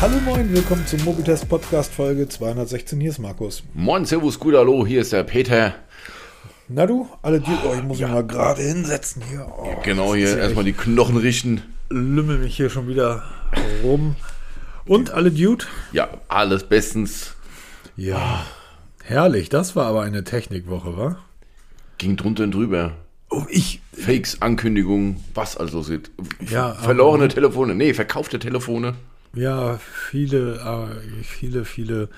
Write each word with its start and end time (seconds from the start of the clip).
Hallo 0.00 0.18
moin, 0.24 0.50
willkommen 0.52 0.86
zum 0.86 1.04
Mobitest 1.04 1.46
Podcast 1.48 1.92
Folge 1.92 2.26
216. 2.28 3.00
Hier 3.00 3.10
ist 3.10 3.18
Markus. 3.18 3.62
Moin, 3.74 4.06
Servus, 4.06 4.38
gut, 4.38 4.54
hallo, 4.54 4.86
hier 4.86 5.02
ist 5.02 5.12
der 5.12 5.24
Peter. 5.24 5.74
Na 6.68 6.86
du, 6.86 7.06
alle 7.20 7.40
die, 7.40 7.50
oh, 7.66 7.74
ich 7.74 7.82
muss 7.82 8.00
mich 8.00 8.08
mal 8.08 8.26
gerade 8.26 8.62
hinsetzen 8.62 9.22
hier. 9.28 9.46
Oh, 9.58 9.76
Genau, 9.82 10.14
hier 10.14 10.38
erstmal 10.38 10.64
die 10.64 10.72
Knochen 10.72 11.16
richten. 11.16 11.62
lümmel 11.90 12.38
mich 12.38 12.56
hier 12.56 12.70
schon 12.70 12.88
wieder 12.88 13.24
rum. 13.82 14.16
Und 14.86 15.10
alle 15.10 15.30
Dude? 15.30 15.66
Ja, 15.92 16.08
alles 16.28 16.64
bestens. 16.64 17.34
Ja. 17.96 18.46
Herrlich, 19.04 19.50
das 19.50 19.76
war 19.76 19.86
aber 19.86 20.02
eine 20.02 20.24
Technikwoche, 20.24 20.96
wa? 20.96 21.16
Ging 21.98 22.16
drunter 22.16 22.44
und 22.44 22.52
drüber. 22.54 22.92
Oh, 23.28 23.44
ich. 23.50 23.82
Fakes, 23.92 24.40
Ankündigungen, 24.40 25.22
was 25.34 25.58
also 25.58 25.82
sieht. 25.82 26.10
Ja, 26.48 26.72
Verlorene 26.72 27.28
Telefone, 27.28 27.74
nee, 27.74 27.92
verkaufte 27.92 28.38
Telefone. 28.38 28.94
Ja, 29.34 29.78
viele, 29.78 30.56
äh, 30.56 31.22
viele, 31.22 31.64
viele 31.64 32.08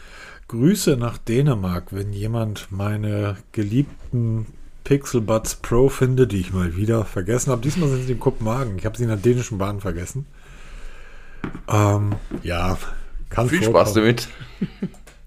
Grüße 0.49 0.97
nach 0.97 1.19
Dänemark, 1.19 1.89
wenn 1.91 2.13
jemand 2.13 2.69
meine 2.71 3.37
geliebten 3.53 4.47
Pixelbuds 4.85 5.57
Pro 5.57 5.89
findet, 5.89 6.33
die 6.33 6.41
ich 6.41 6.53
mal 6.53 6.77
wieder 6.77 7.05
vergessen 7.05 7.51
habe. 7.51 7.63
Diesmal 7.63 7.89
sind 7.89 8.07
sie 8.07 8.13
in 8.13 8.21
Kopenhagen. 8.21 8.77
Ich 8.79 8.85
habe 8.85 8.97
sie 8.97 9.05
in 9.05 9.09
der 9.09 9.19
dänischen 9.19 9.59
Bahn 9.59 9.81
vergessen. 9.81 10.27
Ähm, 11.69 12.15
ja, 12.43 12.79
kann 13.31 13.49
Viel 13.49 13.63
vorkommen. 13.63 13.85
Spaß 13.85 13.95
damit. 13.95 14.29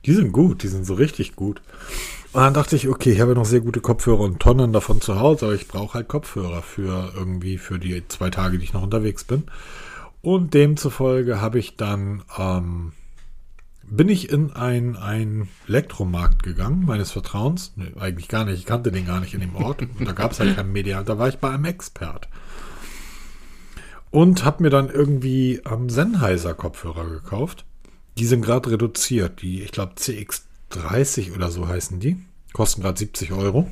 Die 0.05 0.13
sind 0.13 0.31
gut, 0.31 0.61
die 0.63 0.67
sind 0.67 0.85
so 0.85 0.93
richtig 0.93 1.35
gut. 1.35 1.61
Und 2.33 2.41
dann 2.41 2.53
dachte 2.53 2.75
ich, 2.75 2.87
okay, 2.89 3.11
ich 3.11 3.21
habe 3.21 3.33
noch 3.33 3.45
sehr 3.45 3.61
gute 3.61 3.79
Kopfhörer 3.79 4.19
und 4.19 4.39
Tonnen 4.39 4.73
davon 4.73 5.01
zu 5.01 5.19
Hause, 5.19 5.45
aber 5.45 5.55
ich 5.55 5.67
brauche 5.67 5.95
halt 5.95 6.07
Kopfhörer 6.07 6.61
für 6.61 7.13
irgendwie 7.15 7.57
für 7.57 7.79
die 7.79 8.07
zwei 8.07 8.29
Tage, 8.29 8.57
die 8.57 8.65
ich 8.65 8.73
noch 8.73 8.83
unterwegs 8.83 9.23
bin. 9.23 9.43
Und 10.25 10.55
demzufolge 10.55 11.39
habe 11.39 11.59
ich 11.59 11.77
dann, 11.77 12.23
ähm, 12.35 12.93
bin 13.83 14.09
ich 14.09 14.31
in 14.31 14.53
ein, 14.53 14.95
ein 14.95 15.47
Elektromarkt 15.67 16.41
gegangen, 16.41 16.83
meines 16.87 17.11
Vertrauens. 17.11 17.73
Nee, 17.75 17.91
eigentlich 17.99 18.27
gar 18.27 18.43
nicht, 18.43 18.57
ich 18.57 18.65
kannte 18.65 18.91
den 18.91 19.05
gar 19.05 19.19
nicht 19.19 19.35
in 19.35 19.41
dem 19.41 19.55
Ort. 19.55 19.81
Und 19.99 20.07
da 20.07 20.13
gab 20.13 20.31
es 20.31 20.39
halt 20.39 20.55
kein 20.55 20.71
Media. 20.71 21.03
Da 21.03 21.19
war 21.19 21.29
ich 21.29 21.37
bei 21.37 21.51
einem 21.51 21.65
Expert. 21.65 22.27
Und 24.09 24.43
habe 24.43 24.63
mir 24.63 24.71
dann 24.71 24.89
irgendwie 24.89 25.61
ähm, 25.71 25.89
Sennheiser 25.91 26.55
Kopfhörer 26.55 27.07
gekauft. 27.07 27.63
Die 28.17 28.25
sind 28.25 28.41
gerade 28.41 28.71
reduziert. 28.71 29.43
Die, 29.43 29.61
ich 29.61 29.71
glaube, 29.71 29.93
CX30 29.93 31.35
oder 31.35 31.51
so 31.51 31.67
heißen 31.67 31.99
die. 31.99 32.17
Kosten 32.51 32.81
gerade 32.81 32.97
70 32.97 33.31
Euro. 33.31 33.69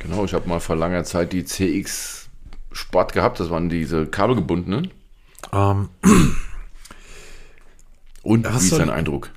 Genau, 0.00 0.26
ich 0.26 0.34
habe 0.34 0.46
mal 0.50 0.60
vor 0.60 0.76
langer 0.76 1.04
Zeit 1.04 1.32
die 1.32 1.46
CX 1.46 2.28
Sport 2.72 3.14
gehabt, 3.14 3.40
das 3.40 3.48
waren 3.48 3.70
diese 3.70 4.04
kabelgebundenen. 4.04 4.90
Ähm, 5.52 5.88
Und 8.22 8.44
Was 8.46 8.62
wie 8.62 8.66
ist 8.68 8.78
dein 8.78 8.90
Eindruck? 8.90 9.30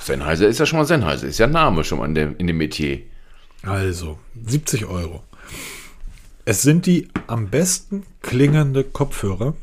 Sennheiser 0.00 0.48
ist 0.48 0.58
ja 0.58 0.66
schon 0.66 0.78
mal 0.78 0.84
Sennheiser, 0.84 1.26
ist 1.26 1.38
ja 1.38 1.46
ein 1.46 1.52
Name 1.52 1.82
schon 1.84 1.98
mal 1.98 2.06
in, 2.06 2.14
der, 2.14 2.38
in 2.38 2.46
dem 2.46 2.58
Metier. 2.58 3.00
also, 3.62 4.18
70 4.46 4.84
Euro. 4.86 5.22
Es 6.44 6.60
sind 6.62 6.84
die 6.84 7.08
am 7.26 7.48
besten 7.48 8.04
klingende 8.20 8.84
Kopfhörer, 8.84 9.54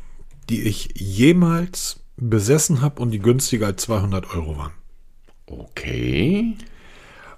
die 0.48 0.62
ich 0.62 0.88
jemals 0.94 2.00
besessen 2.16 2.80
habe 2.80 3.00
und 3.00 3.12
die 3.12 3.20
günstiger 3.20 3.66
als 3.66 3.82
200 3.82 4.34
Euro 4.34 4.56
waren. 4.56 4.72
Okay. 5.46 6.56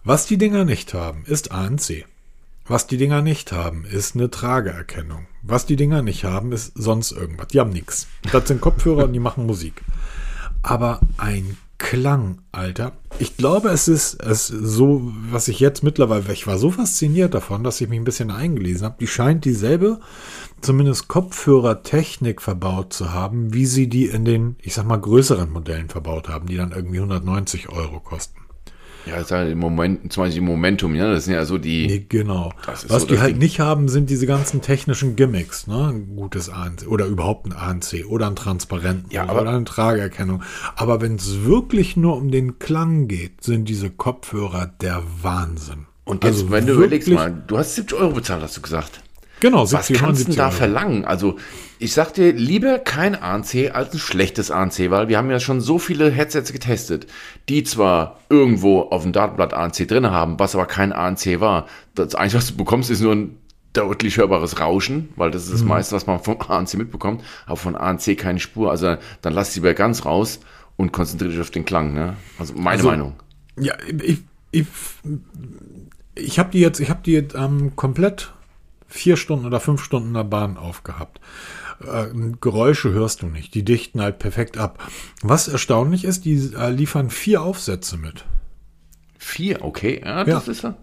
Was 0.02 0.26
die 0.26 0.38
Dinger 0.38 0.64
nicht 0.64 0.94
haben, 0.94 1.24
ist 1.26 1.52
ANC. 1.52 2.06
Was 2.66 2.86
die 2.86 2.96
Dinger 2.96 3.20
nicht 3.20 3.52
haben, 3.52 3.84
ist 3.84 4.14
eine 4.14 4.30
Trageerkennung. 4.30 5.26
Was 5.42 5.66
die 5.66 5.76
Dinger 5.76 6.00
nicht 6.00 6.24
haben, 6.24 6.50
ist 6.52 6.72
sonst 6.74 7.12
irgendwas. 7.12 7.48
Die 7.48 7.60
haben 7.60 7.70
nichts. 7.70 8.06
Das 8.32 8.48
sind 8.48 8.62
Kopfhörer 8.62 9.04
und 9.04 9.12
die 9.12 9.18
machen 9.18 9.44
Musik. 9.44 9.82
Aber 10.62 11.00
ein 11.18 11.58
Klang, 11.76 12.38
Alter. 12.52 12.92
Ich 13.18 13.36
glaube, 13.36 13.68
es 13.68 13.88
ist 13.88 14.14
es 14.22 14.46
so, 14.46 15.12
was 15.30 15.48
ich 15.48 15.60
jetzt 15.60 15.82
mittlerweile, 15.82 16.32
ich 16.32 16.46
war 16.46 16.56
so 16.56 16.70
fasziniert 16.70 17.34
davon, 17.34 17.62
dass 17.62 17.80
ich 17.82 17.88
mich 17.88 17.98
ein 17.98 18.04
bisschen 18.04 18.30
eingelesen 18.30 18.86
habe. 18.86 18.96
Die 18.98 19.06
scheint 19.06 19.44
dieselbe, 19.44 20.00
zumindest 20.62 21.08
Kopfhörertechnik 21.08 22.40
verbaut 22.40 22.94
zu 22.94 23.12
haben, 23.12 23.52
wie 23.52 23.66
sie 23.66 23.88
die 23.88 24.06
in 24.06 24.24
den, 24.24 24.56
ich 24.62 24.72
sag 24.72 24.86
mal, 24.86 24.96
größeren 24.96 25.50
Modellen 25.50 25.90
verbaut 25.90 26.30
haben, 26.30 26.46
die 26.46 26.56
dann 26.56 26.72
irgendwie 26.72 26.98
190 26.98 27.68
Euro 27.68 28.00
kosten. 28.00 28.43
Ja, 29.06 29.16
das 29.16 29.26
ist 29.26 29.30
halt 29.32 29.52
im 29.52 29.58
Moment, 29.58 30.12
zum 30.12 30.22
Beispiel 30.24 30.42
Momentum, 30.42 30.94
ja, 30.94 31.10
das 31.12 31.26
sind 31.26 31.34
ja 31.34 31.44
so 31.44 31.58
die. 31.58 31.86
Nee, 31.86 32.06
genau. 32.08 32.52
Was 32.66 32.82
so 32.82 33.06
die 33.06 33.18
halt 33.18 33.32
Ding. 33.32 33.38
nicht 33.38 33.60
haben, 33.60 33.88
sind 33.88 34.08
diese 34.10 34.26
ganzen 34.26 34.62
technischen 34.62 35.14
Gimmicks, 35.14 35.66
ne? 35.66 35.88
Ein 35.92 36.16
gutes 36.16 36.48
ANC 36.48 36.86
oder 36.88 37.06
überhaupt 37.06 37.46
ein 37.46 37.52
ANC 37.52 38.04
oder 38.08 38.26
ein 38.26 38.36
transparenten 38.36 39.10
Ja, 39.10 39.24
aber- 39.28 39.42
oder 39.42 39.50
eine 39.50 39.64
Trageerkennung. 39.64 40.42
Aber 40.76 41.00
wenn 41.02 41.16
es 41.16 41.44
wirklich 41.44 41.96
nur 41.96 42.16
um 42.16 42.30
den 42.30 42.58
Klang 42.58 43.06
geht, 43.08 43.42
sind 43.44 43.68
diese 43.68 43.90
Kopfhörer 43.90 44.66
der 44.80 45.02
Wahnsinn. 45.22 45.86
Und 46.04 46.24
jetzt, 46.24 46.34
Also 46.40 46.50
wenn 46.50 46.66
du 46.66 46.72
überlegst 46.74 47.08
mal, 47.10 47.44
du 47.46 47.56
hast 47.58 47.74
70 47.76 47.98
Euro 47.98 48.12
bezahlt, 48.14 48.42
hast 48.42 48.56
du 48.56 48.62
gesagt. 48.62 49.00
Genau, 49.44 49.70
Was 49.70 49.88
70, 49.88 49.98
kannst 49.98 50.20
du 50.22 50.24
79 50.24 50.26
denn 50.26 50.36
da 50.36 50.50
verlangen? 50.50 51.04
Also, 51.04 51.36
ich 51.78 51.92
sag 51.92 52.14
dir, 52.14 52.32
lieber 52.32 52.78
kein 52.78 53.14
ANC 53.14 53.70
als 53.74 53.92
ein 53.92 53.98
schlechtes 53.98 54.50
ANC, 54.50 54.88
weil 54.90 55.08
wir 55.08 55.18
haben 55.18 55.30
ja 55.30 55.38
schon 55.38 55.60
so 55.60 55.78
viele 55.78 56.10
Headsets 56.10 56.50
getestet, 56.50 57.06
die 57.50 57.62
zwar 57.62 58.20
irgendwo 58.30 58.80
auf 58.80 59.02
dem 59.02 59.12
Datenblatt 59.12 59.52
ANC 59.52 59.86
drin 59.86 60.10
haben, 60.10 60.38
was 60.38 60.54
aber 60.54 60.64
kein 60.64 60.94
ANC 60.94 61.40
war. 61.40 61.66
Das 61.94 62.14
Einzige, 62.14 62.38
was 62.38 62.46
du 62.48 62.56
bekommst, 62.56 62.90
ist 62.90 63.02
nur 63.02 63.12
ein 63.14 63.36
deutlich 63.74 64.16
hörbares 64.16 64.60
Rauschen, 64.60 65.10
weil 65.16 65.30
das 65.30 65.42
ist 65.42 65.48
Mhm. 65.50 65.54
das 65.56 65.64
meiste, 65.64 65.96
was 65.96 66.06
man 66.06 66.20
vom 66.20 66.38
ANC 66.40 66.74
mitbekommt, 66.78 67.22
aber 67.44 67.56
von 67.58 67.76
ANC 67.76 68.16
keine 68.16 68.40
Spur. 68.40 68.70
Also, 68.70 68.96
dann 69.20 69.34
lass 69.34 69.54
lieber 69.54 69.74
ganz 69.74 70.06
raus 70.06 70.40
und 70.76 70.92
konzentriere 70.92 71.32
dich 71.32 71.40
auf 71.42 71.50
den 71.50 71.66
Klang, 71.66 71.92
ne? 71.92 72.16
Also, 72.38 72.54
meine 72.54 72.78
Also- 72.78 72.88
Meinung. 72.88 73.12
Ja, 73.60 73.74
ich, 74.02 74.22
ich, 74.52 74.66
ich 76.14 76.38
habe 76.38 76.50
die 76.50 76.60
jetzt, 76.60 76.80
ich 76.80 76.88
habe 76.90 77.00
die 77.04 77.12
jetzt, 77.12 77.34
ähm, 77.34 77.72
komplett 77.76 78.32
vier 78.94 79.16
Stunden 79.16 79.44
oder 79.44 79.58
fünf 79.60 79.82
Stunden 79.82 80.08
in 80.08 80.14
der 80.14 80.24
Bahn 80.24 80.56
aufgehabt. 80.56 81.20
Äh, 81.80 82.06
Geräusche 82.40 82.92
hörst 82.92 83.22
du 83.22 83.26
nicht, 83.26 83.52
die 83.54 83.64
dichten 83.64 84.00
halt 84.00 84.20
perfekt 84.20 84.56
ab. 84.56 84.78
Was 85.22 85.48
erstaunlich 85.48 86.04
ist, 86.04 86.24
die 86.24 86.52
äh, 86.56 86.70
liefern 86.70 87.10
vier 87.10 87.42
Aufsätze 87.42 87.96
mit. 87.96 88.24
Vier, 89.18 89.64
okay, 89.64 90.00
ja, 90.04 90.22
das 90.24 90.46
Ja. 90.46 90.52
ist 90.52 90.62
ja. 90.62 90.76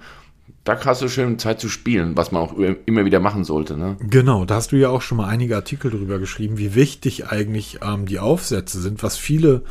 Da 0.66 0.78
hast 0.86 1.02
du 1.02 1.08
schön 1.08 1.40
Zeit 1.40 1.60
zu 1.60 1.70
spielen, 1.70 2.16
was 2.18 2.32
man 2.32 2.42
auch 2.44 2.54
immer 2.86 3.06
wieder 3.06 3.20
machen 3.20 3.44
sollte, 3.46 3.78
ne? 3.78 3.96
Genau, 4.02 4.46
da 4.46 4.56
hast 4.56 4.72
du 4.74 4.76
ja 4.76 4.90
auch 4.90 5.02
schon 5.02 5.18
mal 5.18 5.28
einige 5.28 5.56
Artikel 5.56 5.90
drüber 5.90 6.20
geschrieben, 6.20 6.58
wie 6.60 6.76
wichtig 6.76 7.28
eigentlich 7.28 7.80
ähm, 7.82 8.06
die 8.06 8.20
Aufsätze 8.20 8.80
sind, 8.82 9.02
was 9.02 9.18
viele 9.18 9.64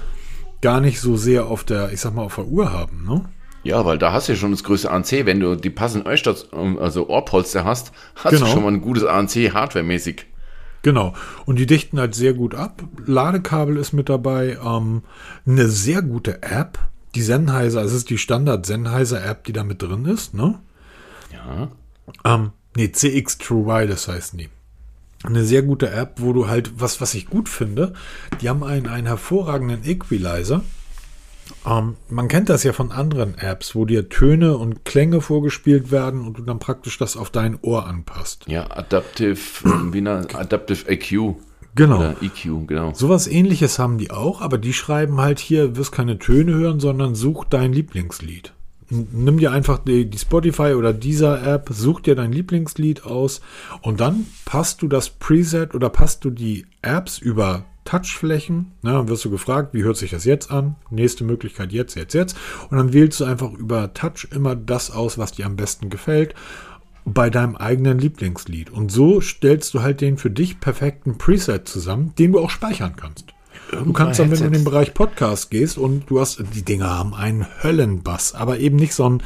gar 0.62 0.80
nicht 0.80 1.00
so 1.00 1.16
sehr 1.16 1.46
auf 1.46 1.62
der, 1.62 1.92
ich 1.92 2.00
sag 2.00 2.14
mal, 2.14 2.22
auf 2.22 2.36
der 2.36 2.46
Uhr 2.46 2.72
haben, 2.72 3.04
ne? 3.06 3.24
Ja, 3.62 3.84
weil 3.84 3.98
da 3.98 4.12
hast 4.12 4.28
du 4.28 4.32
ja 4.32 4.38
schon 4.38 4.52
das 4.52 4.64
größte 4.64 4.90
ANC. 4.90 5.26
Wenn 5.26 5.40
du 5.40 5.54
die 5.54 5.70
passenden 5.70 6.06
Örstats, 6.08 6.46
also 6.52 7.08
Ohrpolster 7.08 7.64
hast, 7.64 7.92
hast 8.14 8.32
Genau. 8.32 8.46
du 8.46 8.52
schon 8.52 8.62
mal 8.62 8.72
ein 8.72 8.80
gutes 8.80 9.04
ANC 9.04 9.52
hardwaremäßig. 9.52 10.26
Genau. 10.82 11.14
Und 11.44 11.58
die 11.58 11.66
dichten 11.66 11.98
halt 12.00 12.14
sehr 12.14 12.32
gut 12.32 12.54
ab. 12.54 12.82
Ladekabel 13.04 13.76
ist 13.76 13.92
mit 13.92 14.08
dabei. 14.08 14.58
Ähm, 14.64 15.02
eine 15.46 15.68
sehr 15.68 16.00
gute 16.00 16.42
App. 16.42 16.78
Die 17.14 17.22
Sennheiser, 17.22 17.82
es 17.82 17.92
ist 17.92 18.08
die 18.08 18.18
Standard 18.18 18.64
Sennheiser 18.64 19.22
App, 19.24 19.44
die 19.44 19.52
da 19.52 19.62
mit 19.64 19.82
drin 19.82 20.04
ist, 20.06 20.32
ne? 20.32 20.58
Ja. 21.32 21.68
Ähm, 22.24 22.52
nee, 22.76 22.90
CX 22.92 23.38
True 23.38 23.66
Wireless 23.66 24.08
heißen 24.08 24.38
die. 24.38 24.48
Eine 25.24 25.44
sehr 25.44 25.62
gute 25.62 25.90
App, 25.90 26.14
wo 26.16 26.32
du 26.32 26.48
halt, 26.48 26.80
was, 26.80 27.00
was 27.02 27.12
ich 27.14 27.26
gut 27.28 27.48
finde, 27.50 27.92
die 28.40 28.48
haben 28.48 28.62
einen, 28.64 28.86
einen 28.86 29.06
hervorragenden 29.06 29.84
Equalizer. 29.84 30.62
Ähm, 31.66 31.96
man 32.08 32.28
kennt 32.28 32.48
das 32.48 32.64
ja 32.64 32.72
von 32.72 32.90
anderen 32.92 33.36
Apps, 33.36 33.74
wo 33.74 33.84
dir 33.84 34.08
Töne 34.08 34.56
und 34.56 34.84
Klänge 34.84 35.20
vorgespielt 35.20 35.90
werden 35.90 36.26
und 36.26 36.38
du 36.38 36.42
dann 36.42 36.58
praktisch 36.58 36.98
das 36.98 37.16
auf 37.16 37.30
dein 37.30 37.58
Ohr 37.62 37.86
anpasst. 37.86 38.44
Ja, 38.48 38.70
Adaptive, 38.70 39.38
wie 39.92 40.00
na, 40.00 40.22
Adaptive 40.34 40.88
EQ. 40.88 41.34
Genau. 41.74 41.98
Oder 41.98 42.16
EQ, 42.22 42.66
genau. 42.66 42.92
Sowas 42.94 43.26
ähnliches 43.26 43.78
haben 43.78 43.98
die 43.98 44.10
auch, 44.10 44.40
aber 44.40 44.58
die 44.58 44.72
schreiben 44.72 45.20
halt 45.20 45.38
hier, 45.38 45.76
wirst 45.76 45.92
keine 45.92 46.18
Töne 46.18 46.54
hören, 46.54 46.80
sondern 46.80 47.14
such 47.14 47.44
dein 47.44 47.72
Lieblingslied. 47.72 48.52
Nimm 48.90 49.38
dir 49.38 49.52
einfach 49.52 49.78
die, 49.78 50.10
die 50.10 50.18
Spotify 50.18 50.74
oder 50.74 50.92
dieser 50.92 51.46
App, 51.46 51.68
such 51.72 52.00
dir 52.00 52.16
dein 52.16 52.32
Lieblingslied 52.32 53.04
aus 53.04 53.40
und 53.82 54.00
dann 54.00 54.26
passt 54.44 54.82
du 54.82 54.88
das 54.88 55.10
Preset 55.10 55.76
oder 55.76 55.90
passt 55.90 56.24
du 56.24 56.30
die 56.30 56.66
Apps 56.82 57.18
über 57.18 57.66
Touchflächen. 57.90 58.70
Ne, 58.82 58.92
dann 58.92 59.08
wirst 59.08 59.24
du 59.24 59.30
gefragt, 59.30 59.74
wie 59.74 59.82
hört 59.82 59.96
sich 59.96 60.12
das 60.12 60.24
jetzt 60.24 60.52
an? 60.52 60.76
Nächste 60.90 61.24
Möglichkeit 61.24 61.72
jetzt, 61.72 61.96
jetzt, 61.96 62.14
jetzt. 62.14 62.36
Und 62.70 62.78
dann 62.78 62.92
wählst 62.92 63.18
du 63.18 63.24
einfach 63.24 63.52
über 63.52 63.92
Touch 63.94 64.28
immer 64.32 64.54
das 64.54 64.92
aus, 64.92 65.18
was 65.18 65.32
dir 65.32 65.46
am 65.46 65.56
besten 65.56 65.90
gefällt 65.90 66.36
bei 67.04 67.30
deinem 67.30 67.56
eigenen 67.56 67.98
Lieblingslied. 67.98 68.70
Und 68.70 68.92
so 68.92 69.20
stellst 69.20 69.74
du 69.74 69.82
halt 69.82 70.00
den 70.02 70.18
für 70.18 70.30
dich 70.30 70.60
perfekten 70.60 71.18
Preset 71.18 71.66
zusammen, 71.66 72.12
den 72.16 72.30
du 72.30 72.38
auch 72.38 72.50
speichern 72.50 72.94
kannst. 72.94 73.34
Du 73.72 73.92
kannst 73.92 74.20
dann, 74.20 74.30
wenn 74.30 74.38
du 74.38 74.44
in 74.44 74.52
den. 74.52 74.64
Bereich 74.64 74.94
Podcast 74.94 75.50
gehst 75.50 75.76
und 75.76 76.08
du 76.10 76.20
hast, 76.20 76.42
die 76.54 76.62
Dinger 76.62 76.90
haben 76.90 77.14
einen 77.14 77.46
Höllenbass, 77.62 78.34
aber 78.34 78.58
eben 78.58 78.76
nicht 78.76 78.94
so 78.94 79.08
ein 79.08 79.22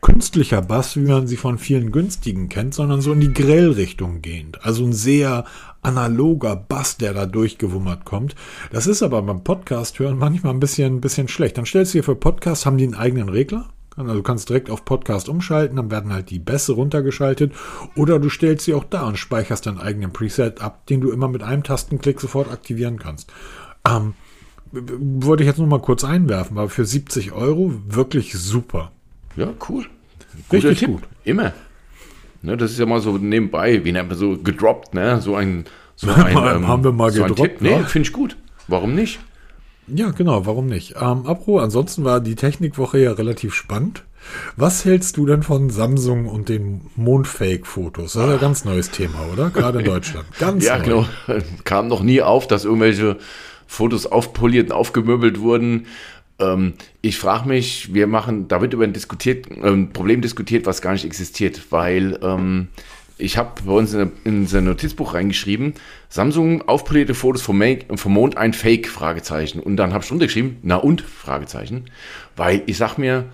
künstlicher 0.00 0.62
Bass, 0.62 0.96
wie 0.96 1.00
man 1.00 1.26
sie 1.26 1.36
von 1.36 1.58
vielen 1.58 1.92
günstigen 1.92 2.48
kennt, 2.48 2.72
sondern 2.72 3.02
so 3.02 3.12
in 3.12 3.20
die 3.20 3.32
Grellrichtung 3.32 4.22
gehend. 4.22 4.64
Also 4.64 4.84
ein 4.84 4.92
sehr 4.92 5.44
analoger 5.86 6.56
Bass, 6.56 6.96
der 6.96 7.14
da 7.14 7.26
durchgewummert 7.26 8.04
kommt. 8.04 8.34
Das 8.72 8.86
ist 8.86 9.02
aber 9.02 9.22
beim 9.22 9.44
Podcast 9.44 9.98
hören 9.98 10.18
manchmal 10.18 10.52
ein 10.52 10.60
bisschen, 10.60 10.96
ein 10.96 11.00
bisschen 11.00 11.28
schlecht. 11.28 11.56
Dann 11.58 11.66
stellst 11.66 11.94
du 11.94 11.98
dir 11.98 12.04
für 12.04 12.16
Podcast, 12.16 12.66
haben 12.66 12.78
die 12.78 12.84
einen 12.84 12.94
eigenen 12.94 13.28
Regler? 13.28 13.68
Also 13.96 14.12
du 14.12 14.22
kannst 14.22 14.50
direkt 14.50 14.68
auf 14.68 14.84
Podcast 14.84 15.28
umschalten, 15.28 15.76
dann 15.76 15.90
werden 15.90 16.12
halt 16.12 16.28
die 16.28 16.38
Bässe 16.38 16.72
runtergeschaltet. 16.72 17.52
Oder 17.94 18.18
du 18.18 18.28
stellst 18.28 18.66
sie 18.66 18.74
auch 18.74 18.84
da 18.84 19.06
und 19.06 19.16
speicherst 19.16 19.66
deinen 19.66 19.78
eigenen 19.78 20.12
Preset 20.12 20.60
ab, 20.60 20.86
den 20.86 21.00
du 21.00 21.10
immer 21.10 21.28
mit 21.28 21.42
einem 21.42 21.62
Tastenklick 21.62 22.20
sofort 22.20 22.50
aktivieren 22.50 22.98
kannst. 22.98 23.32
Ähm, 23.88 24.14
wollte 24.72 25.44
ich 25.44 25.46
jetzt 25.46 25.58
nur 25.58 25.66
mal 25.66 25.80
kurz 25.80 26.04
einwerfen, 26.04 26.58
aber 26.58 26.68
für 26.68 26.84
70 26.84 27.32
Euro 27.32 27.72
wirklich 27.86 28.34
super. 28.34 28.92
Ja, 29.36 29.54
cool. 29.68 29.86
Guter 30.48 30.68
Richtig 30.68 30.78
Tipp. 30.80 30.88
gut. 30.88 31.02
Immer. 31.24 31.54
Ne, 32.46 32.56
das 32.56 32.70
ist 32.70 32.78
ja 32.78 32.86
mal 32.86 33.00
so 33.00 33.18
nebenbei, 33.18 33.84
wie 33.84 33.90
nennt 33.90 34.08
man 34.08 34.16
so 34.16 34.38
gedroppt, 34.38 34.94
ne? 34.94 35.20
So 35.20 35.34
ein, 35.34 35.64
so 35.96 36.08
ein 36.12 36.36
ähm, 36.36 36.68
haben 36.68 36.84
wir 36.84 36.92
mal 36.92 37.10
so 37.10 37.24
gedroppt. 37.24 37.60
Nee, 37.60 37.80
finde 37.88 38.06
ich 38.06 38.12
gut. 38.12 38.36
Warum 38.68 38.94
nicht? 38.94 39.18
Ja, 39.88 40.10
genau, 40.12 40.46
warum 40.46 40.66
nicht? 40.66 40.94
Ähm, 41.00 41.26
Apro, 41.26 41.58
ansonsten 41.58 42.04
war 42.04 42.20
die 42.20 42.36
Technikwoche 42.36 42.98
ja 42.98 43.12
relativ 43.12 43.52
spannend. 43.52 44.04
Was 44.56 44.84
hältst 44.84 45.16
du 45.16 45.26
denn 45.26 45.42
von 45.42 45.70
Samsung 45.70 46.26
und 46.26 46.48
den 46.48 46.82
Mondfake-Fotos? 46.94 48.12
Das 48.12 48.24
ist 48.24 48.32
ein 48.34 48.40
ganz 48.40 48.64
neues 48.64 48.90
Thema, 48.90 49.26
oder? 49.32 49.50
Gerade 49.50 49.80
in 49.80 49.84
Deutschland. 49.92 50.26
Ganz 50.38 50.64
ja, 50.64 50.78
neu. 50.78 50.84
genau. 50.84 51.06
Kam 51.64 51.88
noch 51.88 52.02
nie 52.04 52.22
auf, 52.22 52.46
dass 52.46 52.64
irgendwelche 52.64 53.16
Fotos 53.66 54.06
aufpoliert 54.06 54.70
und 54.70 54.76
aufgemöbelt 54.76 55.40
wurden. 55.40 55.86
Ähm, 56.38 56.74
ich 57.02 57.18
frage 57.18 57.48
mich, 57.48 57.94
wir 57.94 58.06
machen, 58.06 58.48
da 58.48 58.60
wird 58.60 58.74
über 58.74 58.84
ein, 58.84 58.92
diskutiert, 58.92 59.50
ein 59.50 59.64
ähm, 59.64 59.92
Problem 59.92 60.20
diskutiert, 60.20 60.66
was 60.66 60.82
gar 60.82 60.92
nicht 60.92 61.04
existiert, 61.04 61.70
weil 61.70 62.18
ähm, 62.22 62.68
ich 63.18 63.38
habe 63.38 63.62
bei 63.64 63.72
uns 63.72 63.94
in, 63.94 64.12
in 64.24 64.46
sein 64.46 64.64
Notizbuch 64.64 65.14
reingeschrieben, 65.14 65.74
Samsung 66.08 66.68
aufpolierte 66.68 67.14
Fotos 67.14 67.42
vom, 67.42 67.58
Make, 67.58 67.96
vom 67.96 68.12
Mond 68.12 68.36
ein 68.36 68.52
Fake, 68.52 68.88
Fragezeichen. 68.88 69.60
Und 69.60 69.76
dann 69.76 69.94
habe 69.94 70.04
ich 70.04 70.10
runtergeschrieben, 70.10 70.58
na 70.62 70.76
und, 70.76 71.00
Fragezeichen. 71.00 71.86
Weil 72.36 72.62
ich 72.66 72.76
sag 72.76 72.98
mir, 72.98 73.24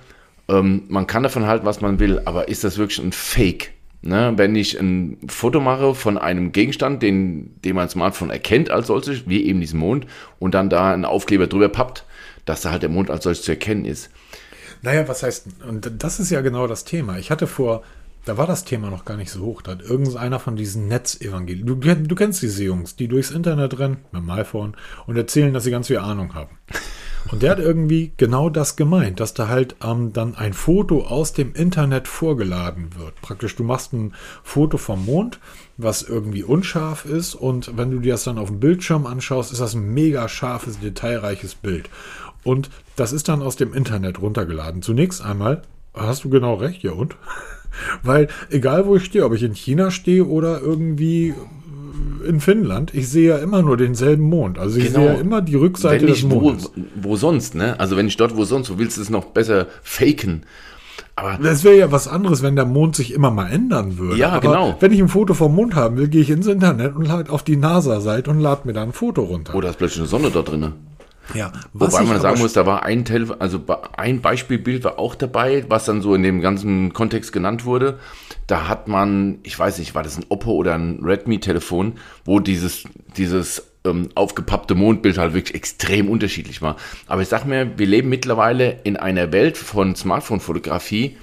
ähm, 0.49 0.85
man 0.89 1.07
kann 1.07 1.25
davon 1.25 1.47
halten, 1.47 1.67
was 1.67 1.81
man 1.81 1.99
will, 1.99 2.21
aber 2.25 2.49
ist 2.49 2.63
das 2.63 2.79
wirklich 2.79 2.99
ein 3.01 3.13
Fake? 3.13 3.73
Ne, 4.05 4.33
wenn 4.35 4.57
ich 4.57 4.81
ein 4.81 5.19
Foto 5.29 5.61
mache 5.61 5.95
von 5.95 6.19
einem 6.19 6.51
Gegenstand, 6.51 7.05
den, 7.05 7.55
den 7.65 7.77
mein 7.77 7.89
Smartphone 7.89 8.31
erkennt 8.31 8.69
als 8.69 8.89
solches, 8.89 9.29
wie 9.29 9.45
eben 9.45 9.61
diesen 9.61 9.79
Mond, 9.79 10.09
und 10.41 10.55
dann 10.55 10.69
da 10.69 10.93
einen 10.93 11.05
Aufkleber 11.05 11.47
drüber 11.47 11.69
pappt, 11.69 12.05
dass 12.44 12.62
da 12.62 12.71
halt 12.71 12.83
der 12.83 12.91
Mond 12.91 13.11
als 13.11 13.25
solches 13.25 13.44
zu 13.44 13.53
erkennen 13.53 13.85
ist. 13.85 14.11
Naja, 14.83 15.06
was 15.06 15.23
heißt, 15.23 15.47
und 15.69 15.91
das 15.99 16.19
ist 16.19 16.31
ja 16.31 16.41
genau 16.41 16.67
das 16.67 16.85
Thema. 16.85 17.19
Ich 17.19 17.31
hatte 17.31 17.47
vor, 17.47 17.83
da 18.25 18.37
war 18.37 18.47
das 18.47 18.65
Thema 18.65 18.91
noch 18.91 19.05
gar 19.05 19.17
nicht 19.17 19.31
so 19.31 19.41
hoch. 19.41 19.62
Da 19.62 19.73
hat 19.73 19.83
irgendeiner 19.83 20.39
von 20.39 20.56
diesen 20.56 20.89
Netzevangelien, 20.89 21.67
du, 21.67 21.75
du 21.77 22.15
kennst 22.15 22.43
diese 22.43 22.65
Jungs, 22.65 22.97
die 22.97 23.09
durchs 23.09 23.31
Internet 23.31 23.79
rennen, 23.79 23.99
mit 24.12 24.23
dem 24.23 24.31
iPhone, 24.31 24.77
und 25.06 25.17
erzählen, 25.17 25.53
dass 25.53 25.65
sie 25.65 25.71
ganz 25.71 25.89
viel 25.89 25.99
Ahnung 25.99 26.35
haben. 26.35 26.59
Und 27.31 27.43
der 27.43 27.53
hat 27.53 27.59
irgendwie 27.61 28.12
genau 28.17 28.50
das 28.50 28.75
gemeint, 28.75 29.21
dass 29.21 29.33
da 29.33 29.49
halt 29.49 29.77
ähm, 29.83 30.12
dann 30.12 30.35
ein 30.35 30.53
Foto 30.53 31.06
aus 31.06 31.33
dem 31.33 31.55
Internet 31.55 32.09
vorgeladen 32.09 32.97
wird. 32.99 33.21
Praktisch, 33.23 33.55
du 33.55 33.62
machst 33.62 33.93
ein 33.93 34.15
Foto 34.43 34.77
vom 34.77 35.05
Mond, 35.05 35.39
was 35.77 36.03
irgendwie 36.03 36.43
unscharf 36.43 37.05
ist, 37.05 37.35
und 37.35 37.77
wenn 37.77 37.91
du 37.91 38.00
dir 38.00 38.15
das 38.15 38.25
dann 38.25 38.39
auf 38.39 38.49
dem 38.49 38.61
Bildschirm 38.61 39.06
anschaust, 39.06 39.53
ist 39.53 39.61
das 39.61 39.75
ein 39.75 39.94
mega 39.94 40.29
scharfes, 40.29 40.81
detailreiches 40.81 41.55
Bild. 41.55 41.89
Und 42.44 42.71
das 42.97 43.12
ist 43.12 43.29
dann 43.29 43.43
aus 43.43 43.56
dem 43.56 43.73
Internet 43.73 44.21
runtergeladen. 44.21 44.83
Zunächst 44.83 45.25
einmal, 45.25 45.62
hast 45.94 46.25
du 46.25 46.31
genau 46.31 46.55
recht, 46.55 46.83
ja 46.83 46.93
und? 46.93 47.17
Weil 48.03 48.29
egal 48.50 48.87
wo 48.87 48.97
ich 48.97 49.05
stehe, 49.05 49.25
ob 49.25 49.33
ich 49.33 49.43
in 49.43 49.55
China 49.55 49.91
stehe 49.91 50.27
oder 50.27 50.61
irgendwie 50.61 51.35
in 52.27 52.41
Finnland, 52.41 52.94
ich 52.94 53.09
sehe 53.09 53.31
ja 53.31 53.39
immer 53.39 53.62
nur 53.62 53.77
denselben 53.77 54.25
Mond. 54.25 54.59
Also 54.59 54.79
ich 54.79 54.87
genau. 54.87 54.99
sehe 54.99 55.15
ja 55.15 55.21
immer 55.21 55.41
die 55.41 55.55
Rückseite 55.55 56.06
des 56.06 56.23
Mondes. 56.23 56.71
Wo, 56.75 57.11
wo 57.11 57.17
sonst, 57.17 57.55
ne? 57.55 57.79
Also 57.81 57.97
wenn 57.97 58.06
ich 58.06 58.17
dort 58.17 58.37
wo 58.37 58.44
sonst, 58.44 58.71
wo 58.71 58.79
willst 58.79 58.97
du 58.97 59.03
es 59.03 59.11
noch 59.11 59.27
besser 59.27 59.67
faken? 59.83 60.44
Aber 61.15 61.39
das 61.43 61.62
wäre 61.62 61.77
ja 61.77 61.93
was 61.93 62.09
anderes, 62.09 62.43
wenn 62.43 62.56
der 62.56 62.65
Mond 62.65 62.97
sich 62.97 63.12
immer 63.12 63.31
mal 63.31 63.49
ändern 63.49 63.99
würde. 63.99 64.17
Ja, 64.17 64.31
Aber 64.31 64.41
genau. 64.41 64.77
Wenn 64.81 64.93
ich 64.93 65.00
ein 65.00 65.09
Foto 65.09 65.35
vom 65.35 65.55
Mond 65.55 65.75
haben 65.75 65.97
will, 65.97 66.09
gehe 66.09 66.23
ich 66.23 66.31
ins 66.31 66.47
Internet 66.47 66.97
und 66.97 67.06
lade 67.06 67.31
auf 67.31 67.43
die 67.43 67.56
NASA-Seite 67.56 68.31
und 68.31 68.41
lade 68.41 68.62
mir 68.65 68.73
da 68.73 68.83
ein 68.83 68.93
Foto 68.93 69.23
runter. 69.23 69.55
Oder 69.55 69.71
ist 69.71 69.79
plötzlich 69.79 70.00
eine 70.00 70.09
Sonne 70.09 70.31
da 70.31 70.43
drin. 70.43 70.73
Ja, 71.34 71.52
wobei 71.73 72.02
man 72.02 72.20
sagen 72.20 72.40
muss, 72.40 72.52
da 72.52 72.67
war 72.67 72.82
ein, 72.82 73.05
Tel 73.05 73.32
also 73.38 73.61
ein 73.96 74.20
Beispielbild 74.20 74.84
war 74.84 74.99
auch 74.99 75.14
dabei, 75.14 75.64
was 75.69 75.84
dann 75.84 76.02
so 76.02 76.14
in 76.14 76.23
dem 76.23 76.40
ganzen 76.40 76.93
Kontext 76.93 77.32
genannt 77.32 77.64
wurde. 77.64 77.99
Da 78.46 78.69
hat 78.69 78.88
man, 78.88 79.38
ich 79.43 79.58
weiß 79.58 79.79
nicht, 79.79 79.94
war 79.94 80.02
das 80.02 80.17
ein 80.17 80.26
Oppo 80.29 80.52
oder 80.52 80.75
ein 80.75 81.00
Redmi-Telefon, 81.05 81.94
wo 82.25 82.40
dieses, 82.40 82.84
dieses 83.17 83.64
ähm, 83.84 84.08
aufgepappte 84.14 84.75
Mondbild 84.75 85.19
halt 85.19 85.34
wirklich 85.34 85.55
extrem 85.55 86.08
unterschiedlich 86.08 86.62
war. 86.62 86.76
Aber 87.06 87.23
ich 87.23 87.29
sag 87.29 87.44
mir, 87.46 87.79
wir 87.79 87.87
leben 87.87 88.08
mittlerweile 88.08 88.79
in 88.84 88.96
einer 88.96 89.32
Welt 89.32 89.56
von 89.56 89.94
Smartphone-Fotografie, 89.94 91.17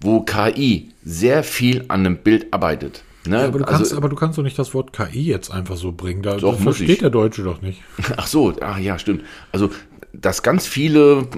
wo 0.00 0.20
KI 0.22 0.92
sehr 1.04 1.42
viel 1.42 1.84
an 1.88 2.00
einem 2.00 2.16
Bild 2.18 2.52
arbeitet. 2.52 3.02
Ne? 3.26 3.36
Ja, 3.36 3.46
aber, 3.46 3.58
du 3.58 3.64
kannst, 3.64 3.80
also, 3.80 3.96
aber 3.96 4.08
du 4.08 4.16
kannst 4.16 4.38
doch 4.38 4.42
nicht 4.42 4.58
das 4.58 4.72
Wort 4.74 4.92
KI 4.92 5.26
jetzt 5.26 5.50
einfach 5.50 5.76
so 5.76 5.92
bringen. 5.92 6.22
Da, 6.22 6.36
doch, 6.36 6.54
das 6.54 6.62
versteht 6.62 6.88
ich. 6.88 6.98
der 6.98 7.10
Deutsche 7.10 7.42
doch 7.42 7.60
nicht. 7.60 7.82
Ach 8.16 8.26
so, 8.26 8.54
ah, 8.60 8.78
ja, 8.78 8.98
stimmt. 8.98 9.22
Also, 9.52 9.70
dass 10.12 10.42
ganz 10.42 10.66
viele 10.66 11.28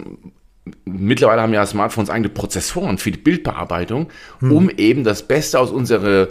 mittlerweile 0.84 1.42
haben 1.42 1.52
ja 1.52 1.66
Smartphones 1.66 2.08
eigene 2.08 2.28
Prozessoren 2.28 2.98
für 2.98 3.10
die 3.10 3.18
Bildbearbeitung, 3.18 4.08
hm. 4.38 4.52
um 4.52 4.70
eben 4.70 5.02
das 5.02 5.26
Beste 5.26 5.58
aus 5.58 5.70
unserer 5.72 6.28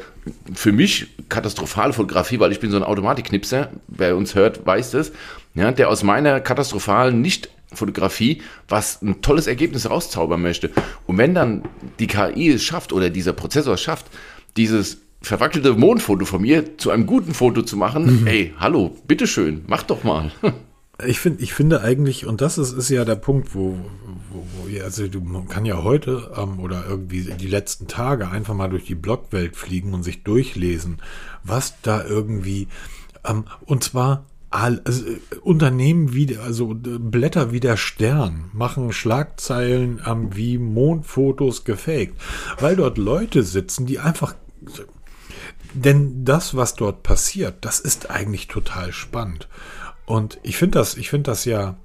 für 0.53 0.71
mich 0.71 1.07
katastrophale 1.27 1.91
Fotografie, 1.91 2.39
weil 2.39 2.51
ich 2.51 2.59
bin 2.59 2.71
so 2.71 2.77
ein 2.77 2.83
Automatikknipser, 2.83 3.71
wer 3.87 4.15
uns 4.15 4.35
hört, 4.35 4.65
weiß 4.65 4.91
das, 4.91 5.11
ja, 5.53 5.71
der 5.71 5.89
aus 5.89 6.03
meiner 6.03 6.39
katastrophalen 6.39 7.21
nicht 7.21 7.49
Fotografie 7.73 8.41
was 8.67 9.01
ein 9.01 9.21
tolles 9.21 9.47
Ergebnis 9.47 9.89
rauszaubern 9.89 10.41
möchte. 10.41 10.71
Und 11.07 11.17
wenn 11.17 11.33
dann 11.33 11.63
die 11.99 12.07
KI 12.07 12.49
es 12.49 12.63
schafft 12.63 12.91
oder 12.93 13.09
dieser 13.09 13.33
Prozessor 13.33 13.75
es 13.75 13.81
schafft, 13.81 14.07
dieses 14.57 15.01
verwackelte 15.21 15.73
Mondfoto 15.73 16.25
von 16.25 16.41
mir 16.41 16.77
zu 16.77 16.91
einem 16.91 17.05
guten 17.05 17.33
Foto 17.33 17.61
zu 17.61 17.77
machen, 17.77 18.21
mhm. 18.21 18.27
ey, 18.27 18.53
hallo, 18.57 18.97
bitteschön, 19.07 19.63
mach 19.67 19.83
doch 19.83 20.03
mal. 20.03 20.31
Ich 21.03 21.19
finde, 21.19 21.41
ich 21.41 21.55
finde 21.55 21.81
eigentlich, 21.81 22.27
und 22.27 22.41
das 22.41 22.59
ist, 22.59 22.73
ist 22.73 22.89
ja 22.89 23.03
der 23.05 23.15
Punkt, 23.15 23.55
wo, 23.55 23.75
wo, 24.29 24.45
wo 24.53 24.83
also 24.83 25.07
du, 25.07 25.19
man 25.19 25.47
kann 25.47 25.65
ja 25.65 25.81
heute 25.81 26.31
ähm, 26.37 26.59
oder 26.59 26.83
irgendwie 26.87 27.23
die 27.23 27.47
letzten 27.47 27.87
Tage 27.87 28.29
einfach 28.29 28.53
mal 28.53 28.69
durch 28.69 28.85
die 28.85 28.93
Blogwelt 28.93 29.55
fliegen 29.55 29.95
und 29.95 30.03
sich 30.03 30.21
durchlesen, 30.21 30.99
was 31.43 31.81
da 31.81 32.05
irgendwie, 32.05 32.67
ähm, 33.25 33.45
und 33.65 33.83
zwar 33.83 34.25
all, 34.51 34.81
also, 34.83 35.05
Unternehmen 35.41 36.13
wie, 36.13 36.37
also 36.37 36.75
Blätter 36.75 37.51
wie 37.51 37.61
der 37.61 37.77
Stern 37.77 38.51
machen 38.53 38.91
Schlagzeilen 38.91 40.01
ähm, 40.05 40.35
wie 40.35 40.59
Mondfotos 40.59 41.63
gefaked, 41.63 42.13
weil 42.59 42.75
dort 42.75 42.99
Leute 42.99 43.41
sitzen, 43.41 43.87
die 43.87 43.97
einfach 43.97 44.35
denn 45.73 46.25
das, 46.25 46.55
was 46.55 46.75
dort 46.75 47.03
passiert, 47.03 47.63
das 47.65 47.79
ist 47.79 48.09
eigentlich 48.09 48.47
total 48.47 48.91
spannend. 48.91 49.47
Und 50.05 50.39
ich 50.43 50.57
finde 50.57 50.79
das, 50.79 50.97
ich 50.97 51.09
finde 51.09 51.31
das 51.31 51.45
ja, 51.45 51.77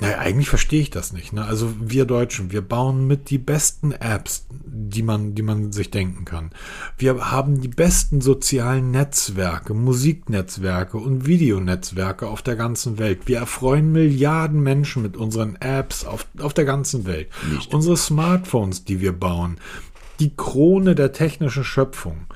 naja, 0.00 0.18
eigentlich 0.18 0.48
verstehe 0.48 0.80
ich 0.80 0.88
das 0.88 1.12
nicht. 1.12 1.34
Ne? 1.34 1.44
Also 1.44 1.74
wir 1.78 2.06
Deutschen, 2.06 2.52
wir 2.52 2.62
bauen 2.62 3.06
mit 3.06 3.28
die 3.28 3.38
besten 3.38 3.92
Apps, 3.92 4.46
die 4.50 5.02
man, 5.02 5.34
die 5.34 5.42
man 5.42 5.72
sich 5.72 5.90
denken 5.90 6.24
kann. 6.24 6.50
Wir 6.96 7.30
haben 7.30 7.60
die 7.60 7.68
besten 7.68 8.22
sozialen 8.22 8.90
Netzwerke, 8.92 9.74
Musiknetzwerke 9.74 10.96
und 10.96 11.26
Videonetzwerke 11.26 12.28
auf 12.28 12.40
der 12.40 12.56
ganzen 12.56 12.98
Welt. 12.98 13.20
Wir 13.26 13.38
erfreuen 13.38 13.92
Milliarden 13.92 14.62
Menschen 14.62 15.02
mit 15.02 15.18
unseren 15.18 15.56
Apps 15.56 16.06
auf, 16.06 16.26
auf 16.40 16.54
der 16.54 16.64
ganzen 16.64 17.04
Welt. 17.04 17.28
Nicht. 17.52 17.74
Unsere 17.74 17.98
Smartphones, 17.98 18.84
die 18.84 19.00
wir 19.00 19.12
bauen, 19.12 19.58
die 20.18 20.34
Krone 20.34 20.94
der 20.94 21.12
technischen 21.12 21.64
Schöpfung. 21.64 22.26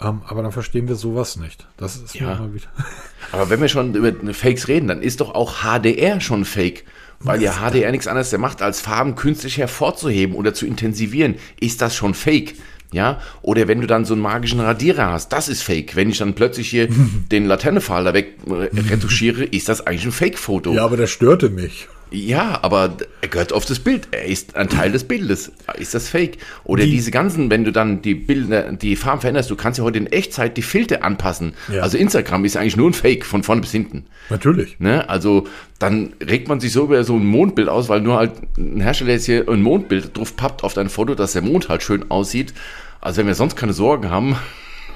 Ähm, 0.00 0.22
aber 0.26 0.42
dann 0.42 0.52
verstehen 0.52 0.88
wir 0.88 0.96
sowas 0.96 1.36
nicht. 1.36 1.66
Das 1.76 1.96
ist 1.96 2.14
ja. 2.14 2.34
mal 2.34 2.52
wieder. 2.52 2.66
Aber 3.32 3.48
wenn 3.48 3.60
wir 3.60 3.68
schon 3.68 3.94
über 3.94 4.12
Fakes 4.34 4.68
reden, 4.68 4.88
dann 4.88 5.02
ist 5.02 5.20
doch 5.20 5.34
auch 5.34 5.62
HDR 5.62 6.20
schon 6.20 6.44
Fake. 6.44 6.84
Weil 7.20 7.40
ja 7.42 7.52
HDR 7.52 7.90
nichts 7.90 8.06
anderes 8.06 8.30
der 8.30 8.38
macht, 8.38 8.60
als 8.60 8.80
Farben 8.80 9.14
künstlich 9.14 9.56
hervorzuheben 9.56 10.34
oder 10.34 10.52
zu 10.52 10.66
intensivieren. 10.66 11.36
Ist 11.58 11.80
das 11.80 11.94
schon 11.94 12.12
Fake? 12.12 12.54
Ja, 12.92 13.20
oder 13.42 13.66
wenn 13.66 13.80
du 13.80 13.88
dann 13.88 14.04
so 14.04 14.14
einen 14.14 14.22
magischen 14.22 14.60
Radierer 14.60 15.10
hast, 15.10 15.32
das 15.32 15.48
ist 15.48 15.62
fake. 15.62 15.96
Wenn 15.96 16.10
ich 16.10 16.18
dann 16.18 16.34
plötzlich 16.34 16.68
hier 16.68 16.88
den 17.32 17.46
Laternenpfahl 17.46 18.04
da 18.04 18.14
weg 18.14 18.36
äh, 18.46 18.70
retuschiere, 18.88 19.42
ist 19.44 19.68
das 19.68 19.84
eigentlich 19.84 20.04
ein 20.04 20.12
Fake-Foto. 20.12 20.72
Ja, 20.74 20.84
aber 20.84 20.96
der 20.96 21.08
störte 21.08 21.50
mich. 21.50 21.88
Ja, 22.14 22.60
aber 22.62 22.96
er 23.22 23.28
gehört 23.28 23.52
auf 23.52 23.64
das 23.64 23.80
Bild. 23.80 24.08
Er 24.12 24.24
ist 24.26 24.54
ein 24.54 24.68
Teil 24.68 24.92
des 24.92 25.04
Bildes. 25.04 25.50
Ist 25.76 25.94
das 25.94 26.08
Fake? 26.08 26.38
Oder 26.62 26.84
die, 26.84 26.92
diese 26.92 27.10
ganzen, 27.10 27.50
wenn 27.50 27.64
du 27.64 27.72
dann 27.72 28.02
die 28.02 28.14
Bilder, 28.14 28.72
die 28.72 28.94
Farben 28.94 29.20
veränderst, 29.20 29.50
du 29.50 29.56
kannst 29.56 29.78
ja 29.78 29.84
heute 29.84 29.98
in 29.98 30.06
Echtzeit 30.06 30.56
die 30.56 30.62
Filter 30.62 31.02
anpassen. 31.02 31.54
Ja. 31.72 31.82
Also 31.82 31.98
Instagram 31.98 32.44
ist 32.44 32.56
eigentlich 32.56 32.76
nur 32.76 32.88
ein 32.88 32.94
Fake 32.94 33.26
von 33.26 33.42
vorne 33.42 33.62
bis 33.62 33.72
hinten. 33.72 34.06
Natürlich. 34.30 34.78
Ne? 34.78 35.08
Also 35.08 35.48
dann 35.80 36.12
regt 36.24 36.46
man 36.48 36.60
sich 36.60 36.72
so 36.72 36.84
über 36.84 37.02
so 37.02 37.16
ein 37.16 37.26
Mondbild 37.26 37.68
aus, 37.68 37.88
weil 37.88 38.00
nur 38.00 38.16
halt 38.16 38.32
ein 38.56 38.80
Hersteller 38.80 39.12
jetzt 39.12 39.26
hier 39.26 39.48
ein 39.48 39.60
Mondbild 39.62 40.16
drauf 40.16 40.36
pappt 40.36 40.62
auf 40.62 40.74
dein 40.74 40.88
Foto, 40.88 41.16
dass 41.16 41.32
der 41.32 41.42
Mond 41.42 41.68
halt 41.68 41.82
schön 41.82 42.10
aussieht. 42.10 42.54
Also 43.00 43.18
wenn 43.18 43.26
wir 43.26 43.34
sonst 43.34 43.56
keine 43.56 43.72
Sorgen 43.72 44.08
haben, 44.08 44.36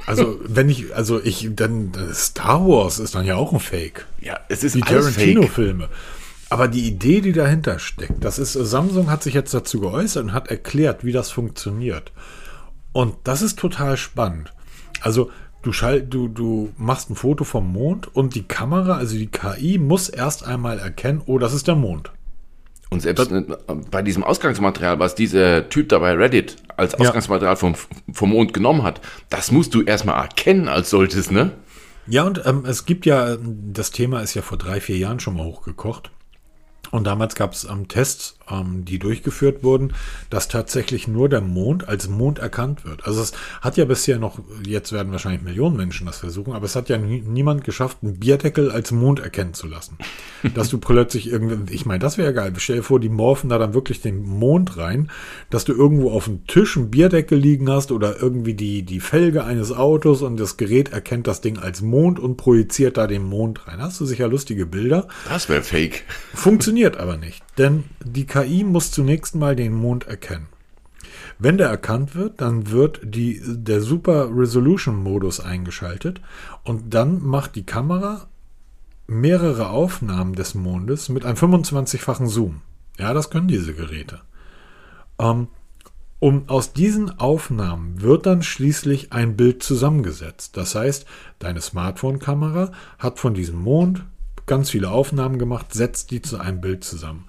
Also, 0.06 0.40
wenn 0.42 0.70
ich, 0.70 0.94
also 0.94 1.20
ich, 1.22 1.50
dann 1.52 1.92
Star 2.14 2.66
Wars 2.66 2.98
ist 2.98 3.14
dann 3.14 3.26
ja 3.26 3.36
auch 3.36 3.52
ein 3.52 3.60
Fake. 3.60 4.06
Ja, 4.20 4.40
es 4.48 4.64
ist 4.64 4.74
Die 4.76 4.82
alles 4.84 5.08
fake. 5.08 5.34
Tarantino-Filme. 5.34 5.88
Aber 6.50 6.68
die 6.68 6.86
Idee, 6.86 7.20
die 7.20 7.32
dahinter 7.32 7.78
steckt, 7.78 8.24
das 8.24 8.38
ist, 8.38 8.54
Samsung 8.54 9.10
hat 9.10 9.22
sich 9.22 9.34
jetzt 9.34 9.52
dazu 9.52 9.80
geäußert 9.80 10.24
und 10.24 10.32
hat 10.32 10.48
erklärt, 10.48 11.04
wie 11.04 11.12
das 11.12 11.30
funktioniert. 11.30 12.12
Und 12.92 13.16
das 13.24 13.42
ist 13.42 13.58
total 13.58 13.96
spannend. 13.96 14.52
Also, 15.02 15.30
du, 15.62 15.72
schall, 15.72 16.00
du, 16.02 16.28
du 16.28 16.72
machst 16.78 17.10
ein 17.10 17.16
Foto 17.16 17.44
vom 17.44 17.70
Mond 17.70 18.14
und 18.14 18.34
die 18.34 18.44
Kamera, 18.44 18.96
also 18.96 19.16
die 19.16 19.26
KI, 19.26 19.78
muss 19.78 20.08
erst 20.08 20.44
einmal 20.46 20.78
erkennen, 20.78 21.22
oh, 21.26 21.38
das 21.38 21.52
ist 21.52 21.68
der 21.68 21.76
Mond. 21.76 22.12
Und 22.90 23.00
selbst 23.00 23.30
äh, 23.30 23.44
bei 23.90 24.00
diesem 24.00 24.24
Ausgangsmaterial, 24.24 24.98
was 24.98 25.14
dieser 25.14 25.68
Typ 25.68 25.90
da 25.90 25.98
bei 25.98 26.14
Reddit 26.14 26.56
als 26.78 26.92
Ja. 26.92 27.00
Ausgangsmaterial 27.00 27.56
vom, 27.56 27.74
vom 28.12 28.30
Mond 28.30 28.54
genommen 28.54 28.82
hat, 28.82 29.02
das 29.28 29.52
musst 29.52 29.74
du 29.74 29.82
erstmal 29.82 30.18
erkennen 30.22 30.68
als 30.68 30.88
solches, 30.88 31.30
ne? 31.30 31.52
Ja, 32.06 32.22
und 32.24 32.40
ähm, 32.46 32.64
es 32.66 32.86
gibt 32.86 33.04
ja, 33.04 33.36
das 33.38 33.90
Thema 33.90 34.22
ist 34.22 34.32
ja 34.32 34.40
vor 34.40 34.56
drei, 34.56 34.80
vier 34.80 34.96
Jahren 34.96 35.20
schon 35.20 35.36
mal 35.36 35.44
hochgekocht. 35.44 36.10
Und 36.90 37.04
damals 37.04 37.34
gab 37.34 37.52
es 37.52 37.64
ähm, 37.64 37.88
Tests, 37.88 38.37
ähm, 38.50 38.84
die 38.84 38.98
durchgeführt 38.98 39.62
wurden, 39.62 39.94
dass 40.30 40.48
tatsächlich 40.48 41.08
nur 41.08 41.28
der 41.28 41.40
Mond 41.40 41.88
als 41.88 42.08
Mond 42.08 42.38
erkannt 42.38 42.84
wird. 42.84 43.06
Also 43.06 43.20
es 43.20 43.32
hat 43.60 43.76
ja 43.76 43.84
bisher 43.84 44.18
noch, 44.18 44.40
jetzt 44.66 44.92
werden 44.92 45.12
wahrscheinlich 45.12 45.42
Millionen 45.42 45.76
Menschen 45.76 46.06
das 46.06 46.18
versuchen, 46.18 46.52
aber 46.52 46.64
es 46.64 46.76
hat 46.76 46.88
ja 46.88 46.98
nie, 46.98 47.20
niemand 47.20 47.64
geschafft, 47.64 47.98
einen 48.02 48.18
Bierdeckel 48.18 48.70
als 48.70 48.92
Mond 48.92 49.20
erkennen 49.20 49.54
zu 49.54 49.66
lassen. 49.66 49.98
dass 50.54 50.68
du 50.68 50.78
plötzlich 50.78 51.30
irgendwie, 51.30 51.74
ich 51.74 51.86
meine, 51.86 51.98
das 51.98 52.18
wäre 52.18 52.32
geil. 52.32 52.52
Stell 52.58 52.76
dir 52.76 52.82
vor, 52.82 53.00
die 53.00 53.08
morphen 53.08 53.50
da 53.50 53.58
dann 53.58 53.74
wirklich 53.74 54.00
den 54.00 54.22
Mond 54.22 54.76
rein, 54.76 55.10
dass 55.50 55.64
du 55.64 55.72
irgendwo 55.72 56.10
auf 56.10 56.24
dem 56.24 56.46
Tisch 56.46 56.76
einen 56.76 56.90
Bierdeckel 56.90 57.38
liegen 57.38 57.70
hast 57.70 57.92
oder 57.92 58.20
irgendwie 58.20 58.54
die, 58.54 58.82
die 58.82 59.00
Felge 59.00 59.44
eines 59.44 59.72
Autos 59.72 60.22
und 60.22 60.38
das 60.38 60.56
Gerät 60.56 60.92
erkennt 60.92 61.26
das 61.26 61.40
Ding 61.40 61.58
als 61.58 61.82
Mond 61.82 62.18
und 62.18 62.36
projiziert 62.36 62.96
da 62.96 63.06
den 63.06 63.24
Mond 63.24 63.66
rein. 63.66 63.80
Hast 63.80 64.00
du 64.00 64.06
sicher 64.06 64.28
lustige 64.28 64.66
Bilder. 64.66 65.08
Das 65.28 65.48
wäre 65.48 65.62
fake. 65.62 66.04
Funktioniert 66.34 66.98
aber 66.98 67.16
nicht, 67.16 67.42
denn 67.56 67.84
die 68.04 68.26
KI 68.38 68.62
muss 68.62 68.92
zunächst 68.92 69.34
mal 69.34 69.56
den 69.56 69.72
Mond 69.72 70.06
erkennen. 70.06 70.46
Wenn 71.38 71.58
der 71.58 71.68
erkannt 71.68 72.14
wird, 72.14 72.40
dann 72.40 72.70
wird 72.70 73.00
die, 73.02 73.40
der 73.44 73.80
Super 73.80 74.28
Resolution 74.32 75.02
Modus 75.02 75.40
eingeschaltet 75.40 76.20
und 76.64 76.94
dann 76.94 77.20
macht 77.22 77.56
die 77.56 77.66
Kamera 77.66 78.28
mehrere 79.06 79.70
Aufnahmen 79.70 80.34
des 80.34 80.54
Mondes 80.54 81.08
mit 81.08 81.24
einem 81.24 81.36
25-fachen 81.36 82.28
Zoom. 82.28 82.60
Ja, 82.98 83.12
das 83.12 83.30
können 83.30 83.48
diese 83.48 83.74
Geräte. 83.74 84.20
Ähm, 85.18 85.48
um, 86.20 86.48
aus 86.48 86.72
diesen 86.72 87.18
Aufnahmen 87.18 88.00
wird 88.02 88.26
dann 88.26 88.42
schließlich 88.42 89.12
ein 89.12 89.36
Bild 89.36 89.62
zusammengesetzt. 89.62 90.56
Das 90.56 90.74
heißt, 90.74 91.06
deine 91.38 91.60
Smartphone-Kamera 91.60 92.72
hat 92.98 93.18
von 93.18 93.34
diesem 93.34 93.60
Mond 93.60 94.04
ganz 94.46 94.70
viele 94.70 94.90
Aufnahmen 94.90 95.38
gemacht, 95.38 95.72
setzt 95.72 96.10
die 96.10 96.22
zu 96.22 96.38
einem 96.38 96.60
Bild 96.60 96.82
zusammen. 96.82 97.26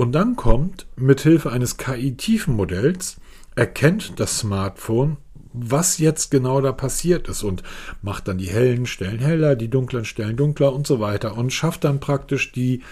Und 0.00 0.12
dann 0.12 0.36
kommt 0.36 0.86
mithilfe 0.94 1.50
eines 1.50 1.76
KI-Tiefenmodells, 1.76 3.16
erkennt 3.56 4.20
das 4.20 4.38
Smartphone, 4.38 5.16
was 5.52 5.98
jetzt 5.98 6.30
genau 6.30 6.60
da 6.60 6.70
passiert 6.70 7.26
ist 7.26 7.42
und 7.42 7.64
macht 8.00 8.28
dann 8.28 8.38
die 8.38 8.46
hellen 8.46 8.86
Stellen 8.86 9.18
heller, 9.18 9.56
die 9.56 9.68
dunklen 9.68 10.04
Stellen 10.04 10.36
dunkler 10.36 10.72
und 10.72 10.86
so 10.86 11.00
weiter 11.00 11.36
und 11.36 11.52
schafft 11.52 11.82
dann 11.82 11.98
praktisch 11.98 12.52
die, 12.52 12.82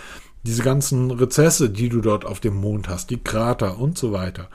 diese 0.42 0.64
ganzen 0.64 1.12
Rezesse, 1.12 1.70
die 1.70 1.90
du 1.90 2.00
dort 2.00 2.24
auf 2.24 2.40
dem 2.40 2.56
Mond 2.56 2.88
hast, 2.88 3.10
die 3.10 3.22
Krater 3.22 3.78
und 3.78 3.96
so 3.96 4.10
weiter. 4.10 4.48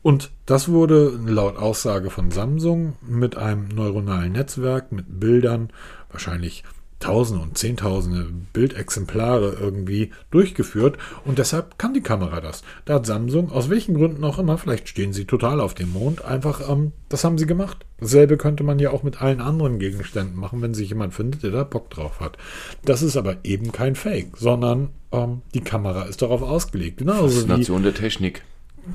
Und 0.00 0.30
das 0.46 0.68
wurde 0.68 1.18
laut 1.26 1.56
Aussage 1.56 2.10
von 2.10 2.30
Samsung 2.30 2.94
mit 3.04 3.36
einem 3.36 3.66
neuronalen 3.66 4.30
Netzwerk, 4.30 4.92
mit 4.92 5.18
Bildern, 5.18 5.70
wahrscheinlich 6.12 6.62
Tausende 7.00 7.42
und 7.42 7.56
Zehntausende 7.56 8.26
Bildexemplare 8.52 9.56
irgendwie 9.60 10.10
durchgeführt 10.30 10.98
und 11.24 11.38
deshalb 11.38 11.78
kann 11.78 11.94
die 11.94 12.00
Kamera 12.00 12.40
das. 12.40 12.62
Da 12.84 12.94
hat 12.94 13.06
Samsung, 13.06 13.52
aus 13.52 13.70
welchen 13.70 13.94
Gründen 13.94 14.24
auch 14.24 14.38
immer, 14.38 14.58
vielleicht 14.58 14.88
stehen 14.88 15.12
sie 15.12 15.24
total 15.24 15.60
auf 15.60 15.74
dem 15.74 15.92
Mond, 15.92 16.24
einfach, 16.24 16.68
ähm, 16.68 16.92
das 17.08 17.22
haben 17.22 17.38
sie 17.38 17.46
gemacht. 17.46 17.86
Dasselbe 18.00 18.36
könnte 18.36 18.64
man 18.64 18.78
ja 18.78 18.90
auch 18.90 19.02
mit 19.02 19.22
allen 19.22 19.40
anderen 19.40 19.78
Gegenständen 19.78 20.36
machen, 20.36 20.60
wenn 20.60 20.74
sich 20.74 20.88
jemand 20.88 21.14
findet, 21.14 21.42
der 21.42 21.50
da 21.50 21.64
Bock 21.64 21.90
drauf 21.90 22.20
hat. 22.20 22.36
Das 22.84 23.02
ist 23.02 23.16
aber 23.16 23.36
eben 23.44 23.70
kein 23.70 23.94
Fake, 23.94 24.36
sondern 24.36 24.90
ähm, 25.12 25.42
die 25.54 25.60
Kamera 25.60 26.02
ist 26.02 26.22
darauf 26.22 26.42
ausgelegt. 26.42 26.98
Genauso 26.98 27.28
wie, 27.28 27.34
Faszination 27.34 27.82
der 27.82 27.94
Technik. 27.94 28.42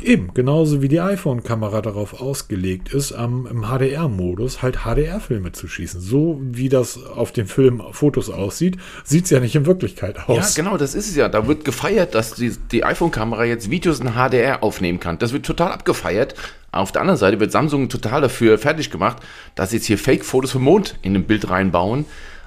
Eben, 0.01 0.33
genauso 0.33 0.81
wie 0.81 0.87
die 0.87 0.99
iPhone-Kamera 1.01 1.81
darauf 1.81 2.19
ausgelegt 2.19 2.93
ist, 2.93 3.11
am, 3.11 3.45
im 3.45 3.63
HDR-Modus 3.63 4.61
halt 4.63 4.79
HDR-Filme 4.85 5.51
zu 5.51 5.67
schießen. 5.67 6.01
So 6.01 6.39
wie 6.41 6.67
das 6.67 6.97
auf 7.03 7.31
den 7.31 7.45
Film 7.45 7.81
Fotos 7.91 8.29
aussieht, 8.31 8.77
sieht 9.03 9.25
es 9.25 9.29
ja 9.29 9.39
nicht 9.39 9.55
in 9.55 9.65
Wirklichkeit 9.67 10.15
Ja, 10.17 10.23
aus. 10.25 10.55
genau, 10.55 10.77
das 10.77 10.95
ist 10.95 11.09
es 11.09 11.15
ja. 11.15 11.29
Da 11.29 11.47
wird 11.47 11.63
gefeiert, 11.63 12.15
dass 12.15 12.33
die, 12.33 12.51
die 12.71 12.83
iPhone-Kamera 12.83 13.43
jetzt 13.45 13.69
Videos 13.69 13.99
in 13.99 14.13
HDR 14.13 14.63
aufnehmen 14.63 14.99
kann. 14.99 15.19
Das 15.19 15.31
wird 15.31 15.45
total 15.45 15.71
abgefeiert. 15.71 16.33
Auf 16.71 16.91
der 16.91 17.01
anderen 17.01 17.19
Seite 17.19 17.39
wird 17.39 17.51
Samsung 17.51 17.87
total 17.87 18.21
dafür 18.21 18.57
fertig 18.57 18.89
gemacht, 18.89 19.17
dass 19.53 19.69
sie 19.69 19.75
jetzt 19.77 19.85
hier 19.85 19.99
Fake-Fotos 19.99 20.51
vom 20.53 20.63
Mond 20.63 20.97
in 21.03 21.15
ein 21.15 21.25
Bild 21.25 21.49
reinbauen. 21.51 22.05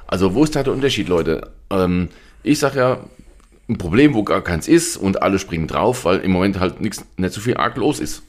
Also, 0.08 0.34
wo 0.34 0.42
ist 0.42 0.56
da 0.56 0.64
der 0.64 0.72
Unterschied, 0.72 1.08
Leute? 1.08 1.50
Ähm, 1.70 2.08
ich 2.42 2.58
sag 2.58 2.74
ja, 2.74 2.98
ein 3.68 3.78
Problem, 3.78 4.14
wo 4.14 4.22
gar 4.22 4.42
keins 4.42 4.68
ist 4.68 4.96
und 4.96 5.22
alle 5.22 5.38
springen 5.38 5.66
drauf, 5.66 6.04
weil 6.04 6.18
im 6.20 6.30
Moment 6.30 6.60
halt 6.60 6.80
nichts, 6.80 7.04
nicht 7.16 7.34
so 7.34 7.40
viel 7.40 7.56
arg 7.56 7.76
los 7.76 8.00
ist. 8.00 8.22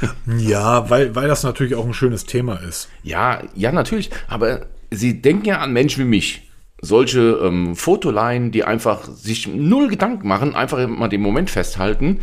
Ja, 0.38 0.90
weil, 0.90 1.14
weil 1.14 1.26
das 1.26 1.42
natürlich 1.42 1.74
auch 1.74 1.86
ein 1.86 1.94
schönes 1.94 2.26
Thema 2.26 2.56
ist. 2.56 2.88
Ja, 3.02 3.42
ja, 3.54 3.72
natürlich. 3.72 4.10
Aber 4.28 4.66
sie 4.90 5.22
denken 5.22 5.46
ja 5.46 5.58
an 5.60 5.72
Menschen 5.72 6.04
wie 6.04 6.08
mich. 6.08 6.50
Solche 6.82 7.40
ähm, 7.42 7.74
Fotoleien, 7.74 8.50
die 8.52 8.64
einfach 8.64 9.04
sich 9.04 9.46
null 9.46 9.88
Gedanken 9.88 10.28
machen, 10.28 10.54
einfach 10.54 10.86
mal 10.86 11.08
den 11.08 11.22
Moment 11.22 11.48
festhalten. 11.48 12.20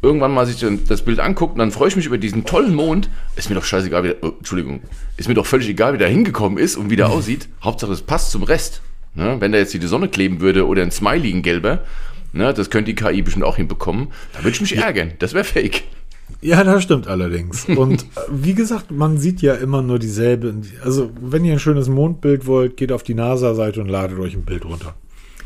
Irgendwann 0.00 0.32
mal 0.32 0.46
sich 0.46 0.64
das 0.88 1.02
Bild 1.02 1.20
angucken, 1.20 1.58
dann 1.58 1.70
freue 1.70 1.88
ich 1.88 1.96
mich 1.96 2.06
über 2.06 2.18
diesen 2.18 2.44
tollen 2.44 2.74
Mond. 2.74 3.08
Ist 3.36 3.50
mir 3.50 3.54
doch 3.54 3.64
scheißegal, 3.64 4.02
wie 4.02 4.08
der, 4.08 4.24
oh, 4.24 4.32
Entschuldigung, 4.38 4.80
ist 5.16 5.28
mir 5.28 5.34
doch 5.34 5.46
völlig 5.46 5.68
egal, 5.68 5.92
wie 5.92 5.98
der 5.98 6.08
hingekommen 6.08 6.58
ist 6.58 6.76
und 6.76 6.90
wie 6.90 6.96
der 6.96 7.08
aussieht. 7.10 7.48
Hauptsache, 7.62 7.92
es 7.92 8.02
passt 8.02 8.30
zum 8.32 8.42
Rest. 8.42 8.80
Ne? 9.14 9.36
Wenn 9.40 9.52
da 9.52 9.58
jetzt 9.58 9.74
die 9.74 9.86
Sonne 9.86 10.08
kleben 10.08 10.40
würde 10.40 10.66
oder 10.66 10.82
ein 10.82 10.90
Smiley, 10.90 11.32
ein 11.32 11.42
gelber, 11.42 11.84
ne? 12.32 12.52
das 12.54 12.70
könnte 12.70 12.92
die 12.92 12.94
KI 12.94 13.22
bestimmt 13.22 13.44
auch 13.44 13.56
hinbekommen. 13.56 14.08
Da 14.32 14.40
würde 14.40 14.50
ich 14.50 14.60
mich 14.60 14.76
ärgern. 14.76 15.12
Das 15.18 15.34
wäre 15.34 15.44
fake. 15.44 15.82
Ja, 16.40 16.64
das 16.64 16.82
stimmt 16.82 17.06
allerdings. 17.06 17.66
Und 17.66 18.02
äh, 18.02 18.06
wie 18.30 18.54
gesagt, 18.54 18.90
man 18.90 19.18
sieht 19.18 19.42
ja 19.42 19.54
immer 19.54 19.82
nur 19.82 19.98
dieselbe. 19.98 20.54
Also, 20.82 21.10
wenn 21.20 21.44
ihr 21.44 21.52
ein 21.52 21.58
schönes 21.58 21.88
Mondbild 21.88 22.46
wollt, 22.46 22.76
geht 22.76 22.90
auf 22.90 23.02
die 23.02 23.14
NASA-Seite 23.14 23.80
und 23.80 23.88
ladet 23.88 24.18
euch 24.18 24.34
ein 24.34 24.44
Bild 24.44 24.64
runter. 24.64 24.94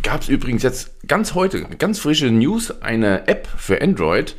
Gab 0.03 0.23
es 0.23 0.29
übrigens 0.29 0.63
jetzt 0.63 0.93
ganz 1.07 1.35
heute, 1.35 1.65
ganz 1.79 1.99
frische 1.99 2.31
News, 2.31 2.83
eine 2.83 3.27
App 3.29 3.49
für 3.57 3.81
Android. 3.83 4.37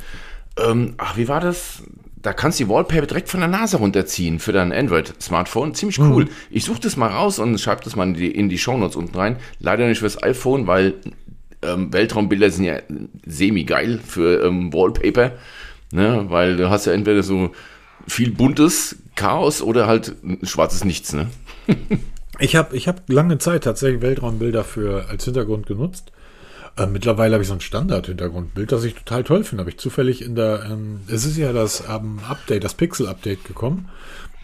Ähm, 0.58 0.94
ach, 0.96 1.16
wie 1.16 1.28
war 1.28 1.40
das? 1.40 1.82
Da 2.20 2.32
kannst 2.32 2.58
du 2.58 2.64
die 2.64 2.70
Wallpaper 2.70 3.06
direkt 3.06 3.28
von 3.28 3.40
der 3.40 3.48
Nase 3.48 3.76
runterziehen 3.76 4.38
für 4.40 4.52
dein 4.52 4.72
Android-Smartphone. 4.72 5.74
Ziemlich 5.74 6.00
cool. 6.00 6.28
Ich 6.50 6.64
suche 6.64 6.80
das 6.80 6.96
mal 6.96 7.08
raus 7.08 7.38
und 7.38 7.58
schreibe 7.60 7.84
das 7.84 7.94
mal 7.96 8.08
in 8.08 8.14
die, 8.14 8.30
in 8.30 8.48
die 8.48 8.58
Shownotes 8.58 8.96
unten 8.96 9.16
rein. 9.16 9.36
Leider 9.60 9.86
nicht 9.86 10.00
fürs 10.00 10.20
iPhone, 10.22 10.66
weil 10.66 10.94
ähm, 11.62 11.92
Weltraumbilder 11.92 12.50
sind 12.50 12.64
ja 12.64 12.78
semi-geil 13.26 14.00
für 14.04 14.44
ähm, 14.44 14.72
Wallpaper. 14.72 15.32
Ne? 15.92 16.26
Weil 16.28 16.56
du 16.56 16.70
hast 16.70 16.86
ja 16.86 16.92
entweder 16.92 17.22
so 17.22 17.50
viel 18.06 18.30
buntes 18.30 18.96
Chaos 19.14 19.62
oder 19.62 19.86
halt 19.86 20.16
schwarzes 20.42 20.84
Nichts. 20.84 21.12
Ne? 21.12 21.28
Ich 22.40 22.54
habe 22.54 22.76
ich 22.76 22.86
hab 22.86 23.08
lange 23.10 23.38
Zeit 23.38 23.64
tatsächlich 23.64 24.00
Weltraumbilder 24.00 24.62
für, 24.62 25.08
als 25.08 25.24
Hintergrund 25.24 25.66
genutzt. 25.66 26.12
Äh, 26.78 26.86
mittlerweile 26.86 27.34
habe 27.34 27.42
ich 27.42 27.48
so 27.48 27.54
ein 27.54 27.60
Standard-Hintergrundbild, 27.60 28.70
das 28.70 28.84
ich 28.84 28.94
total 28.94 29.24
toll 29.24 29.44
finde. 29.44 29.62
Habe 29.62 29.70
ich 29.70 29.78
zufällig 29.78 30.22
in 30.22 30.34
der, 30.34 30.64
ähm, 30.70 31.00
es 31.08 31.24
ist 31.24 31.36
ja 31.36 31.52
das 31.52 31.82
ähm, 31.88 32.20
Update, 32.28 32.64
das 32.64 32.74
Pixel-Update 32.74 33.44
gekommen. 33.44 33.88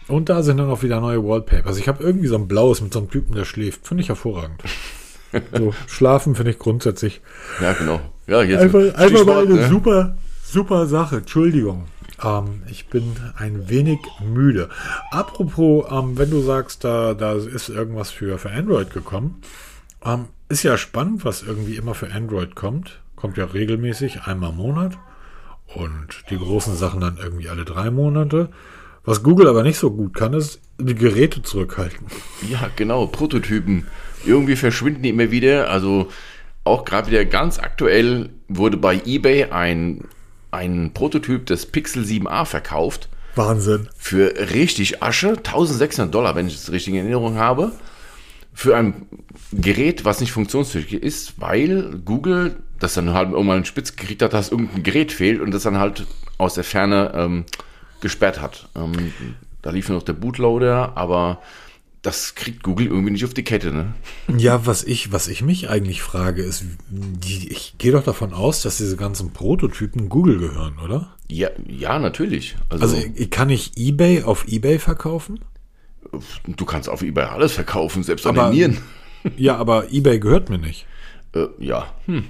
Und 0.07 0.29
da 0.29 0.43
sind 0.43 0.57
dann 0.57 0.69
auch 0.69 0.83
wieder 0.83 0.99
neue 0.99 1.23
Wallpapers. 1.23 1.77
Ich 1.77 1.87
habe 1.87 2.03
irgendwie 2.03 2.27
so 2.27 2.35
ein 2.35 2.47
blaues 2.47 2.81
mit 2.81 2.93
so 2.93 2.99
einem 2.99 3.09
Typen, 3.09 3.35
der 3.35 3.45
schläft. 3.45 3.87
Finde 3.87 4.03
ich 4.03 4.09
hervorragend. 4.09 4.61
so, 5.57 5.73
schlafen 5.87 6.35
finde 6.35 6.51
ich 6.51 6.59
grundsätzlich 6.59 7.21
Ja, 7.61 7.73
genau. 7.73 7.99
Ja, 8.27 8.41
jetzt 8.41 8.61
einfach, 8.61 8.95
einfach 8.95 9.25
mal 9.25 9.45
eine 9.45 9.55
ne? 9.55 9.67
super, 9.67 10.17
super 10.43 10.87
Sache. 10.87 11.17
Entschuldigung. 11.17 11.85
Ähm, 12.23 12.63
ich 12.69 12.87
bin 12.87 13.15
ein 13.37 13.69
wenig 13.69 13.99
müde. 14.23 14.69
Apropos, 15.11 15.85
ähm, 15.91 16.17
wenn 16.17 16.29
du 16.29 16.41
sagst, 16.41 16.83
da, 16.83 17.13
da 17.13 17.33
ist 17.33 17.69
irgendwas 17.69 18.11
für, 18.11 18.37
für 18.37 18.51
Android 18.51 18.91
gekommen, 18.91 19.41
ähm, 20.03 20.25
ist 20.49 20.63
ja 20.63 20.77
spannend, 20.77 21.25
was 21.25 21.43
irgendwie 21.43 21.75
immer 21.75 21.95
für 21.95 22.11
Android 22.11 22.55
kommt. 22.55 23.01
Kommt 23.15 23.37
ja 23.37 23.45
regelmäßig, 23.45 24.23
einmal 24.23 24.51
im 24.51 24.57
Monat. 24.57 24.97
Und 25.73 26.23
die 26.29 26.37
großen 26.37 26.75
Sachen 26.75 27.01
dann 27.01 27.17
irgendwie 27.17 27.49
alle 27.49 27.65
drei 27.65 27.89
Monate. 27.89 28.49
Was 29.03 29.23
Google 29.23 29.47
aber 29.47 29.63
nicht 29.63 29.77
so 29.77 29.91
gut 29.91 30.15
kann, 30.15 30.33
ist 30.33 30.59
die 30.79 30.95
Geräte 30.95 31.41
zurückhalten. 31.41 32.07
Ja, 32.49 32.69
genau, 32.75 33.07
Prototypen. 33.07 33.87
Irgendwie 34.25 34.55
verschwinden 34.55 35.03
die 35.03 35.09
immer 35.09 35.31
wieder. 35.31 35.69
Also 35.69 36.09
auch 36.63 36.85
gerade 36.85 37.09
wieder 37.09 37.25
ganz 37.25 37.59
aktuell 37.59 38.29
wurde 38.47 38.77
bei 38.77 39.01
eBay 39.05 39.45
ein, 39.45 40.05
ein 40.51 40.91
Prototyp 40.93 41.45
des 41.45 41.67
Pixel 41.67 42.03
7a 42.03 42.45
verkauft. 42.45 43.09
Wahnsinn. 43.35 43.89
Für 43.97 44.33
richtig 44.53 45.03
Asche, 45.03 45.37
1600 45.37 46.13
Dollar, 46.13 46.35
wenn 46.35 46.47
ich 46.47 46.55
es 46.55 46.71
richtig 46.71 46.93
in 46.93 47.01
Erinnerung 47.01 47.37
habe. 47.37 47.73
Für 48.55 48.75
ein 48.75 49.07
Gerät, 49.51 50.05
was 50.05 50.21
nicht 50.21 50.31
funktionstüchtig 50.31 51.03
ist, 51.03 51.39
weil 51.39 51.99
Google 52.03 52.55
das 52.79 52.95
dann 52.95 53.13
halt 53.13 53.31
irgendwann 53.31 53.57
einen 53.57 53.65
Spitz 53.65 53.95
gekriegt 53.95 54.21
hat, 54.21 54.33
dass 54.33 54.49
irgendein 54.49 54.83
Gerät 54.83 55.11
fehlt 55.11 55.41
und 55.41 55.51
das 55.51 55.63
dann 55.63 55.77
halt 55.77 56.07
aus 56.37 56.55
der 56.55 56.63
Ferne 56.63 57.11
ähm, 57.15 57.45
gesperrt 58.01 58.41
hat. 58.41 58.69
Ähm, 58.75 59.13
da 59.61 59.71
lief 59.71 59.89
noch 59.89 60.03
der 60.03 60.13
Bootloader, 60.13 60.95
aber 60.95 61.41
das 62.01 62.35
kriegt 62.35 62.63
Google 62.63 62.87
irgendwie 62.87 63.11
nicht 63.11 63.25
auf 63.25 63.33
die 63.33 63.43
Kette, 63.43 63.71
ne? 63.71 63.93
Ja, 64.37 64.65
was 64.65 64.83
ich, 64.83 65.11
was 65.11 65.27
ich 65.27 65.41
mich 65.41 65.69
eigentlich 65.69 66.03
frage, 66.03 66.43
ist, 66.43 66.63
ich 67.25 67.75
gehe 67.77 67.91
doch 67.91 68.03
davon 68.03 68.33
aus, 68.33 68.61
dass 68.61 68.77
diese 68.77 68.95
ganzen 68.95 69.31
Prototypen 69.33 70.07
Google 70.07 70.37
gehören, 70.37 70.77
oder? 70.83 71.15
Ja, 71.27 71.49
ja, 71.67 71.97
natürlich. 71.97 72.55
Also, 72.69 72.95
also 72.95 73.07
kann 73.31 73.49
ich 73.49 73.71
eBay 73.75 74.23
auf 74.23 74.47
eBay 74.47 74.77
verkaufen? 74.77 75.39
Du 76.47 76.65
kannst 76.65 76.89
auf 76.89 77.01
eBay 77.01 77.25
alles 77.25 77.53
verkaufen, 77.53 78.03
selbst 78.03 78.25
aber, 78.25 78.45
animieren. 78.45 78.77
Ja, 79.37 79.55
aber 79.57 79.91
eBay 79.91 80.19
gehört 80.19 80.51
mir 80.51 80.59
nicht. 80.59 80.85
Äh, 81.33 81.47
ja. 81.57 81.87
Hm. 82.05 82.25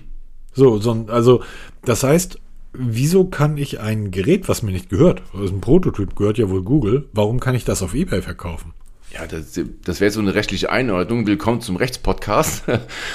So, 0.54 0.80
so, 0.80 1.06
also 1.10 1.44
das 1.84 2.04
heißt, 2.04 2.40
wieso 2.72 3.26
kann 3.26 3.58
ich 3.58 3.82
ein 3.82 4.12
Gerät, 4.12 4.48
was 4.48 4.64
mir 4.64 4.72
nicht 4.72 4.90
gehört, 4.90 5.22
also 5.34 5.54
ein 5.54 5.60
Prototyp 5.60 6.16
gehört 6.16 6.38
ja 6.38 6.50
wohl 6.50 6.64
Google, 6.64 7.10
warum 7.12 7.42
kann 7.42 7.54
ich 7.54 7.66
das 7.66 7.84
auf 7.84 7.94
eBay 7.94 8.22
verkaufen? 8.22 8.74
Ja, 9.14 9.28
das, 9.28 9.58
das 9.86 10.02
wäre 10.02 10.12
so 10.12 10.20
eine 10.20 10.36
rechtliche 10.36 10.70
Einordnung. 10.70 11.26
Willkommen 11.26 11.62
zum 11.62 11.78
Rechtspodcast. 11.78 12.64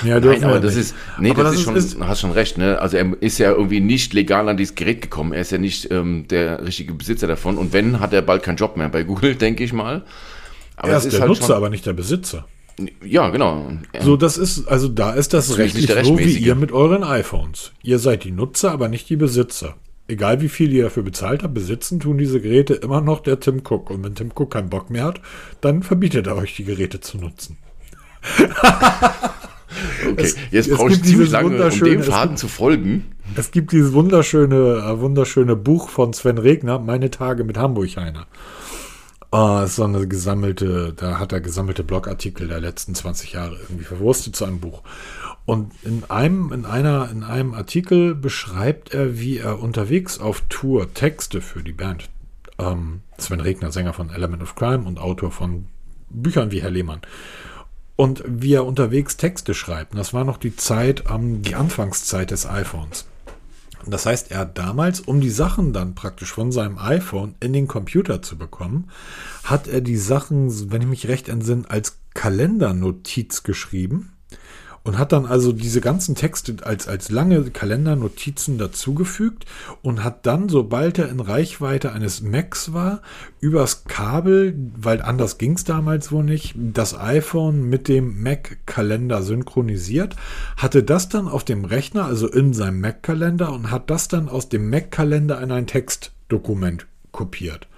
Ja, 0.03 0.19
Nein, 0.21 0.45
aber 0.45 0.59
das 0.59 0.77
ist, 0.77 0.95
nee, 1.19 1.31
aber 1.31 1.43
das, 1.43 1.53
das 1.53 1.61
ist 1.61 1.65
schon, 1.67 1.77
ist, 1.77 2.01
hast 2.01 2.21
schon 2.21 2.31
recht, 2.31 2.57
ne? 2.57 2.79
Also 2.79 2.97
er 2.97 3.13
ist 3.21 3.37
ja 3.39 3.51
irgendwie 3.51 3.81
nicht 3.81 4.15
legal 4.15 4.49
an 4.49 4.57
dieses 4.57 4.75
Gerät 4.77 5.03
gekommen. 5.03 5.35
Er 5.35 5.43
ist 5.43 5.53
ja 5.53 5.59
nicht 5.59 5.91
ähm, 5.91 6.27
der 6.29 6.65
richtige 6.65 6.95
Besitzer 6.95 7.27
davon. 7.27 7.59
Und 7.59 7.75
wenn, 7.75 8.01
hat 8.01 8.15
er 8.15 8.23
bald 8.23 8.43
keinen 8.43 8.57
Job 8.57 8.79
mehr 8.79 8.89
bei 8.89 9.03
Google, 9.03 9.35
denke 9.37 9.63
ich 9.63 9.75
mal. 9.75 10.03
Aber 10.81 10.93
er 10.93 10.99
ist, 10.99 11.07
ist 11.07 11.13
der 11.13 11.21
halt 11.21 11.29
Nutzer, 11.29 11.47
schon, 11.47 11.57
aber 11.57 11.71
nicht 11.71 11.87
der 11.87 11.93
Besitzer. 11.93 12.47
Ja, 13.05 13.29
genau. 13.29 13.73
So, 14.01 14.17
das 14.17 14.39
ist, 14.39 14.67
also 14.67 14.89
da 14.89 15.13
ist 15.13 15.35
das 15.35 15.59
rechtlich 15.59 15.87
so 16.03 16.19
wie 16.19 16.39
ihr 16.39 16.55
mit 16.55 16.73
euren 16.73 17.05
iPhones. 17.05 17.73
Ihr 17.83 17.99
seid 17.99 18.25
die 18.25 18.31
Nutzer, 18.31 18.73
aber 18.73 18.89
nicht 18.89 19.09
die 19.09 19.17
Besitzer 19.17 19.77
egal 20.11 20.41
wie 20.41 20.49
viel 20.49 20.73
ihr 20.73 20.85
dafür 20.85 21.03
bezahlt 21.03 21.43
habt, 21.43 21.55
besitzen 21.55 22.01
tun 22.01 22.19
diese 22.19 22.41
Geräte 22.41 22.75
immer 22.75 23.01
noch 23.01 23.21
der 23.21 23.41
Tim 23.41 23.63
Cook. 23.67 23.91
Und 23.91 24.05
wenn 24.05 24.15
Tim 24.15 24.31
Cook 24.35 24.53
keinen 24.53 24.69
Bock 24.69 24.91
mehr 24.91 25.05
hat, 25.05 25.21
dann 25.61 25.83
verbietet 25.83 26.27
er 26.27 26.37
euch, 26.37 26.57
die 26.57 26.65
Geräte 26.65 27.01
zu 27.01 27.19
nutzen. 27.19 27.57
okay, 28.39 30.15
es, 30.17 30.37
jetzt 30.51 30.71
brauche 30.71 30.93
ich 30.93 31.03
ziemlich 31.03 31.31
lange, 31.31 31.63
um 31.63 31.81
dem 31.81 32.03
Faden 32.03 32.37
zu 32.37 32.49
folgen. 32.49 33.13
Es 33.37 33.51
gibt 33.51 33.73
dieses 33.73 33.93
wunderschöne, 33.93 34.57
äh, 34.57 35.01
wunderschöne 35.01 35.57
Buch 35.57 35.89
von 35.89 36.13
Sven 36.13 36.39
Regner, 36.39 36.79
Meine 36.79 37.11
Tage 37.11 37.45
mit 37.45 37.57
Hamburg-Heiner. 37.57 38.27
Oh, 39.33 39.63
ist 39.65 39.77
so 39.77 39.85
eine 39.85 40.09
gesammelte, 40.09 40.93
da 40.93 41.21
hat 41.21 41.33
er 41.33 41.41
gesammelte 41.41 41.85
Blogartikel 41.85 42.49
der 42.49 42.61
letzten 42.61 42.97
20 42.97 43.33
Jahre 43.33 43.57
irgendwie 43.57 43.85
verwurstet 43.85 44.35
zu 44.35 44.45
einem 44.45 44.59
Buch. 44.59 44.83
Und 45.45 45.73
in 45.85 46.03
einem, 46.09 46.53
in 46.53 46.65
einer, 46.65 47.09
in 47.11 47.23
einem 47.23 47.55
Artikel 47.55 48.17
beschreibt 48.17 48.93
er, 48.93 49.19
wie 49.21 49.39
er 49.39 49.61
unterwegs 49.61 50.19
auf 50.19 50.43
Tour 50.49 50.93
Texte 50.95 51.41
für 51.41 51.63
die 51.63 51.73
Band, 51.73 52.11
ähm, 52.59 53.03
Sven 53.19 53.41
Regner, 53.41 53.71
Sänger 53.71 53.93
von 53.93 54.11
Element 54.11 54.43
of 54.43 54.57
Crime 54.57 54.85
und 54.85 54.99
Autor 54.99 55.31
von 55.31 55.67
Büchern 56.09 56.51
wie 56.51 56.63
Herr 56.63 56.71
Lehmann, 56.71 57.01
und 57.95 58.25
wie 58.27 58.55
er 58.55 58.67
unterwegs 58.67 59.17
Texte 59.17 59.55
schreibt. 59.55 59.93
Und 59.93 59.99
das 59.99 60.13
war 60.13 60.25
noch 60.25 60.39
die 60.39 60.57
Zeit, 60.57 61.05
ähm, 61.09 61.43
die 61.43 61.55
Anfangszeit 61.55 62.33
des 62.33 62.47
iPhones. 62.47 63.07
Das 63.87 64.07
heißt, 64.07 64.31
er 64.31 64.41
hat 64.41 64.59
damals, 64.59 65.01
um 65.01 65.21
die 65.21 65.31
Sachen 65.31 65.73
dann 65.73 65.95
praktisch 65.95 66.33
von 66.33 66.53
seinem 66.53 66.79
iPhone 66.79 67.35
in 67.41 67.53
den 67.53 67.67
Computer 67.67 68.23
zu 68.23 68.37
bekommen, 68.37 68.91
hat 69.45 69.69
er 69.69 69.81
die 69.81 69.97
Sachen, 69.97 70.71
wenn 70.71 70.83
ich 70.83 70.89
mich 70.89 71.09
recht 71.09 71.29
entsinne, 71.29 71.65
als 71.69 71.99
Kalendernotiz 72.15 73.43
geschrieben 73.43 74.13
und 74.83 74.99
hat 74.99 75.13
dann 75.13 75.27
also 75.27 75.53
diese 75.53 75.81
ganzen 75.81 76.15
Texte 76.15 76.57
als, 76.63 76.89
als 76.89 77.11
lange 77.11 77.43
Kalendernotizen 77.51 78.57
dazugefügt 78.57 79.45
und 79.83 80.03
hat 80.03 80.27
dann, 80.27 80.49
sobald 80.49 80.99
er 80.99 81.11
in 81.11 81.21
Reichweite 81.21 81.93
eines 81.93 82.23
Macs 82.23 82.73
war, 82.73 83.03
übers 83.41 83.85
Kabel, 83.85 84.55
weil 84.77 85.03
anders 85.03 85.39
ging 85.39 85.53
es 85.55 85.65
damals 85.65 86.11
wohl 86.13 86.25
nicht, 86.25 86.55
das 86.57 86.99
iPhone 86.99 87.69
mit 87.69 87.89
dem 87.89 88.23
Mac-Kalender 88.23 89.23
synchronisiert, 89.23 90.17
hatte 90.57 90.83
das 90.83 91.09
dann 91.09 91.29
auf 91.29 91.45
dem 91.45 91.65
Rechner, 91.65 92.07
also 92.07 92.29
in 92.29 92.55
seinem 92.55 92.81
Mac-Kalender 92.81 93.53
und 93.53 93.71
hat 93.71 93.91
das 93.91 94.09
dann 94.09 94.29
aus 94.29 94.49
dem 94.49 94.71
Mac-Kalender 94.71 95.41
in 95.43 95.53
ein 95.53 95.67
Textdokument 95.67 96.87
kopiert. 97.13 97.69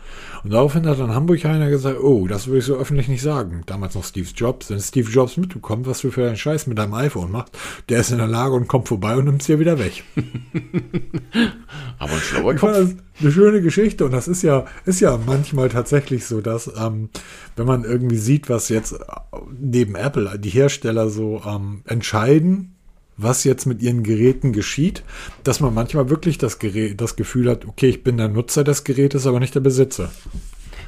Und 0.44 0.52
daraufhin 0.52 0.86
hat 0.86 0.98
dann 0.98 1.14
Hamburg 1.14 1.44
einer 1.44 1.70
gesagt, 1.70 2.00
oh, 2.00 2.26
das 2.26 2.48
würde 2.48 2.58
ich 2.58 2.64
so 2.64 2.76
öffentlich 2.76 3.08
nicht 3.08 3.22
sagen. 3.22 3.62
Damals 3.66 3.94
noch 3.94 4.04
Steve 4.04 4.28
Jobs. 4.34 4.70
Wenn 4.70 4.80
Steve 4.80 5.08
Jobs 5.08 5.36
mitbekommt, 5.36 5.86
was 5.86 6.00
du 6.00 6.10
für 6.10 6.26
einen 6.26 6.36
Scheiß 6.36 6.66
mit 6.66 6.78
deinem 6.78 6.94
iPhone 6.94 7.30
machst, 7.30 7.56
der 7.88 8.00
ist 8.00 8.10
in 8.10 8.18
der 8.18 8.26
Lage 8.26 8.54
und 8.54 8.66
kommt 8.66 8.88
vorbei 8.88 9.16
und 9.16 9.26
nimmt 9.26 9.42
es 9.42 9.46
dir 9.46 9.60
wieder 9.60 9.78
weg. 9.78 10.02
Aber 11.98 12.12
ein 12.12 12.18
schlauer 12.18 12.54
Kopf. 12.54 12.72
Das 12.72 12.96
eine 13.20 13.32
schöne 13.32 13.62
Geschichte 13.62 14.04
und 14.04 14.12
das 14.12 14.26
ist 14.26 14.42
ja, 14.42 14.64
ist 14.84 15.00
ja 15.00 15.18
manchmal 15.24 15.68
tatsächlich 15.68 16.26
so, 16.26 16.40
dass 16.40 16.70
ähm, 16.76 17.10
wenn 17.54 17.66
man 17.66 17.84
irgendwie 17.84 18.16
sieht, 18.16 18.48
was 18.48 18.68
jetzt 18.68 18.98
neben 19.60 19.94
Apple 19.94 20.38
die 20.38 20.50
Hersteller 20.50 21.08
so 21.08 21.40
ähm, 21.46 21.82
entscheiden, 21.86 22.74
was 23.22 23.44
jetzt 23.44 23.66
mit 23.66 23.82
ihren 23.82 24.02
Geräten 24.02 24.52
geschieht, 24.52 25.02
dass 25.44 25.60
man 25.60 25.74
manchmal 25.74 26.10
wirklich 26.10 26.38
das, 26.38 26.58
Gerät, 26.58 27.00
das 27.00 27.16
Gefühl 27.16 27.48
hat, 27.50 27.66
okay, 27.66 27.88
ich 27.88 28.04
bin 28.04 28.16
der 28.16 28.28
Nutzer 28.28 28.64
des 28.64 28.84
Gerätes, 28.84 29.26
aber 29.26 29.40
nicht 29.40 29.54
der 29.54 29.60
Besitzer. 29.60 30.10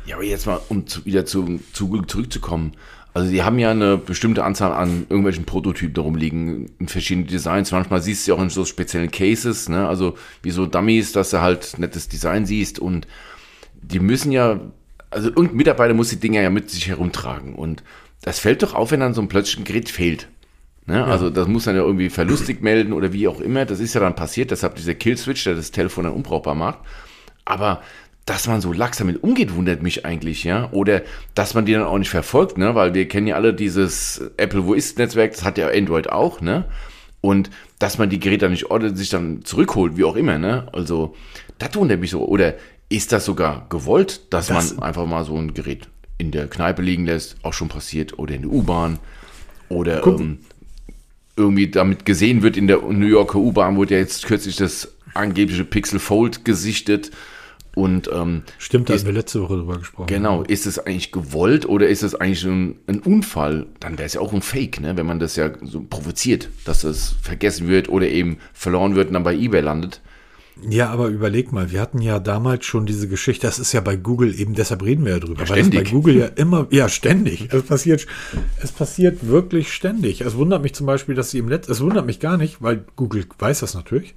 Ja, 0.06 0.16
aber 0.16 0.24
jetzt 0.24 0.46
mal, 0.46 0.60
um 0.68 0.86
zu, 0.86 1.04
wieder 1.04 1.24
zu, 1.24 1.60
zu 1.72 2.02
zurückzukommen. 2.02 2.72
Also 3.14 3.30
die 3.30 3.44
haben 3.44 3.60
ja 3.60 3.70
eine 3.70 3.96
bestimmte 3.96 4.44
Anzahl 4.44 4.72
an 4.72 5.06
irgendwelchen 5.08 5.44
Prototypen 5.44 5.94
darum 5.94 6.16
liegen, 6.16 6.72
in 6.80 6.88
verschiedenen 6.88 7.28
Designs. 7.28 7.70
Manchmal 7.70 8.02
siehst 8.02 8.26
du 8.26 8.32
ja 8.32 8.36
auch 8.36 8.42
in 8.42 8.50
so 8.50 8.64
speziellen 8.64 9.10
Cases, 9.10 9.68
ne? 9.68 9.86
also 9.86 10.16
wie 10.42 10.50
so 10.50 10.66
Dummies, 10.66 11.12
dass 11.12 11.30
du 11.30 11.40
halt 11.40 11.78
nettes 11.78 12.08
Design 12.08 12.44
siehst 12.44 12.80
und 12.80 13.06
die 13.82 14.00
müssen 14.00 14.32
ja, 14.32 14.60
also 15.10 15.28
irgendein 15.28 15.56
Mitarbeiter 15.56 15.94
muss 15.94 16.08
die 16.08 16.16
Dinger 16.16 16.42
ja 16.42 16.50
mit 16.50 16.70
sich 16.70 16.88
herumtragen 16.88 17.54
und 17.54 17.84
das 18.22 18.40
fällt 18.40 18.62
doch 18.62 18.74
auf, 18.74 18.90
wenn 18.90 19.00
dann 19.00 19.14
so 19.14 19.20
ein 19.20 19.28
plötzlich 19.28 19.58
ein 19.58 19.64
Gerät 19.64 19.90
fehlt. 19.90 20.28
Ne? 20.86 20.96
Ja. 20.96 21.04
Also 21.06 21.30
das 21.30 21.48
muss 21.48 21.64
dann 21.64 21.76
ja 21.76 21.82
irgendwie 21.82 22.10
verlustig 22.10 22.62
melden 22.62 22.92
oder 22.92 23.12
wie 23.12 23.28
auch 23.28 23.40
immer. 23.40 23.64
Das 23.64 23.80
ist 23.80 23.94
ja 23.94 24.00
dann 24.00 24.14
passiert, 24.14 24.50
deshalb 24.50 24.74
dieser 24.76 24.94
Killswitch, 24.94 25.44
der 25.44 25.54
das 25.54 25.70
Telefon 25.70 26.04
dann 26.04 26.12
unbrauchbar 26.12 26.54
macht. 26.54 26.78
Aber 27.44 27.82
dass 28.26 28.46
man 28.46 28.60
so 28.60 28.72
lax 28.72 28.98
damit 28.98 29.22
umgeht, 29.22 29.54
wundert 29.54 29.82
mich 29.82 30.06
eigentlich, 30.06 30.44
ja. 30.44 30.70
Oder 30.72 31.02
dass 31.34 31.54
man 31.54 31.66
die 31.66 31.72
dann 31.72 31.82
auch 31.82 31.98
nicht 31.98 32.10
verfolgt, 32.10 32.56
ne? 32.56 32.74
Weil 32.74 32.94
wir 32.94 33.06
kennen 33.06 33.26
ja 33.26 33.36
alle 33.36 33.52
dieses 33.52 34.30
Apple 34.36 34.66
Wo 34.66 34.74
ist 34.74 34.98
Netzwerk, 34.98 35.32
das 35.32 35.44
hat 35.44 35.58
ja 35.58 35.68
Android 35.68 36.10
auch, 36.10 36.40
ne? 36.40 36.64
Und 37.20 37.50
dass 37.78 37.98
man 37.98 38.10
die 38.10 38.20
Geräte 38.20 38.46
dann 38.46 38.52
nicht 38.52 38.70
ordnet, 38.70 38.96
sich 38.96 39.10
dann 39.10 39.44
zurückholt, 39.44 39.96
wie 39.96 40.04
auch 40.04 40.16
immer, 40.16 40.38
ne? 40.38 40.68
Also, 40.72 41.14
das 41.58 41.74
wundert 41.74 42.00
mich 42.00 42.10
so. 42.10 42.24
Oder 42.24 42.54
ist 42.88 43.12
das 43.12 43.24
sogar 43.24 43.66
gewollt, 43.68 44.32
dass 44.32 44.46
das 44.46 44.74
man 44.74 44.84
einfach 44.84 45.06
mal 45.06 45.24
so 45.24 45.36
ein 45.36 45.52
Gerät 45.52 45.88
in 46.16 46.30
der 46.30 46.48
Kneipe 46.48 46.80
liegen 46.80 47.04
lässt, 47.04 47.36
auch 47.42 47.52
schon 47.52 47.68
passiert, 47.68 48.18
oder 48.18 48.34
in 48.34 48.42
der 48.42 48.52
U-Bahn, 48.52 48.98
oder 49.68 50.06
ähm, 50.06 50.38
irgendwie 51.36 51.68
damit 51.68 52.04
gesehen 52.04 52.42
wird 52.42 52.56
in 52.56 52.66
der 52.66 52.78
New 52.78 53.06
Yorker 53.06 53.38
U-Bahn, 53.38 53.76
wurde 53.76 53.94
ja 53.94 54.00
jetzt 54.00 54.26
kürzlich 54.26 54.56
das 54.56 54.94
angebliche 55.14 55.64
Pixel 55.64 55.98
Fold 55.98 56.44
gesichtet. 56.44 57.10
Und 57.74 58.08
ähm, 58.12 58.42
stimmt, 58.58 58.88
da 58.88 58.94
haben 58.94 59.04
wir 59.04 59.12
letzte 59.12 59.42
Woche 59.42 59.56
drüber 59.56 59.78
gesprochen. 59.78 60.06
Genau, 60.06 60.42
ist 60.44 60.64
es 60.64 60.78
eigentlich 60.78 61.10
gewollt 61.10 61.68
oder 61.68 61.88
ist 61.88 62.04
es 62.04 62.14
eigentlich 62.14 62.44
ein, 62.44 62.76
ein 62.86 63.00
Unfall? 63.00 63.66
Dann 63.80 63.98
wäre 63.98 64.06
es 64.06 64.14
ja 64.14 64.20
auch 64.20 64.32
ein 64.32 64.42
Fake, 64.42 64.80
ne? 64.80 64.96
wenn 64.96 65.06
man 65.06 65.18
das 65.18 65.34
ja 65.34 65.50
so 65.60 65.82
provoziert, 65.82 66.50
dass 66.64 66.84
es 66.84 67.16
vergessen 67.20 67.66
wird 67.66 67.88
oder 67.88 68.06
eben 68.08 68.38
verloren 68.52 68.94
wird 68.94 69.08
und 69.08 69.14
dann 69.14 69.24
bei 69.24 69.34
eBay 69.34 69.60
landet. 69.60 70.00
Ja, 70.62 70.90
aber 70.90 71.08
überleg 71.08 71.52
mal, 71.52 71.72
wir 71.72 71.80
hatten 71.80 72.00
ja 72.00 72.20
damals 72.20 72.64
schon 72.64 72.86
diese 72.86 73.08
Geschichte, 73.08 73.46
das 73.46 73.58
ist 73.58 73.72
ja 73.72 73.80
bei 73.80 73.96
Google 73.96 74.38
eben, 74.38 74.54
deshalb 74.54 74.84
reden 74.84 75.04
wir 75.04 75.12
ja 75.12 75.18
drüber, 75.18 75.42
ja, 75.42 75.48
weil 75.48 75.58
es 75.60 75.70
bei 75.70 75.82
Google 75.82 76.16
ja 76.16 76.26
immer, 76.36 76.68
ja, 76.70 76.88
ständig. 76.88 77.52
Es 77.52 77.62
passiert, 77.64 78.06
es 78.62 78.70
passiert 78.70 79.26
wirklich 79.26 79.72
ständig. 79.72 80.20
Es 80.20 80.36
wundert 80.36 80.62
mich 80.62 80.74
zum 80.74 80.86
Beispiel, 80.86 81.16
dass 81.16 81.30
sie 81.30 81.38
im 81.38 81.48
letzten, 81.48 81.72
es 81.72 81.80
wundert 81.80 82.06
mich 82.06 82.20
gar 82.20 82.36
nicht, 82.36 82.62
weil 82.62 82.84
Google 82.94 83.26
weiß 83.38 83.60
das 83.60 83.74
natürlich, 83.74 84.14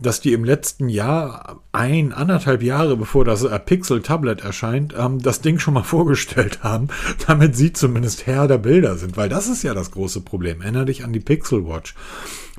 dass 0.00 0.20
die 0.20 0.32
im 0.32 0.44
letzten 0.44 0.88
Jahr, 0.88 1.60
ein, 1.72 2.12
anderthalb 2.12 2.62
Jahre 2.62 2.96
bevor 2.96 3.24
das 3.24 3.46
Pixel 3.66 4.02
Tablet 4.02 4.40
erscheint, 4.40 4.94
ähm, 4.98 5.20
das 5.22 5.40
Ding 5.40 5.58
schon 5.58 5.74
mal 5.74 5.82
vorgestellt 5.84 6.62
haben, 6.62 6.88
damit 7.26 7.54
sie 7.56 7.72
zumindest 7.72 8.26
Herr 8.26 8.48
der 8.48 8.58
Bilder 8.58 8.96
sind, 8.96 9.16
weil 9.16 9.28
das 9.28 9.46
ist 9.46 9.62
ja 9.62 9.74
das 9.74 9.92
große 9.92 10.22
Problem. 10.22 10.62
Erinner 10.62 10.84
dich 10.84 11.04
an 11.04 11.12
die 11.12 11.20
Pixel 11.20 11.66
Watch. 11.66 11.94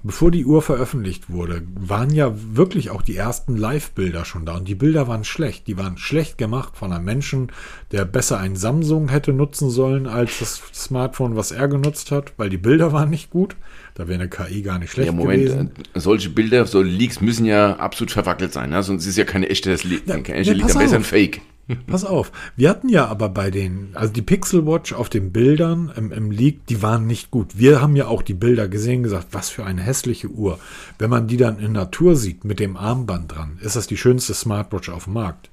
Bevor 0.03 0.31
die 0.31 0.45
Uhr 0.45 0.63
veröffentlicht 0.63 1.29
wurde, 1.29 1.61
waren 1.75 2.09
ja 2.09 2.33
wirklich 2.55 2.89
auch 2.89 3.03
die 3.03 3.15
ersten 3.15 3.55
Live-Bilder 3.55 4.25
schon 4.25 4.45
da. 4.47 4.57
Und 4.57 4.67
die 4.67 4.73
Bilder 4.73 5.07
waren 5.07 5.23
schlecht. 5.23 5.67
Die 5.67 5.77
waren 5.77 5.97
schlecht 5.97 6.39
gemacht 6.39 6.75
von 6.75 6.91
einem 6.91 7.05
Menschen, 7.05 7.51
der 7.91 8.05
besser 8.05 8.39
ein 8.39 8.55
Samsung 8.55 9.09
hätte 9.09 9.31
nutzen 9.31 9.69
sollen 9.69 10.07
als 10.07 10.39
das 10.39 10.61
Smartphone, 10.73 11.35
was 11.35 11.51
er 11.51 11.67
genutzt 11.67 12.09
hat, 12.09 12.33
weil 12.37 12.49
die 12.49 12.57
Bilder 12.57 12.91
waren 12.91 13.11
nicht 13.11 13.29
gut. 13.29 13.55
Da 13.93 14.07
wäre 14.07 14.19
eine 14.19 14.29
KI 14.29 14.63
gar 14.63 14.79
nicht 14.79 14.91
schlecht 14.91 15.07
ja, 15.07 15.11
Moment, 15.11 15.43
gewesen. 15.43 15.71
Äh, 15.93 15.99
solche 15.99 16.29
Bilder, 16.29 16.65
so 16.65 16.81
Leaks 16.81 17.21
müssen 17.21 17.45
ja 17.45 17.75
absolut 17.75 18.11
verwackelt 18.11 18.53
sein. 18.53 18.71
Ne? 18.71 18.81
Sonst 18.81 19.05
ist 19.05 19.17
ja 19.17 19.25
keine 19.25 19.49
echte, 19.49 19.69
das 19.69 19.83
Lied, 19.83 20.07
ja, 20.07 20.19
kein 20.19 20.37
echte 20.37 20.53
Lied, 20.53 20.65
besser 20.65 20.95
ein 20.95 21.03
Fake. 21.03 21.41
Pass 21.87 22.05
auf, 22.05 22.31
wir 22.55 22.69
hatten 22.69 22.89
ja 22.89 23.07
aber 23.07 23.29
bei 23.29 23.51
den, 23.51 23.91
also 23.93 24.11
die 24.13 24.21
Pixel 24.21 24.65
Watch 24.65 24.93
auf 24.93 25.09
den 25.09 25.31
Bildern 25.31 25.91
im, 25.95 26.11
im 26.11 26.31
Leak, 26.31 26.65
die 26.67 26.81
waren 26.81 27.07
nicht 27.07 27.31
gut. 27.31 27.57
Wir 27.57 27.81
haben 27.81 27.95
ja 27.95 28.07
auch 28.07 28.21
die 28.21 28.33
Bilder 28.33 28.67
gesehen, 28.67 29.03
gesagt, 29.03 29.27
was 29.31 29.49
für 29.49 29.65
eine 29.65 29.81
hässliche 29.81 30.29
Uhr. 30.29 30.59
Wenn 30.97 31.09
man 31.09 31.27
die 31.27 31.37
dann 31.37 31.59
in 31.59 31.71
Natur 31.71 32.15
sieht, 32.15 32.43
mit 32.43 32.59
dem 32.59 32.77
Armband 32.77 33.33
dran, 33.33 33.57
ist 33.61 33.75
das 33.75 33.87
die 33.87 33.97
schönste 33.97 34.33
Smartwatch 34.33 34.89
auf 34.89 35.05
dem 35.05 35.13
Markt. 35.13 35.49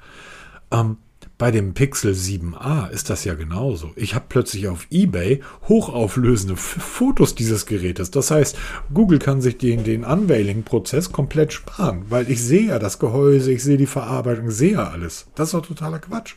Ähm, 0.70 0.96
bei 1.38 1.52
dem 1.52 1.72
Pixel 1.72 2.12
7a 2.12 2.90
ist 2.90 3.10
das 3.10 3.24
ja 3.24 3.34
genauso. 3.34 3.92
Ich 3.94 4.14
habe 4.16 4.24
plötzlich 4.28 4.66
auf 4.66 4.88
eBay 4.90 5.40
hochauflösende 5.68 6.54
F 6.54 6.60
Fotos 6.80 7.36
dieses 7.36 7.66
Gerätes. 7.66 8.10
Das 8.10 8.32
heißt, 8.32 8.58
Google 8.92 9.20
kann 9.20 9.40
sich 9.40 9.56
den, 9.56 9.84
den 9.84 10.04
Unveiling-Prozess 10.04 11.12
komplett 11.12 11.52
sparen, 11.52 12.06
weil 12.08 12.28
ich 12.28 12.42
sehe 12.42 12.68
ja 12.68 12.78
das 12.80 12.98
Gehäuse, 12.98 13.52
ich 13.52 13.62
sehe 13.62 13.76
die 13.76 13.86
Verarbeitung, 13.86 14.50
sehe 14.50 14.72
ja 14.72 14.88
alles. 14.88 15.28
Das 15.36 15.48
ist 15.48 15.54
doch 15.54 15.66
totaler 15.66 16.00
Quatsch. 16.00 16.34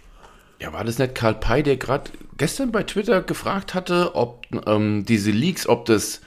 Ja, 0.59 0.71
war 0.71 0.83
das 0.83 0.99
nicht 0.99 1.15
Karl 1.15 1.33
Pei, 1.33 1.63
der 1.63 1.77
gerade 1.77 2.11
gestern 2.37 2.71
bei 2.71 2.83
Twitter 2.83 3.23
gefragt 3.23 3.73
hatte, 3.73 4.13
ob 4.13 4.45
ähm, 4.67 5.03
diese 5.07 5.31
Leaks, 5.31 5.67
ob 5.67 5.85
das 5.85 6.21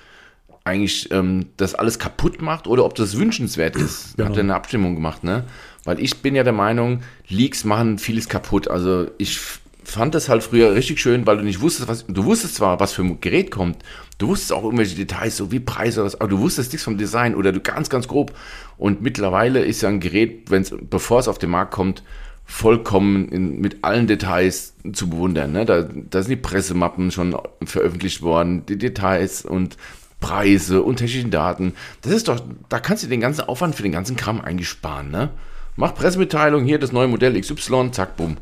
eigentlich 0.65 1.11
ähm, 1.13 1.47
das 1.57 1.75
alles 1.75 1.99
kaputt 1.99 2.43
macht 2.43 2.67
oder 2.67 2.85
ob 2.85 2.95
das 2.95 3.17
wünschenswert 3.17 3.77
ist. 3.77 4.17
Genau. 4.17 4.31
Hat 4.31 4.37
er 4.37 4.43
eine 4.43 4.55
Abstimmung 4.55 4.95
gemacht, 4.97 5.23
ne? 5.23 5.45
Weil 5.85 6.01
ich 6.01 6.23
bin 6.23 6.35
ja 6.35 6.43
der 6.43 6.53
Meinung, 6.53 7.01
Leaks 7.29 7.65
machen 7.65 7.99
vieles 7.99 8.29
kaputt. 8.29 8.69
Also 8.69 9.07
ich 9.19 9.39
fand 9.85 10.15
das 10.15 10.29
halt 10.29 10.43
früher 10.43 10.75
richtig 10.75 10.99
schön, 10.99 11.27
weil 11.27 11.37
du 11.37 11.45
nicht 11.45 11.61
wusstest, 11.61 11.89
was, 11.89 12.07
du 12.07 12.25
wusstest 12.25 12.57
zwar, 12.57 12.81
was 12.81 12.93
für 12.93 13.03
ein 13.03 13.21
Gerät 13.21 13.51
kommt, 13.51 13.79
du 14.19 14.29
wusstest 14.29 14.53
auch 14.53 14.65
irgendwelche 14.65 14.97
Details, 14.97 15.37
so 15.37 15.53
wie 15.53 15.61
Preise, 15.61 16.01
oder 16.01 16.07
was, 16.07 16.21
aber 16.21 16.31
du 16.31 16.39
wusstest 16.39 16.73
nichts 16.73 16.85
vom 16.85 16.97
Design 16.97 17.35
oder 17.35 17.53
du 17.53 17.61
ganz, 17.61 17.91
ganz 17.91 18.09
grob. 18.09 18.35
Und 18.77 19.03
mittlerweile 19.03 19.65
ist 19.65 19.83
ja 19.83 19.89
ein 19.89 20.01
Gerät, 20.01 20.51
wenn's, 20.51 20.75
bevor 20.91 21.21
es 21.21 21.29
auf 21.29 21.39
den 21.39 21.51
Markt 21.51 21.73
kommt, 21.73 22.03
vollkommen 22.47 23.29
in, 23.29 23.61
mit 23.61 23.85
allen 23.85 24.07
Details 24.07 24.75
zu 24.93 25.09
bewundern. 25.09 25.53
Ne? 25.53 25.65
Da, 25.65 25.83
da 25.83 26.23
sind 26.23 26.31
die 26.31 26.37
Pressemappen 26.37 27.11
schon 27.11 27.37
veröffentlicht 27.65 28.23
worden, 28.23 28.67
die 28.67 28.77
Details 28.77 29.45
und 29.45 29.77
Preise 30.21 30.83
und 30.83 30.97
technischen 30.97 31.31
Daten. 31.31 31.75
Das 32.03 32.13
ist 32.13 32.29
doch, 32.29 32.41
da 32.69 32.81
kannst 32.81 33.05
du 33.05 33.09
den 33.09 33.21
ganzen 33.21 33.43
Aufwand 33.43 33.75
für 33.75 33.83
den 33.83 33.93
ganzen 33.93 34.17
Kram 34.17 34.41
eigentlich 34.41 34.69
sparen, 34.69 35.11
ne? 35.11 35.31
Mach 35.77 35.95
Pressemitteilung, 35.95 36.65
hier 36.65 36.79
das 36.79 36.93
neue 36.93 37.09
Modell 37.09 37.41
XY, 37.41 37.91
zack, 37.91 38.17
bumm. 38.17 38.37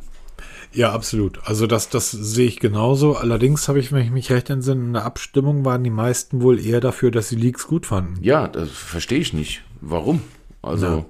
Ja, 0.74 0.92
absolut. 0.92 1.40
Also 1.44 1.66
das, 1.66 1.88
das 1.90 2.10
sehe 2.10 2.46
ich 2.46 2.58
genauso. 2.58 3.16
Allerdings 3.16 3.68
habe 3.68 3.78
ich, 3.78 3.92
wenn 3.92 4.04
ich 4.04 4.10
mich 4.10 4.30
recht 4.30 4.48
entsinne, 4.48 4.84
in 4.84 4.92
der 4.94 5.04
Abstimmung 5.04 5.64
waren 5.64 5.84
die 5.84 5.90
meisten 5.90 6.40
wohl 6.40 6.58
eher 6.58 6.80
dafür, 6.80 7.10
dass 7.10 7.28
sie 7.28 7.36
Leaks 7.36 7.66
gut 7.66 7.86
fanden. 7.86 8.22
Ja, 8.22 8.48
das 8.48 8.70
verstehe 8.70 9.18
ich 9.18 9.32
nicht. 9.32 9.62
Warum? 9.80 10.22
Also. 10.62 10.86
Ja. 10.86 11.04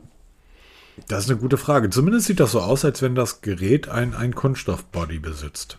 Das 1.09 1.25
ist 1.25 1.31
eine 1.31 1.41
gute 1.41 1.57
Frage. 1.57 1.91
Zumindest 1.91 2.27
sieht 2.27 2.41
das 2.41 2.53
so 2.53 2.61
aus, 2.61 2.85
als 2.85 3.03
wenn 3.03 3.15
das 3.15 3.41
Gerät 3.41 3.89
ein, 3.89 4.15
ein 4.15 4.35
Kunststoffbody 4.35 5.19
besitzt. 5.21 5.79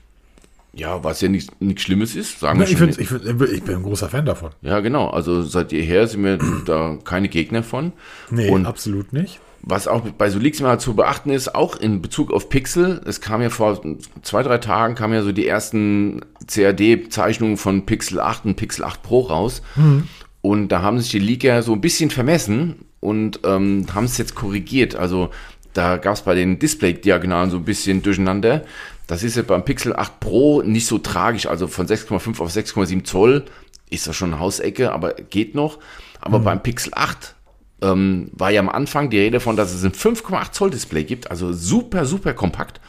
Ja, 0.75 1.03
was 1.03 1.21
ja 1.21 1.29
nichts 1.29 1.51
Schlimmes 1.83 2.15
ist, 2.15 2.39
sagen 2.39 2.59
Na, 2.59 2.67
wir 2.67 2.87
ich, 2.87 2.99
ich, 2.99 3.11
ich, 3.11 3.63
bin 3.63 3.75
ein 3.75 3.83
großer 3.83 4.09
Fan 4.09 4.25
davon. 4.25 4.51
Ja, 4.61 4.79
genau. 4.79 5.07
Also 5.09 5.43
seit 5.43 5.71
jeher 5.71 6.07
sind 6.07 6.23
wir 6.23 6.39
da 6.65 6.97
keine 7.03 7.29
Gegner 7.29 7.61
von. 7.61 7.93
Nee, 8.31 8.49
Und 8.49 8.65
absolut 8.65 9.13
nicht. 9.13 9.39
Was 9.61 9.87
auch 9.87 10.01
bei 10.01 10.29
Solix 10.29 10.59
mal 10.59 10.79
zu 10.79 10.95
beachten 10.95 11.29
ist, 11.29 11.55
auch 11.55 11.77
in 11.77 12.01
Bezug 12.01 12.33
auf 12.33 12.49
Pixel, 12.49 13.01
es 13.05 13.21
kam 13.21 13.41
ja 13.41 13.49
vor 13.49 13.81
zwei, 14.21 14.43
drei 14.43 14.57
Tagen, 14.57 14.95
kamen 14.95 15.13
ja 15.13 15.21
so 15.21 15.31
die 15.31 15.47
ersten 15.47 16.19
CAD-Zeichnungen 16.47 17.55
von 17.55 17.85
Pixel 17.85 18.19
8 18.19 18.45
und 18.45 18.55
Pixel 18.55 18.83
8 18.83 19.01
Pro 19.03 19.21
raus. 19.21 19.61
Mhm. 19.75 20.07
Und 20.41 20.67
da 20.69 20.81
haben 20.81 20.99
sich 20.99 21.11
die 21.11 21.19
Leaker 21.19 21.63
so 21.63 21.71
ein 21.71 21.79
bisschen 21.79 22.09
vermessen 22.09 22.83
und 22.99 23.39
ähm, 23.45 23.85
haben 23.93 24.03
es 24.05 24.17
jetzt 24.17 24.35
korrigiert. 24.35 24.95
Also 24.95 25.29
da 25.73 25.97
gab 25.97 26.15
es 26.15 26.21
bei 26.21 26.35
den 26.35 26.59
Display-Diagonalen 26.59 27.49
so 27.49 27.57
ein 27.57 27.63
bisschen 27.63 28.03
durcheinander. 28.03 28.63
Das 29.07 29.23
ist 29.23 29.35
ja 29.35 29.43
beim 29.43 29.65
Pixel 29.65 29.95
8 29.95 30.19
Pro 30.19 30.61
nicht 30.61 30.87
so 30.87 30.97
tragisch. 30.97 31.45
Also 31.45 31.67
von 31.67 31.87
6,5 31.87 32.39
auf 32.39 32.49
6,7 32.49 33.03
Zoll 33.03 33.45
ist 33.89 34.07
das 34.07 34.15
schon 34.15 34.31
eine 34.31 34.39
Hausecke, 34.39 34.91
aber 34.91 35.13
geht 35.13 35.55
noch. 35.55 35.79
Aber 36.19 36.39
mhm. 36.39 36.43
beim 36.43 36.63
Pixel 36.63 36.93
8 36.95 37.35
ähm, 37.81 38.29
war 38.31 38.49
ja 38.49 38.61
am 38.61 38.69
Anfang 38.69 39.09
die 39.09 39.19
Rede 39.19 39.39
von, 39.39 39.55
dass 39.55 39.73
es 39.73 39.83
ein 39.83 39.91
5,8 39.91 40.51
Zoll 40.51 40.69
Display 40.71 41.03
gibt, 41.03 41.29
also 41.29 41.53
super, 41.53 42.05
super 42.05 42.33
kompakt. 42.33 42.79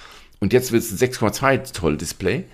Und 0.40 0.52
jetzt 0.52 0.72
wird 0.72 0.82
es 0.82 0.92
ein 0.92 0.98
6,2 0.98 1.64
Zoll 1.64 1.96
Display. 1.96 2.44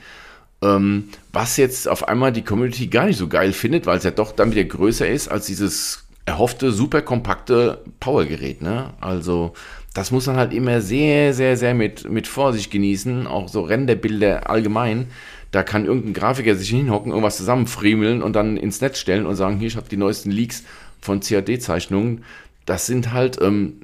Ähm, 0.62 1.08
was 1.32 1.56
jetzt 1.56 1.88
auf 1.88 2.08
einmal 2.08 2.32
die 2.32 2.44
Community 2.44 2.86
gar 2.88 3.06
nicht 3.06 3.16
so 3.16 3.28
geil 3.28 3.52
findet, 3.52 3.86
weil 3.86 3.98
es 3.98 4.04
ja 4.04 4.10
doch 4.10 4.32
dann 4.32 4.50
wieder 4.50 4.64
größer 4.64 5.08
ist 5.08 5.28
als 5.28 5.46
dieses 5.46 6.04
erhoffte, 6.26 6.70
super 6.70 7.02
kompakte 7.02 7.82
Powergerät. 7.98 8.62
Ne? 8.62 8.92
Also 9.00 9.54
das 9.94 10.10
muss 10.10 10.26
man 10.26 10.36
halt 10.36 10.52
immer 10.52 10.80
sehr, 10.80 11.34
sehr, 11.34 11.56
sehr 11.56 11.74
mit, 11.74 12.08
mit 12.08 12.28
Vorsicht 12.28 12.70
genießen. 12.70 13.26
Auch 13.26 13.48
so 13.48 13.62
Renderbilder 13.62 14.48
allgemein. 14.48 15.08
Da 15.50 15.64
kann 15.64 15.84
irgendein 15.84 16.12
Grafiker 16.12 16.54
sich 16.54 16.70
hinhocken, 16.70 17.10
irgendwas 17.10 17.38
zusammenfriemeln 17.38 18.22
und 18.22 18.34
dann 18.34 18.56
ins 18.56 18.80
Netz 18.80 18.98
stellen 18.98 19.26
und 19.26 19.34
sagen, 19.34 19.58
hier, 19.58 19.66
ich 19.66 19.76
habe 19.76 19.88
die 19.88 19.96
neuesten 19.96 20.30
Leaks 20.30 20.62
von 21.00 21.20
CAD-Zeichnungen, 21.20 22.24
das 22.66 22.86
sind 22.86 23.12
halt 23.12 23.38
ähm, 23.42 23.80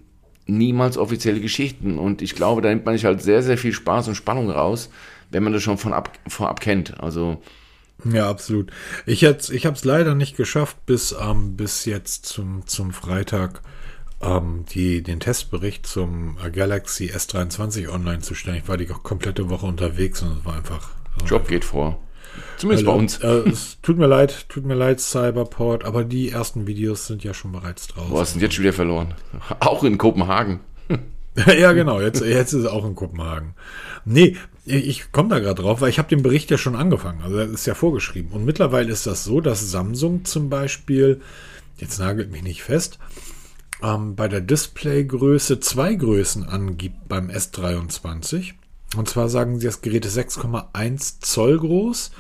niemals 0.46 0.96
offizielle 0.96 1.40
Geschichten. 1.40 1.98
Und 1.98 2.22
ich 2.22 2.36
glaube, 2.36 2.62
da 2.62 2.68
nimmt 2.68 2.84
man 2.84 2.94
sich 2.94 3.04
halt 3.04 3.20
sehr, 3.20 3.42
sehr 3.42 3.58
viel 3.58 3.72
Spaß 3.72 4.06
und 4.06 4.14
Spannung 4.14 4.48
raus, 4.48 4.90
wenn 5.30 5.42
man 5.42 5.52
das 5.52 5.62
schon 5.64 5.78
von 5.78 5.92
ab, 5.92 6.12
vorab 6.28 6.60
kennt. 6.60 7.00
Also. 7.00 7.42
Ja, 8.04 8.30
absolut. 8.30 8.70
Ich, 9.06 9.24
ich 9.24 9.66
habe 9.66 9.76
es 9.76 9.84
leider 9.84 10.14
nicht 10.14 10.36
geschafft, 10.36 10.76
bis, 10.86 11.16
ähm, 11.20 11.56
bis 11.56 11.84
jetzt 11.84 12.26
zum, 12.26 12.64
zum 12.66 12.92
Freitag 12.92 13.62
ähm, 14.22 14.64
die, 14.70 15.02
den 15.02 15.20
Testbericht 15.20 15.86
zum 15.86 16.36
Galaxy 16.52 17.10
S23 17.10 17.88
online 17.88 18.20
zu 18.20 18.34
stellen. 18.34 18.58
Ich 18.58 18.68
war 18.68 18.76
die 18.76 18.86
komplette 18.86 19.50
Woche 19.50 19.66
unterwegs 19.66 20.22
und 20.22 20.38
es 20.38 20.44
war 20.44 20.56
einfach. 20.56 20.90
Job 21.26 21.48
geht 21.48 21.64
vor. 21.64 21.98
Zumindest 22.58 22.86
Weil, 22.86 22.94
bei 22.94 22.98
uns. 22.98 23.18
Äh, 23.18 23.48
es 23.48 23.78
tut 23.82 23.98
mir 23.98 24.06
leid, 24.06 24.48
tut 24.48 24.64
mir 24.64 24.74
leid, 24.74 25.00
Cyberport, 25.00 25.84
aber 25.84 26.04
die 26.04 26.30
ersten 26.30 26.66
Videos 26.66 27.06
sind 27.06 27.24
ja 27.24 27.34
schon 27.34 27.52
bereits 27.52 27.88
draußen. 27.88 28.10
Boah, 28.10 28.24
sind 28.24 28.42
jetzt 28.42 28.54
schon 28.54 28.64
wieder 28.64 28.72
verloren. 28.72 29.14
Auch 29.60 29.84
in 29.84 29.98
Kopenhagen. 29.98 30.60
ja, 31.46 31.72
genau, 31.72 32.00
jetzt, 32.00 32.22
jetzt 32.22 32.52
ist 32.52 32.64
es 32.64 32.66
auch 32.66 32.86
in 32.86 32.94
Kopenhagen. 32.94 33.54
Nee, 34.04 34.36
ich 34.64 35.12
komme 35.12 35.28
da 35.28 35.38
gerade 35.38 35.60
drauf, 35.60 35.80
weil 35.80 35.90
ich 35.90 35.98
habe 35.98 36.08
den 36.08 36.22
Bericht 36.22 36.50
ja 36.50 36.56
schon 36.56 36.76
angefangen. 36.76 37.20
Also 37.22 37.36
das 37.36 37.50
ist 37.50 37.66
ja 37.66 37.74
vorgeschrieben. 37.74 38.32
Und 38.32 38.44
mittlerweile 38.44 38.90
ist 38.90 39.06
das 39.06 39.24
so, 39.24 39.40
dass 39.40 39.70
Samsung 39.70 40.24
zum 40.24 40.48
Beispiel, 40.48 41.20
jetzt 41.76 41.98
nagelt 41.98 42.32
mich 42.32 42.42
nicht 42.42 42.62
fest, 42.62 42.98
ähm, 43.82 44.16
bei 44.16 44.28
der 44.28 44.40
Displaygröße 44.40 45.60
zwei 45.60 45.94
Größen 45.94 46.44
angibt 46.44 47.08
beim 47.08 47.28
S23. 47.28 48.54
Und 48.96 49.08
zwar 49.08 49.28
sagen 49.28 49.58
sie, 49.58 49.66
das 49.66 49.82
Gerät 49.82 50.06
ist 50.06 50.16
6,1 50.16 51.20
Zoll 51.20 51.58
groß 51.58 52.10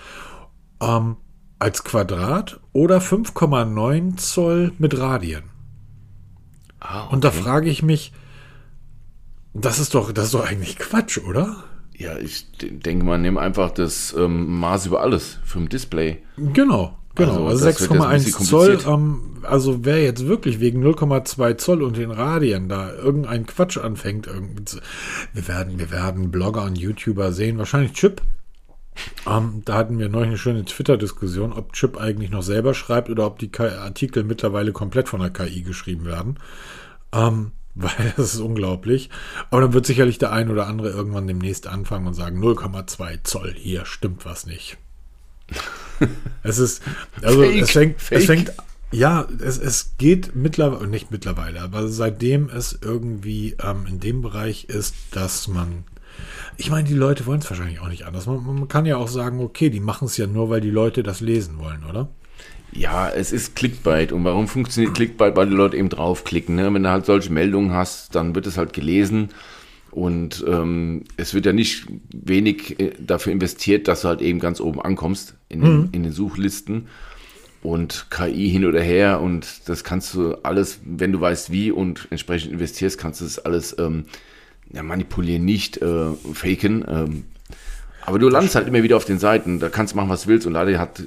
ähm, 0.80 1.16
als 1.58 1.84
Quadrat 1.84 2.60
oder 2.72 2.98
5,9 2.98 4.16
Zoll 4.16 4.72
mit 4.78 4.98
Radien. 4.98 5.44
Ah, 6.80 7.04
okay. 7.04 7.14
Und 7.14 7.24
da 7.24 7.30
frage 7.30 7.70
ich 7.70 7.82
mich, 7.82 8.12
das 9.54 9.78
ist 9.78 9.94
doch, 9.94 10.12
das 10.12 10.26
ist 10.26 10.34
doch 10.34 10.46
eigentlich 10.46 10.78
Quatsch, 10.78 11.18
oder? 11.18 11.64
Ja, 11.96 12.18
ich 12.18 12.46
denke 12.60 13.06
mal, 13.06 13.18
nimm 13.18 13.38
einfach 13.38 13.70
das 13.70 14.14
ähm, 14.18 14.58
Maß 14.60 14.86
über 14.86 15.00
alles 15.00 15.38
vom 15.44 15.70
Display. 15.70 16.22
Genau. 16.36 16.98
Genau, 17.16 17.46
also, 17.46 17.66
also 17.66 17.94
6,1 17.94 18.44
Zoll, 18.44 18.78
ähm, 18.86 19.38
also 19.42 19.84
wer 19.84 20.02
jetzt 20.02 20.26
wirklich 20.26 20.60
wegen 20.60 20.84
0,2 20.84 21.56
Zoll 21.56 21.82
und 21.82 21.96
den 21.96 22.10
Radien 22.10 22.68
da 22.68 22.92
irgendein 22.92 23.46
Quatsch 23.46 23.78
anfängt, 23.78 24.28
wir 25.32 25.48
werden, 25.48 25.78
wir 25.78 25.90
werden 25.90 26.30
Blogger 26.30 26.64
und 26.64 26.76
YouTuber 26.76 27.32
sehen, 27.32 27.58
wahrscheinlich 27.58 27.92
Chip. 27.92 28.20
Ähm, 29.26 29.62
da 29.64 29.74
hatten 29.74 29.98
wir 29.98 30.08
neulich 30.08 30.28
eine 30.28 30.38
schöne 30.38 30.64
Twitter-Diskussion, 30.64 31.52
ob 31.52 31.72
Chip 31.72 31.98
eigentlich 31.98 32.30
noch 32.30 32.42
selber 32.42 32.74
schreibt 32.74 33.08
oder 33.10 33.26
ob 33.26 33.38
die 33.38 33.50
Artikel 33.58 34.24
mittlerweile 34.24 34.72
komplett 34.72 35.08
von 35.08 35.20
der 35.20 35.30
KI 35.30 35.62
geschrieben 35.62 36.04
werden. 36.04 36.38
Ähm, 37.12 37.52
weil 37.78 38.14
das 38.16 38.34
ist 38.34 38.40
unglaublich. 38.40 39.10
Aber 39.50 39.60
dann 39.60 39.74
wird 39.74 39.84
sicherlich 39.84 40.16
der 40.16 40.32
ein 40.32 40.50
oder 40.50 40.66
andere 40.66 40.90
irgendwann 40.90 41.26
demnächst 41.26 41.66
anfangen 41.66 42.06
und 42.06 42.14
sagen, 42.14 42.42
0,2 42.42 43.22
Zoll, 43.22 43.54
hier 43.54 43.84
stimmt 43.84 44.24
was 44.24 44.46
nicht 44.46 44.78
es 46.42 46.58
ist, 46.58 46.82
also 47.22 47.42
fake, 47.42 47.62
es 47.62 47.70
fängt, 47.70 48.00
fake. 48.00 48.18
es 48.18 48.26
fängt, 48.26 48.52
ja, 48.92 49.26
es, 49.40 49.58
es 49.58 49.94
geht 49.98 50.34
mittlerweile, 50.34 50.86
nicht 50.86 51.10
mittlerweile, 51.10 51.60
aber 51.60 51.88
seitdem 51.88 52.48
es 52.48 52.78
irgendwie 52.80 53.56
ähm, 53.62 53.86
in 53.88 54.00
dem 54.00 54.22
Bereich 54.22 54.64
ist, 54.64 54.94
dass 55.10 55.48
man, 55.48 55.84
ich 56.56 56.70
meine, 56.70 56.88
die 56.88 56.94
Leute 56.94 57.26
wollen 57.26 57.40
es 57.40 57.50
wahrscheinlich 57.50 57.80
auch 57.80 57.88
nicht 57.88 58.06
anders. 58.06 58.26
Man, 58.26 58.44
man 58.44 58.68
kann 58.68 58.86
ja 58.86 58.96
auch 58.96 59.08
sagen, 59.08 59.40
okay, 59.40 59.70
die 59.70 59.80
machen 59.80 60.06
es 60.06 60.16
ja 60.16 60.26
nur, 60.26 60.50
weil 60.50 60.60
die 60.60 60.70
Leute 60.70 61.02
das 61.02 61.20
lesen 61.20 61.58
wollen, 61.58 61.84
oder? 61.84 62.08
Ja, 62.72 63.08
es 63.08 63.32
ist 63.32 63.56
Clickbait. 63.56 64.12
Und 64.12 64.24
warum 64.24 64.48
funktioniert 64.48 64.94
Clickbait? 64.94 65.34
Weil 65.36 65.48
die 65.48 65.54
Leute 65.54 65.76
eben 65.76 65.88
draufklicken. 65.88 66.56
Ne? 66.56 66.72
Wenn 66.72 66.82
du 66.82 66.90
halt 66.90 67.06
solche 67.06 67.32
Meldungen 67.32 67.72
hast, 67.72 68.14
dann 68.14 68.34
wird 68.34 68.46
es 68.46 68.58
halt 68.58 68.72
gelesen. 68.72 69.30
Und 69.96 70.44
ähm, 70.46 71.04
es 71.16 71.32
wird 71.32 71.46
ja 71.46 71.54
nicht 71.54 71.86
wenig 72.12 72.78
äh, 72.78 72.92
dafür 73.00 73.32
investiert, 73.32 73.88
dass 73.88 74.02
du 74.02 74.08
halt 74.08 74.20
eben 74.20 74.40
ganz 74.40 74.60
oben 74.60 74.78
ankommst 74.78 75.36
in 75.48 75.62
den, 75.62 75.76
mhm. 75.78 75.88
in 75.92 76.02
den 76.02 76.12
Suchlisten. 76.12 76.88
Und 77.62 78.08
KI 78.10 78.50
hin 78.50 78.66
oder 78.66 78.82
her 78.82 79.22
und 79.22 79.68
das 79.70 79.84
kannst 79.84 80.12
du 80.12 80.34
alles, 80.42 80.80
wenn 80.84 81.12
du 81.12 81.20
weißt 81.22 81.50
wie 81.50 81.70
und 81.70 82.08
entsprechend 82.10 82.52
investierst, 82.52 82.98
kannst 82.98 83.22
du 83.22 83.24
das 83.24 83.38
alles 83.38 83.74
ähm, 83.78 84.04
ja, 84.70 84.82
manipulieren 84.82 85.46
nicht, 85.46 85.78
äh, 85.78 86.12
faken. 86.34 86.84
Ähm, 86.86 87.24
aber 88.02 88.18
du 88.18 88.28
landest 88.28 88.54
halt 88.54 88.68
immer 88.68 88.82
wieder 88.82 88.98
auf 88.98 89.06
den 89.06 89.18
Seiten, 89.18 89.60
da 89.60 89.70
kannst 89.70 89.94
du 89.94 89.96
machen, 89.96 90.10
was 90.10 90.24
du 90.24 90.28
willst 90.28 90.46
und 90.46 90.52
leider 90.52 90.78
hat 90.78 91.04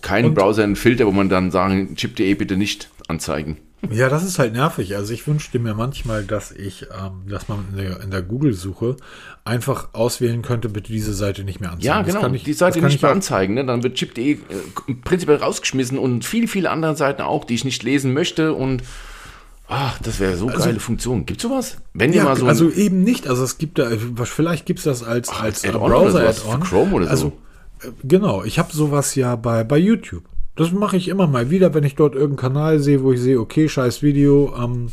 kein 0.00 0.24
und, 0.24 0.34
Browser 0.34 0.64
einen 0.64 0.76
Filter, 0.76 1.06
wo 1.06 1.12
man 1.12 1.28
dann 1.28 1.50
sagen, 1.50 1.94
chip.de 1.94 2.34
bitte 2.34 2.56
nicht 2.56 2.88
anzeigen. 3.06 3.58
Ja, 3.88 4.08
das 4.08 4.24
ist 4.24 4.38
halt 4.38 4.52
nervig. 4.52 4.94
Also 4.96 5.14
ich 5.14 5.26
wünschte 5.26 5.58
mir 5.58 5.74
manchmal, 5.74 6.24
dass 6.24 6.52
ich, 6.52 6.86
ähm, 6.92 7.28
dass 7.28 7.48
man 7.48 7.64
in 7.70 7.76
der, 7.78 7.98
der 8.06 8.22
Google-Suche 8.22 8.96
einfach 9.44 9.94
auswählen 9.94 10.42
könnte, 10.42 10.68
bitte 10.68 10.92
diese 10.92 11.14
Seite 11.14 11.44
nicht 11.44 11.60
mehr 11.60 11.72
anzeigen. 11.72 11.86
Ja, 11.86 12.02
genau, 12.02 12.34
ich, 12.34 12.44
die 12.44 12.52
Seite 12.52 12.82
nicht 12.82 13.00
mehr 13.00 13.10
anzeigen. 13.10 13.54
Ne? 13.54 13.64
Dann 13.64 13.82
wird 13.82 13.94
chip.de 13.94 14.32
äh, 14.32 14.38
prinzipiell 15.02 15.38
rausgeschmissen 15.38 15.98
und 15.98 16.24
viele, 16.24 16.46
viele 16.46 16.70
andere 16.70 16.94
Seiten 16.94 17.22
auch, 17.22 17.44
die 17.44 17.54
ich 17.54 17.64
nicht 17.64 17.82
lesen 17.82 18.12
möchte 18.12 18.52
und 18.52 18.82
Ach, 19.72 20.00
das 20.00 20.18
wäre 20.18 20.36
so 20.36 20.48
also, 20.48 20.58
geile 20.58 20.80
Funktion. 20.80 21.26
Gibt 21.26 21.40
sowas? 21.40 21.76
Wenn 21.94 22.12
ja, 22.12 22.24
mal 22.24 22.36
so 22.36 22.46
also 22.46 22.70
eben 22.70 23.04
nicht. 23.04 23.28
Also 23.28 23.44
es 23.44 23.56
gibt 23.56 23.78
da, 23.78 23.88
vielleicht 24.24 24.66
gibt 24.66 24.80
es 24.80 24.84
das 24.84 25.04
als, 25.04 25.28
Ach, 25.28 25.42
als 25.42 25.62
Browser-Add-on. 25.62 26.60
Chrome 26.60 26.92
oder 26.92 27.04
so. 27.04 27.10
Also, 27.10 27.32
äh, 27.82 27.92
genau, 28.02 28.42
ich 28.42 28.58
habe 28.58 28.72
sowas 28.72 29.14
ja 29.14 29.36
bei, 29.36 29.62
bei 29.62 29.78
YouTube. 29.78 30.24
Das 30.60 30.72
mache 30.72 30.98
ich 30.98 31.08
immer 31.08 31.26
mal 31.26 31.48
wieder, 31.48 31.72
wenn 31.72 31.84
ich 31.84 31.94
dort 31.94 32.14
irgendeinen 32.14 32.52
Kanal 32.52 32.80
sehe, 32.80 33.02
wo 33.02 33.12
ich 33.12 33.20
sehe, 33.22 33.40
okay, 33.40 33.66
scheiß 33.66 34.02
Video, 34.02 34.54
ähm, 34.62 34.92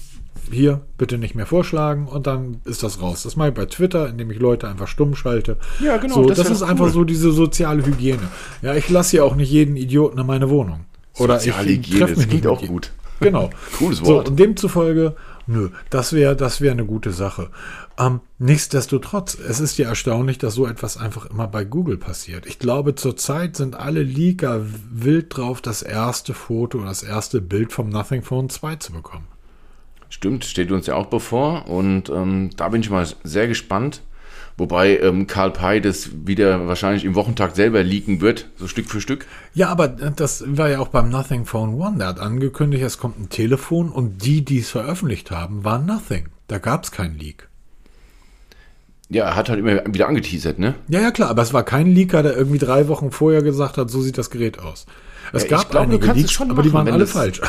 hier 0.50 0.80
bitte 0.98 1.18
nicht 1.18 1.36
mehr 1.36 1.46
vorschlagen 1.46 2.08
und 2.08 2.26
dann 2.26 2.62
ist 2.64 2.84
das 2.84 3.02
raus. 3.02 3.24
Das 3.24 3.36
mache 3.36 3.50
ich 3.50 3.54
bei 3.54 3.66
Twitter, 3.66 4.08
indem 4.08 4.32
ich 4.32 4.40
Leute 4.40 4.70
einfach 4.70 4.88
stumm 4.88 5.14
schalte. 5.14 5.58
Ja, 5.82 5.98
genau. 5.98 6.16
So, 6.16 6.26
das, 6.30 6.38
das 6.38 6.52
ist 6.52 6.62
cool. 6.62 6.70
einfach 6.70 6.88
so 6.88 7.04
diese 7.04 7.34
soziale 7.34 7.86
Hygiene. 7.86 8.30
Ja, 8.62 8.76
ich 8.76 8.88
lasse 8.88 9.18
ja 9.18 9.24
auch 9.24 9.36
nicht 9.36 9.52
jeden 9.52 9.76
Idioten 9.76 10.18
in 10.18 10.26
meine 10.26 10.50
Wohnung. 10.50 10.86
Oder 11.18 11.38
soziale 11.38 11.68
ich 11.68 11.80
Hygiene, 11.80 12.14
das 12.16 12.28
klingt 12.30 12.48
auch 12.48 12.66
gut. 12.66 12.94
Genau. 13.20 13.50
Cooles 13.78 14.00
Wort. 14.06 14.26
So, 14.26 14.32
und 14.32 14.40
demzufolge, 14.40 15.18
nö, 15.48 15.72
das 15.90 16.14
wäre 16.14 16.38
das 16.38 16.62
wäre 16.62 16.72
eine 16.72 16.86
gute 16.86 17.12
Sache. 17.12 17.50
Ähm, 18.00 18.22
nichtsdestotrotz, 18.38 19.36
es 19.36 19.60
ist 19.60 19.78
ja 19.78 19.90
erstaunlich, 19.90 20.38
dass 20.38 20.54
so 20.54 20.68
etwas 20.68 20.98
einfach 20.98 21.26
immer 21.26 21.48
bei 21.48 21.64
Google 21.64 21.98
passiert. 21.98 22.46
Ich 22.46 22.60
glaube, 22.60 22.94
zurzeit 22.94 23.56
sind 23.56 23.76
alle 23.76 24.04
Leaker 24.04 24.62
wild 24.92 25.36
drauf, 25.36 25.62
das 25.62 25.82
erste 25.82 26.34
Foto, 26.36 26.84
das 26.84 27.02
erste 27.02 27.42
Bild 27.42 27.72
vom 27.72 27.90
Nothing 27.90 28.22
Phone 28.22 28.50
2 28.50 28.76
zu 28.76 28.92
bekommen. 28.92 29.28
Stimmt, 30.10 30.46
steht 30.46 30.72
uns 30.72 30.86
ja 30.86 30.96
auch 30.96 31.08
bevor 31.08 31.68
und 31.68 32.10
ähm, 32.10 32.52
da 32.56 32.70
bin 32.70 32.82
ich 32.82 32.90
mal 32.90 33.08
sehr 33.24 33.48
gespannt. 33.48 34.04
Wobei 34.60 34.98
ähm, 35.00 35.28
Karl 35.28 35.52
Pei 35.52 35.80
das 35.80 36.10
wieder 36.26 36.68
wahrscheinlich 36.68 37.06
im 37.06 37.14
Wochentag 37.14 37.56
selber 37.56 37.84
leaken 37.84 38.22
wird, 38.22 38.50
so 38.56 38.68
Stück 38.68 38.90
für 38.90 39.02
Stück. 39.02 39.28
Ja, 39.54 39.70
aber 39.70 39.88
das 39.88 40.44
war 40.48 40.70
ja 40.70 40.80
auch 40.80 40.88
beim 40.88 41.10
Nothing 41.10 41.46
Phone 41.46 41.76
One. 41.76 41.98
Der 42.00 42.08
hat 42.08 42.20
angekündigt, 42.20 42.84
es 42.84 42.98
kommt 42.98 43.20
ein 43.20 43.30
Telefon 43.30 43.90
und 43.90 44.26
die, 44.26 44.44
die 44.44 44.60
es 44.60 44.72
veröffentlicht 44.72 45.30
haben, 45.30 45.64
waren 45.64 45.86
Nothing. 45.86 46.30
Da 46.48 46.58
gab 46.58 46.86
es 46.86 46.92
keinen 46.92 47.20
Leak. 47.20 47.50
Ja, 49.10 49.26
er 49.26 49.36
hat 49.36 49.50
halt 49.50 49.60
immer 49.60 49.82
wieder 49.86 50.08
angeteasert, 50.08 50.60
ne? 50.60 50.76
Ja, 50.90 51.00
ja, 51.00 51.12
klar, 51.12 51.30
aber 51.30 51.42
es 51.42 51.54
war 51.54 51.64
kein 51.64 51.88
Leaker, 51.88 52.24
der 52.24 52.36
irgendwie 52.36 52.58
drei 52.58 52.88
Wochen 52.88 53.12
vorher 53.12 53.42
gesagt 53.42 53.78
hat, 53.78 53.90
so 53.90 54.02
sieht 54.02 54.18
das 54.18 54.30
Gerät 54.30 54.60
aus. 54.60 54.86
Es 55.34 55.44
ja, 55.44 55.50
gab 55.50 55.72
glaub, 55.72 55.84
einige 55.84 56.12
Leaks, 56.12 56.32
schon 56.32 56.50
aber 56.50 56.58
machen, 56.58 56.70
die 56.70 56.74
waren 56.74 56.88
alle 56.90 57.00
das, 57.00 57.12
falsch. 57.12 57.42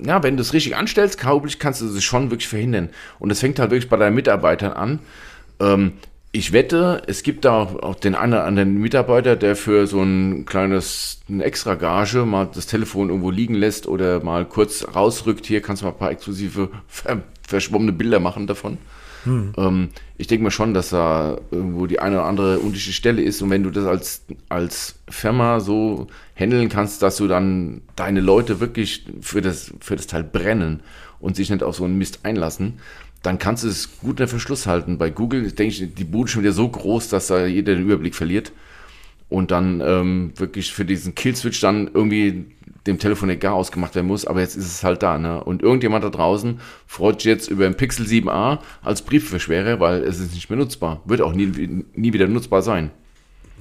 Ja, 0.00 0.22
wenn 0.22 0.36
du 0.36 0.42
es 0.42 0.52
richtig 0.52 0.76
anstellst, 0.76 1.18
kaublich, 1.18 1.58
kannst 1.58 1.80
du 1.80 1.86
es 1.86 2.04
schon 2.04 2.30
wirklich 2.30 2.48
verhindern. 2.48 2.90
Und 3.18 3.30
es 3.30 3.40
fängt 3.40 3.58
halt 3.58 3.70
wirklich 3.70 3.88
bei 3.88 3.96
deinen 3.96 4.14
Mitarbeitern 4.14 4.72
an. 4.72 4.98
Ähm, 5.60 5.92
ich 6.30 6.52
wette, 6.52 7.02
es 7.06 7.22
gibt 7.22 7.46
da 7.46 7.62
auch 7.62 7.94
den 7.94 8.14
einen 8.14 8.34
oder 8.34 8.44
anderen 8.44 8.74
Mitarbeiter, 8.74 9.34
der 9.34 9.56
für 9.56 9.86
so 9.86 10.02
ein 10.02 10.44
kleines 10.44 11.20
eine 11.28 11.42
extra 11.42 11.74
Gage 11.74 12.26
mal 12.26 12.48
das 12.52 12.66
Telefon 12.66 13.08
irgendwo 13.08 13.30
liegen 13.30 13.54
lässt 13.54 13.86
oder 13.86 14.22
mal 14.22 14.44
kurz 14.44 14.86
rausrückt. 14.94 15.46
Hier 15.46 15.62
kannst 15.62 15.82
du 15.82 15.86
mal 15.86 15.92
ein 15.92 15.98
paar 15.98 16.10
exklusive 16.10 16.68
verschwommene 17.42 17.92
Bilder 17.92 18.20
machen 18.20 18.46
davon. 18.46 18.76
Hm. 19.24 19.52
Ähm, 19.56 19.88
ich 20.16 20.26
denke 20.26 20.44
mal 20.44 20.50
schon, 20.50 20.74
dass 20.74 20.90
da 20.90 21.38
irgendwo 21.50 21.86
die 21.86 22.00
eine 22.00 22.16
oder 22.16 22.26
andere 22.26 22.58
unterschiedliche 22.58 22.92
Stelle 22.92 23.22
ist 23.22 23.42
und 23.42 23.50
wenn 23.50 23.62
du 23.62 23.70
das 23.70 23.86
als, 23.86 24.24
als 24.48 24.98
Firma 25.08 25.60
so 25.60 26.06
handeln 26.34 26.68
kannst, 26.68 27.02
dass 27.02 27.16
du 27.16 27.28
dann 27.28 27.82
deine 27.96 28.20
Leute 28.20 28.60
wirklich 28.60 29.04
für 29.20 29.40
das, 29.40 29.72
für 29.80 29.96
das 29.96 30.06
Teil 30.06 30.24
brennen 30.24 30.80
und 31.20 31.36
sich 31.36 31.50
nicht 31.50 31.62
auf 31.62 31.76
so 31.76 31.84
einen 31.84 31.98
Mist 31.98 32.20
einlassen, 32.24 32.74
dann 33.22 33.38
kannst 33.38 33.64
du 33.64 33.68
es 33.68 33.98
gut 34.00 34.10
unter 34.10 34.28
Verschluss 34.28 34.66
halten. 34.66 34.98
Bei 34.98 35.10
Google 35.10 35.50
denke 35.50 35.74
ich, 35.74 35.94
die 35.94 36.04
Bude 36.04 36.30
schon 36.30 36.42
wieder 36.42 36.52
so 36.52 36.68
groß, 36.68 37.08
dass 37.08 37.26
da 37.26 37.46
jeder 37.46 37.74
den 37.74 37.84
Überblick 37.84 38.14
verliert 38.14 38.52
und 39.28 39.50
dann 39.50 39.82
ähm, 39.84 40.32
wirklich 40.36 40.72
für 40.72 40.84
diesen 40.84 41.14
Killswitch 41.14 41.60
dann 41.60 41.90
irgendwie 41.92 42.46
dem 42.86 42.98
Telefon 42.98 43.30
egal 43.30 43.52
ausgemacht 43.52 43.94
werden 43.94 44.06
muss, 44.06 44.24
aber 44.24 44.40
jetzt 44.40 44.56
ist 44.56 44.66
es 44.66 44.84
halt 44.84 45.02
da. 45.02 45.18
Ne? 45.18 45.42
Und 45.42 45.62
irgendjemand 45.62 46.04
da 46.04 46.10
draußen 46.10 46.60
freut 46.86 47.20
sich 47.20 47.28
jetzt 47.28 47.48
über 47.48 47.66
ein 47.66 47.76
Pixel 47.76 48.06
7a 48.06 48.58
als 48.82 49.02
Briefverschwerer, 49.02 49.80
weil 49.80 50.02
es 50.02 50.20
ist 50.20 50.34
nicht 50.34 50.48
mehr 50.50 50.58
nutzbar. 50.58 51.02
Wird 51.04 51.20
auch 51.20 51.32
nie, 51.32 51.84
nie 51.94 52.12
wieder 52.12 52.28
nutzbar 52.28 52.62
sein. 52.62 52.90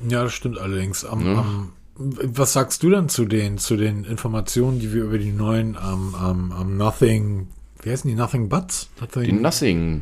Ja, 0.07 0.23
das 0.23 0.33
stimmt 0.33 0.59
allerdings. 0.59 1.03
Am, 1.03 1.25
ja. 1.25 1.39
am, 1.39 1.73
was 1.95 2.53
sagst 2.53 2.83
du 2.83 2.89
denn 2.89 3.09
zu 3.09 3.25
den, 3.25 3.57
zu 3.57 3.75
den 3.75 4.03
Informationen, 4.03 4.79
die 4.79 4.93
wir 4.93 5.03
über 5.03 5.17
die 5.17 5.31
neuen 5.31 5.75
am, 5.75 6.15
am, 6.15 6.51
am 6.51 6.77
Nothing 6.77 7.47
wie 7.83 7.91
heißen 7.91 8.09
die? 8.09 8.15
Nothing 8.15 8.49
Buts? 8.49 8.89
Nothing. 8.99 9.23
Die 9.23 9.31
Nothing, 9.31 10.01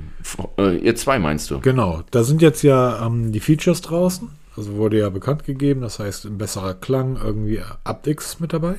äh, 0.58 0.78
ihr 0.78 0.96
zwei 0.96 1.20
meinst 1.20 1.52
du? 1.52 1.60
Genau, 1.60 2.04
da 2.10 2.24
sind 2.24 2.42
jetzt 2.42 2.64
ja 2.64 3.06
ähm, 3.06 3.32
die 3.32 3.40
Features 3.40 3.82
draußen. 3.82 4.30
Also 4.58 4.76
wurde 4.76 5.00
ja 5.00 5.10
bekannt 5.10 5.44
gegeben, 5.44 5.82
das 5.82 6.00
heißt 6.00 6.26
ein 6.26 6.38
besserer 6.38 6.74
Klang, 6.74 7.18
irgendwie 7.22 7.62
aptX 7.84 8.40
mit 8.40 8.54
dabei. 8.54 8.76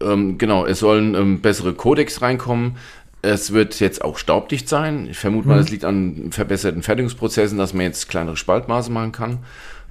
Ähm, 0.00 0.38
genau, 0.38 0.66
es 0.66 0.80
sollen 0.80 1.14
ähm, 1.14 1.40
bessere 1.40 1.74
Codecs 1.74 2.22
reinkommen. 2.22 2.76
Es 3.22 3.52
wird 3.52 3.80
jetzt 3.80 4.04
auch 4.04 4.18
staubdicht 4.18 4.68
sein. 4.68 5.06
Ich 5.10 5.18
vermute 5.18 5.48
mal, 5.48 5.54
mhm. 5.54 5.60
das 5.60 5.70
liegt 5.70 5.84
an 5.84 6.30
verbesserten 6.30 6.82
Fertigungsprozessen, 6.82 7.56
dass 7.56 7.72
man 7.72 7.86
jetzt 7.86 8.08
kleinere 8.08 8.36
Spaltmaße 8.36 8.90
machen 8.92 9.12
kann. 9.12 9.38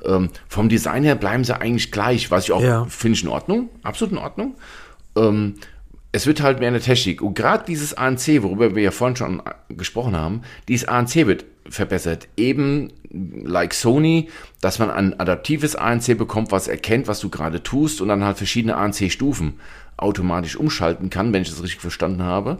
Ähm, 0.05 0.29
vom 0.47 0.69
Design 0.69 1.03
her 1.03 1.15
bleiben 1.15 1.43
sie 1.43 1.59
eigentlich 1.59 1.91
gleich, 1.91 2.29
was 2.29 2.45
ich 2.45 2.51
auch 2.51 2.61
ja. 2.61 2.85
finde 2.85 3.19
in 3.21 3.27
Ordnung, 3.29 3.69
absolut 3.81 4.11
in 4.11 4.17
Ordnung. 4.17 4.55
Ähm, 5.15 5.55
es 6.11 6.27
wird 6.27 6.41
halt 6.41 6.59
mehr 6.59 6.67
eine 6.67 6.79
Technik. 6.79 7.21
Und 7.21 7.33
gerade 7.33 7.65
dieses 7.67 7.95
ANC, 7.95 8.43
worüber 8.43 8.75
wir 8.75 8.83
ja 8.83 8.91
vorhin 8.91 9.15
schon 9.15 9.41
gesprochen 9.69 10.15
haben, 10.15 10.41
dieses 10.67 10.87
ANC 10.87 11.15
wird 11.25 11.45
verbessert. 11.67 12.27
Eben 12.37 12.91
like 13.11 13.73
Sony, 13.73 14.29
dass 14.61 14.77
man 14.77 14.91
ein 14.91 15.19
adaptives 15.19 15.75
ANC 15.75 16.15
bekommt, 16.17 16.51
was 16.51 16.67
erkennt, 16.67 17.07
was 17.07 17.19
du 17.19 17.29
gerade 17.29 17.63
tust 17.63 17.99
und 17.99 18.09
dann 18.09 18.23
halt 18.23 18.37
verschiedene 18.37 18.75
ANC-Stufen 18.75 19.59
automatisch 20.03 20.55
umschalten 20.55 21.09
kann, 21.09 21.33
wenn 21.33 21.41
ich 21.41 21.49
das 21.49 21.63
richtig 21.63 21.81
verstanden 21.81 22.23
habe. 22.23 22.59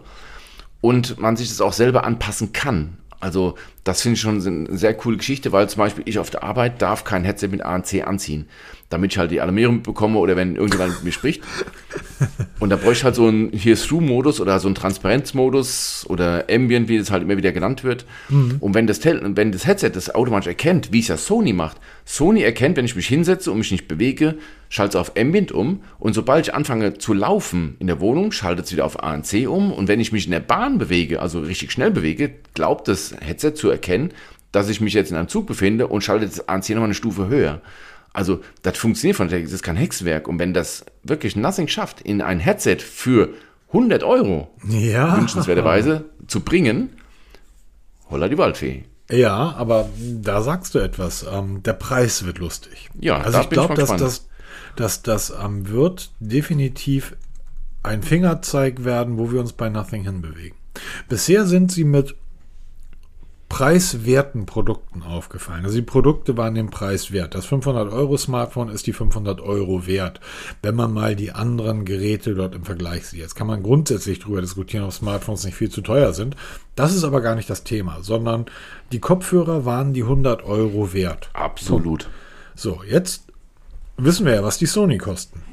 Und 0.80 1.18
man 1.18 1.36
sich 1.36 1.48
das 1.48 1.60
auch 1.60 1.72
selber 1.72 2.04
anpassen 2.04 2.52
kann. 2.52 2.98
Also 3.20 3.54
das 3.84 4.02
finde 4.02 4.16
ich 4.16 4.20
schon 4.20 4.46
eine 4.46 4.76
sehr 4.76 4.92
coole 4.94 5.16
Geschichte, 5.16 5.50
weil 5.52 5.68
zum 5.68 5.78
Beispiel 5.78 6.04
ich 6.06 6.18
auf 6.18 6.28
der 6.28 6.42
Arbeit 6.42 6.82
darf 6.82 7.04
kein 7.04 7.24
Headset 7.24 7.48
mit 7.48 7.62
ANC 7.62 8.06
anziehen 8.06 8.48
damit 8.94 9.12
ich 9.12 9.18
halt 9.18 9.32
die 9.32 9.40
Alarmierung 9.40 9.82
bekomme 9.82 10.18
oder 10.18 10.36
wenn 10.36 10.54
irgendjemand 10.54 10.94
mit 10.94 11.04
mir 11.04 11.12
spricht. 11.12 11.42
Und 12.64 12.70
da 12.70 12.76
bräuchte 12.76 13.00
ich 13.00 13.04
halt 13.04 13.14
so 13.14 13.26
einen 13.26 13.52
Here-Through-Modus 13.52 14.40
oder 14.40 14.58
so 14.58 14.68
einen 14.68 14.74
Transparenzmodus 14.74 16.06
oder 16.08 16.46
Ambient, 16.50 16.88
wie 16.88 16.96
das 16.96 17.10
halt 17.10 17.22
immer 17.22 17.36
wieder 17.36 17.52
genannt 17.52 17.84
wird. 17.84 18.06
Mhm. 18.30 18.56
Und 18.58 18.72
wenn 18.72 18.86
das, 18.86 19.04
wenn 19.04 19.52
das 19.52 19.66
Headset 19.66 19.90
das 19.90 20.14
automatisch 20.14 20.46
erkennt, 20.46 20.90
wie 20.90 21.00
es 21.00 21.08
ja 21.08 21.18
Sony 21.18 21.52
macht, 21.52 21.76
Sony 22.06 22.40
erkennt, 22.40 22.78
wenn 22.78 22.86
ich 22.86 22.96
mich 22.96 23.06
hinsetze 23.06 23.52
und 23.52 23.58
mich 23.58 23.70
nicht 23.70 23.86
bewege, 23.86 24.36
schaltet 24.70 24.94
es 24.94 24.98
auf 24.98 25.14
Ambient 25.18 25.52
um 25.52 25.82
und 25.98 26.14
sobald 26.14 26.46
ich 26.46 26.54
anfange 26.54 26.96
zu 26.96 27.12
laufen 27.12 27.76
in 27.80 27.86
der 27.86 28.00
Wohnung, 28.00 28.32
schaltet 28.32 28.64
es 28.64 28.72
wieder 28.72 28.86
auf 28.86 29.02
ANC 29.02 29.46
um 29.46 29.70
und 29.70 29.86
wenn 29.86 30.00
ich 30.00 30.12
mich 30.12 30.24
in 30.24 30.32
der 30.32 30.40
Bahn 30.40 30.78
bewege, 30.78 31.20
also 31.20 31.40
richtig 31.40 31.70
schnell 31.70 31.90
bewege, 31.90 32.30
glaubt 32.54 32.88
das 32.88 33.14
Headset 33.20 33.52
zu 33.56 33.68
erkennen, 33.68 34.14
dass 34.52 34.70
ich 34.70 34.80
mich 34.80 34.94
jetzt 34.94 35.10
in 35.10 35.18
einem 35.18 35.28
Zug 35.28 35.46
befinde 35.46 35.86
und 35.88 36.02
schaltet 36.02 36.30
das 36.30 36.48
ANC 36.48 36.70
nochmal 36.70 36.84
eine 36.84 36.94
Stufe 36.94 37.28
höher. 37.28 37.60
Also, 38.14 38.40
das 38.62 38.78
funktioniert 38.78 39.16
von 39.16 39.28
der, 39.28 39.40
das 39.40 39.52
ist 39.52 39.62
kein 39.62 39.76
Hexwerk. 39.76 40.28
Und 40.28 40.38
wenn 40.38 40.54
das 40.54 40.86
wirklich 41.02 41.36
Nothing 41.36 41.68
schafft, 41.68 42.00
in 42.00 42.22
ein 42.22 42.38
Headset 42.40 42.76
für 42.76 43.34
100 43.68 44.04
Euro, 44.04 44.48
ja. 44.66 45.16
wünschenswerterweise, 45.18 46.04
zu 46.28 46.40
bringen, 46.40 46.90
holla 48.08 48.28
die 48.28 48.38
Waldfee. 48.38 48.84
Ja, 49.10 49.54
aber 49.56 49.88
da 49.98 50.40
sagst 50.42 50.74
du 50.74 50.78
etwas. 50.78 51.26
Ähm, 51.30 51.62
der 51.62 51.74
Preis 51.74 52.24
wird 52.24 52.38
lustig. 52.38 52.88
Ja, 52.98 53.18
also 53.18 53.40
ich 53.40 53.50
glaube, 53.50 53.74
dass 53.74 53.94
das, 53.96 54.28
dass 54.76 55.02
das 55.02 55.34
ähm, 55.44 55.68
wird 55.68 56.12
definitiv 56.20 57.16
ein 57.82 58.02
Fingerzeig 58.02 58.84
werden, 58.84 59.18
wo 59.18 59.30
wir 59.30 59.40
uns 59.40 59.52
bei 59.52 59.68
Nothing 59.68 60.04
hinbewegen. 60.04 60.56
Bisher 61.08 61.44
sind 61.44 61.70
sie 61.70 61.84
mit 61.84 62.16
preiswerten 63.54 64.46
Produkten 64.46 65.04
aufgefallen. 65.04 65.64
Also 65.64 65.76
die 65.76 65.82
Produkte 65.82 66.36
waren 66.36 66.56
dem 66.56 66.70
Preis 66.70 67.12
wert. 67.12 67.36
Das 67.36 67.46
500 67.46 67.92
Euro 67.92 68.16
Smartphone 68.16 68.68
ist 68.68 68.88
die 68.88 68.92
500 68.92 69.40
Euro 69.40 69.86
wert, 69.86 70.18
wenn 70.62 70.74
man 70.74 70.92
mal 70.92 71.14
die 71.14 71.30
anderen 71.30 71.84
Geräte 71.84 72.34
dort 72.34 72.56
im 72.56 72.64
Vergleich 72.64 73.06
sieht. 73.06 73.20
Jetzt 73.20 73.36
kann 73.36 73.46
man 73.46 73.62
grundsätzlich 73.62 74.18
darüber 74.18 74.40
diskutieren, 74.40 74.82
ob 74.82 74.92
Smartphones 74.92 75.44
nicht 75.44 75.54
viel 75.54 75.70
zu 75.70 75.82
teuer 75.82 76.12
sind. 76.14 76.34
Das 76.74 76.96
ist 76.96 77.04
aber 77.04 77.20
gar 77.20 77.36
nicht 77.36 77.48
das 77.48 77.62
Thema, 77.62 77.98
sondern 78.02 78.46
die 78.90 78.98
Kopfhörer 78.98 79.64
waren 79.64 79.92
die 79.92 80.02
100 80.02 80.42
Euro 80.42 80.92
wert. 80.92 81.30
Absolut. 81.32 82.10
So, 82.56 82.82
jetzt 82.82 83.28
wissen 83.96 84.26
wir 84.26 84.34
ja, 84.34 84.42
was 84.42 84.58
die 84.58 84.66
Sony 84.66 84.98
kosten. 84.98 85.44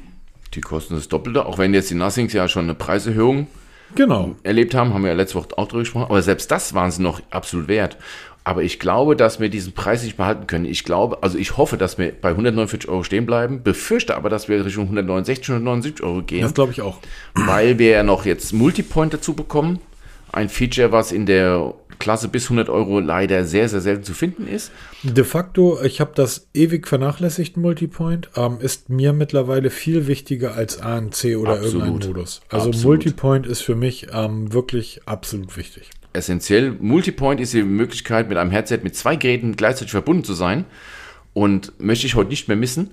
Die 0.54 0.60
kosten 0.60 0.96
das 0.96 1.06
Doppelte, 1.06 1.46
auch 1.46 1.56
wenn 1.56 1.72
jetzt 1.72 1.90
die 1.90 1.94
Nothings 1.94 2.32
ja 2.32 2.48
schon 2.48 2.64
eine 2.64 2.74
Preiserhöhung 2.74 3.46
genau. 3.94 4.34
erlebt 4.42 4.74
haben, 4.74 4.94
haben 4.94 5.02
wir 5.02 5.10
ja 5.10 5.16
letzte 5.16 5.36
Woche 5.36 5.48
auch 5.56 5.68
drüber 5.68 5.80
gesprochen, 5.80 6.06
aber 6.08 6.22
selbst 6.22 6.50
das 6.50 6.74
waren 6.74 6.90
sie 6.90 7.02
noch 7.02 7.20
absolut 7.30 7.68
wert. 7.68 7.96
Aber 8.44 8.62
ich 8.64 8.80
glaube, 8.80 9.14
dass 9.14 9.38
wir 9.38 9.48
diesen 9.48 9.72
Preis 9.72 10.02
nicht 10.02 10.16
behalten 10.16 10.48
können. 10.48 10.64
Ich 10.64 10.82
glaube, 10.82 11.22
also 11.22 11.38
ich 11.38 11.56
hoffe, 11.56 11.76
dass 11.76 11.96
wir 11.98 12.12
bei 12.12 12.30
149 12.30 12.88
Euro 12.90 13.04
stehen 13.04 13.24
bleiben, 13.24 13.62
befürchte 13.62 14.16
aber, 14.16 14.30
dass 14.30 14.48
wir 14.48 14.64
Richtung 14.64 14.84
169, 14.84 15.48
179 15.48 16.04
Euro 16.04 16.22
gehen. 16.22 16.42
Das 16.42 16.54
glaube 16.54 16.72
ich 16.72 16.82
auch. 16.82 16.98
Weil 17.34 17.78
wir 17.78 17.90
ja 17.90 18.02
noch 18.02 18.24
jetzt 18.24 18.52
Multipoint 18.52 19.14
dazu 19.14 19.34
bekommen. 19.34 19.78
Ein 20.32 20.48
Feature, 20.48 20.92
was 20.92 21.12
in 21.12 21.26
der 21.26 21.74
Klasse 21.98 22.26
bis 22.28 22.44
100 22.44 22.68
Euro 22.68 22.98
leider 22.98 23.44
sehr, 23.44 23.68
sehr 23.68 23.80
selten 23.80 24.02
zu 24.02 24.12
finden 24.12 24.48
ist. 24.48 24.72
De 25.04 25.22
facto, 25.22 25.80
ich 25.82 26.00
habe 26.00 26.12
das 26.14 26.48
ewig 26.52 26.88
vernachlässigt, 26.88 27.56
Multipoint, 27.56 28.30
ähm, 28.34 28.58
ist 28.60 28.88
mir 28.88 29.12
mittlerweile 29.12 29.70
viel 29.70 30.08
wichtiger 30.08 30.54
als 30.56 30.80
ANC 30.80 31.36
oder 31.36 31.52
Absolut. 31.52 31.84
irgendein 31.84 32.08
Modus. 32.08 32.40
Also 32.48 32.68
Absolut. 32.70 32.84
Multipoint 32.84 33.46
ist 33.46 33.60
für 33.60 33.76
mich 33.76 34.08
ähm, 34.12 34.52
wirklich 34.52 35.02
absolut 35.06 35.56
wichtig. 35.56 35.90
essentiell. 36.12 36.72
Multipoint 36.72 37.40
ist 37.40 37.52
die 37.52 37.62
Möglichkeit, 37.62 38.28
mit 38.28 38.36
einem 38.36 38.50
Headset 38.50 38.80
mit 38.82 38.96
zwei 38.96 39.14
Geräten 39.14 39.54
gleichzeitig 39.54 39.92
verbunden 39.92 40.24
zu 40.24 40.34
sein. 40.34 40.64
Und 41.34 41.72
möchte 41.80 42.06
ich 42.06 42.14
heute 42.14 42.30
nicht 42.30 42.48
mehr 42.48 42.56
missen. 42.56 42.90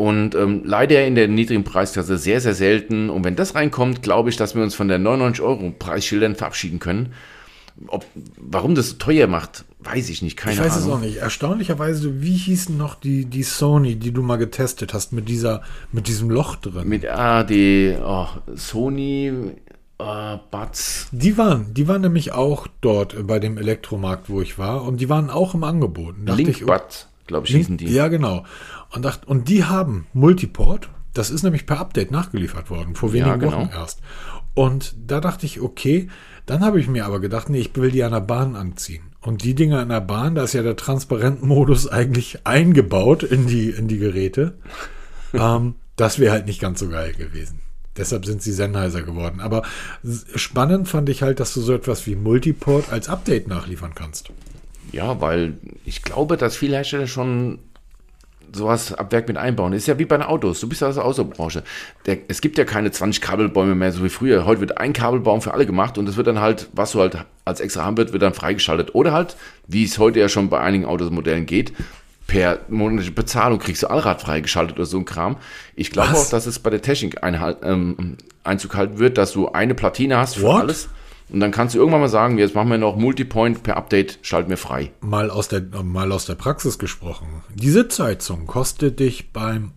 Und 0.00 0.34
ähm, 0.34 0.62
leider 0.64 1.06
in 1.06 1.14
der 1.14 1.28
niedrigen 1.28 1.62
Preisklasse 1.62 2.16
sehr, 2.16 2.40
sehr 2.40 2.54
selten. 2.54 3.10
Und 3.10 3.22
wenn 3.22 3.36
das 3.36 3.54
reinkommt, 3.54 4.00
glaube 4.00 4.30
ich, 4.30 4.38
dass 4.38 4.54
wir 4.54 4.62
uns 4.62 4.74
von 4.74 4.88
der 4.88 4.98
99 4.98 5.44
Euro 5.44 5.74
Preisschildern 5.78 6.36
verabschieden 6.36 6.78
können. 6.78 7.12
Ob, 7.86 8.06
warum 8.38 8.74
das 8.74 8.88
so 8.88 8.96
teuer 8.96 9.26
macht, 9.26 9.66
weiß 9.80 10.08
ich 10.08 10.22
nicht. 10.22 10.38
Keine 10.38 10.54
ich 10.54 10.60
weiß 10.60 10.78
Ahnung. 10.78 10.88
es 10.88 10.94
auch 10.94 11.00
nicht. 11.00 11.16
Erstaunlicherweise, 11.18 12.22
wie 12.22 12.34
hießen 12.34 12.78
noch 12.78 12.94
die, 12.94 13.26
die 13.26 13.42
Sony, 13.42 13.96
die 13.96 14.10
du 14.10 14.22
mal 14.22 14.36
getestet 14.36 14.94
hast, 14.94 15.12
mit 15.12 15.28
dieser, 15.28 15.60
mit 15.92 16.08
diesem 16.08 16.30
Loch 16.30 16.56
drin? 16.56 16.88
Mit 16.88 17.06
ah, 17.06 17.44
die 17.44 17.94
oh, 18.02 18.28
Sony 18.54 19.52
Buds. 20.50 21.08
die 21.12 21.36
waren, 21.36 21.74
die 21.74 21.88
waren 21.88 22.00
nämlich 22.00 22.32
auch 22.32 22.68
dort 22.80 23.26
bei 23.26 23.38
dem 23.38 23.58
Elektromarkt, 23.58 24.30
wo 24.30 24.40
ich 24.40 24.58
war, 24.58 24.82
und 24.84 24.98
die 24.98 25.10
waren 25.10 25.28
auch 25.28 25.52
im 25.52 25.62
Angebot. 25.62 26.14
Link 26.24 26.48
ich, 26.48 26.62
oh, 26.64 26.68
Buds, 26.68 27.08
glaube 27.26 27.46
ich, 27.46 27.54
hießen 27.54 27.76
die. 27.76 27.92
Ja, 27.92 28.08
genau. 28.08 28.46
Und, 28.92 29.02
dacht, 29.04 29.26
und 29.26 29.48
die 29.48 29.64
haben 29.64 30.06
Multiport. 30.12 30.88
Das 31.14 31.30
ist 31.30 31.42
nämlich 31.42 31.66
per 31.66 31.80
Update 31.80 32.10
nachgeliefert 32.10 32.70
worden, 32.70 32.94
vor 32.94 33.12
Ja, 33.14 33.26
wenigen 33.26 33.42
Wochen 33.50 33.68
genau. 33.68 33.80
erst. 33.80 34.00
Und 34.54 34.94
da 35.06 35.20
dachte 35.20 35.46
ich, 35.46 35.60
okay, 35.60 36.08
dann 36.46 36.60
habe 36.64 36.80
ich 36.80 36.88
mir 36.88 37.04
aber 37.06 37.20
gedacht, 37.20 37.50
nee, 37.50 37.60
ich 37.60 37.74
will 37.76 37.90
die 37.90 38.02
an 38.02 38.12
der 38.12 38.20
Bahn 38.20 38.56
anziehen. 38.56 39.02
Und 39.20 39.42
die 39.44 39.54
Dinger 39.54 39.80
an 39.80 39.88
der 39.90 40.00
Bahn, 40.00 40.34
da 40.34 40.44
ist 40.44 40.54
ja 40.54 40.62
der 40.62 40.76
Transparentmodus 40.76 41.88
eigentlich 41.92 42.46
eingebaut 42.46 43.22
in 43.22 43.46
die, 43.46 43.70
in 43.70 43.88
die 43.88 43.98
Geräte. 43.98 44.54
ähm, 45.32 45.74
das 45.96 46.18
wäre 46.18 46.32
halt 46.32 46.46
nicht 46.46 46.60
ganz 46.60 46.80
so 46.80 46.88
geil 46.88 47.12
gewesen. 47.12 47.60
Deshalb 47.96 48.24
sind 48.24 48.40
sie 48.40 48.52
Sennheiser 48.52 49.02
geworden. 49.02 49.40
Aber 49.40 49.62
spannend 50.34 50.88
fand 50.88 51.08
ich 51.08 51.22
halt, 51.22 51.40
dass 51.40 51.52
du 51.52 51.60
so 51.60 51.74
etwas 51.74 52.06
wie 52.06 52.14
Multiport 52.16 52.90
als 52.92 53.08
Update 53.08 53.48
nachliefern 53.48 53.94
kannst. 53.94 54.30
Ja, 54.92 55.20
weil 55.20 55.58
ich 55.84 56.02
glaube, 56.02 56.36
dass 56.36 56.56
viele 56.56 56.76
Hersteller 56.76 57.06
schon 57.06 57.58
sowas 58.52 58.92
ab 58.92 59.12
Werk 59.12 59.28
mit 59.28 59.36
einbauen. 59.36 59.72
Ist 59.72 59.86
ja 59.86 59.98
wie 59.98 60.04
bei 60.04 60.16
den 60.16 60.26
Autos. 60.26 60.60
Du 60.60 60.68
bist 60.68 60.80
ja 60.80 60.88
aus 60.88 60.96
der 60.96 61.04
Autobranche. 61.04 61.62
Der, 62.06 62.18
es 62.28 62.40
gibt 62.40 62.58
ja 62.58 62.64
keine 62.64 62.90
20 62.90 63.20
Kabelbäume 63.20 63.74
mehr, 63.74 63.92
so 63.92 64.04
wie 64.04 64.08
früher. 64.08 64.44
Heute 64.44 64.60
wird 64.60 64.78
ein 64.78 64.92
Kabelbaum 64.92 65.40
für 65.40 65.54
alle 65.54 65.66
gemacht 65.66 65.98
und 65.98 66.06
das 66.06 66.16
wird 66.16 66.26
dann 66.26 66.40
halt, 66.40 66.68
was 66.72 66.92
du 66.92 67.00
halt 67.00 67.18
als 67.44 67.60
extra 67.60 67.84
haben 67.84 67.96
wird, 67.96 68.12
wird 68.12 68.22
dann 68.22 68.34
freigeschaltet. 68.34 68.94
Oder 68.94 69.12
halt, 69.12 69.36
wie 69.66 69.84
es 69.84 69.98
heute 69.98 70.20
ja 70.20 70.28
schon 70.28 70.48
bei 70.48 70.60
einigen 70.60 70.84
Automodellen 70.84 71.46
geht, 71.46 71.72
per 72.26 72.60
monatliche 72.68 73.10
Bezahlung 73.10 73.58
kriegst 73.58 73.82
du 73.82 73.88
Allrad 73.88 74.20
freigeschaltet 74.22 74.76
oder 74.76 74.86
so 74.86 74.98
ein 74.98 75.04
Kram. 75.04 75.36
Ich 75.74 75.90
glaube 75.90 76.14
auch, 76.14 76.28
dass 76.30 76.46
es 76.46 76.60
bei 76.60 76.70
der 76.70 76.80
Technik 76.80 77.24
einhalt, 77.24 77.58
ähm, 77.64 78.16
Einzug 78.44 78.76
halten 78.76 78.98
wird, 78.98 79.18
dass 79.18 79.32
du 79.32 79.48
eine 79.48 79.74
Platine 79.74 80.16
hast 80.16 80.36
für 80.36 80.42
What? 80.42 80.60
alles. 80.60 80.88
Und 81.32 81.40
dann 81.40 81.50
kannst 81.50 81.74
du 81.74 81.78
irgendwann 81.78 82.00
mal 82.00 82.08
sagen, 82.08 82.38
jetzt 82.38 82.54
machen 82.54 82.70
wir 82.70 82.78
noch 82.78 82.96
Multipoint 82.96 83.62
per 83.62 83.76
Update, 83.76 84.18
schalten 84.22 84.50
wir 84.50 84.56
frei. 84.56 84.92
mal 85.00 85.30
aus 85.30 85.48
der 85.48 85.62
mal 85.82 86.10
aus 86.12 86.26
der 86.26 86.34
Praxis 86.34 86.78
gesprochen. 86.78 87.28
Die 87.54 87.70
Sitzheizung 87.70 88.46
kostet 88.46 89.00
dich 89.00 89.32
beim 89.32 89.72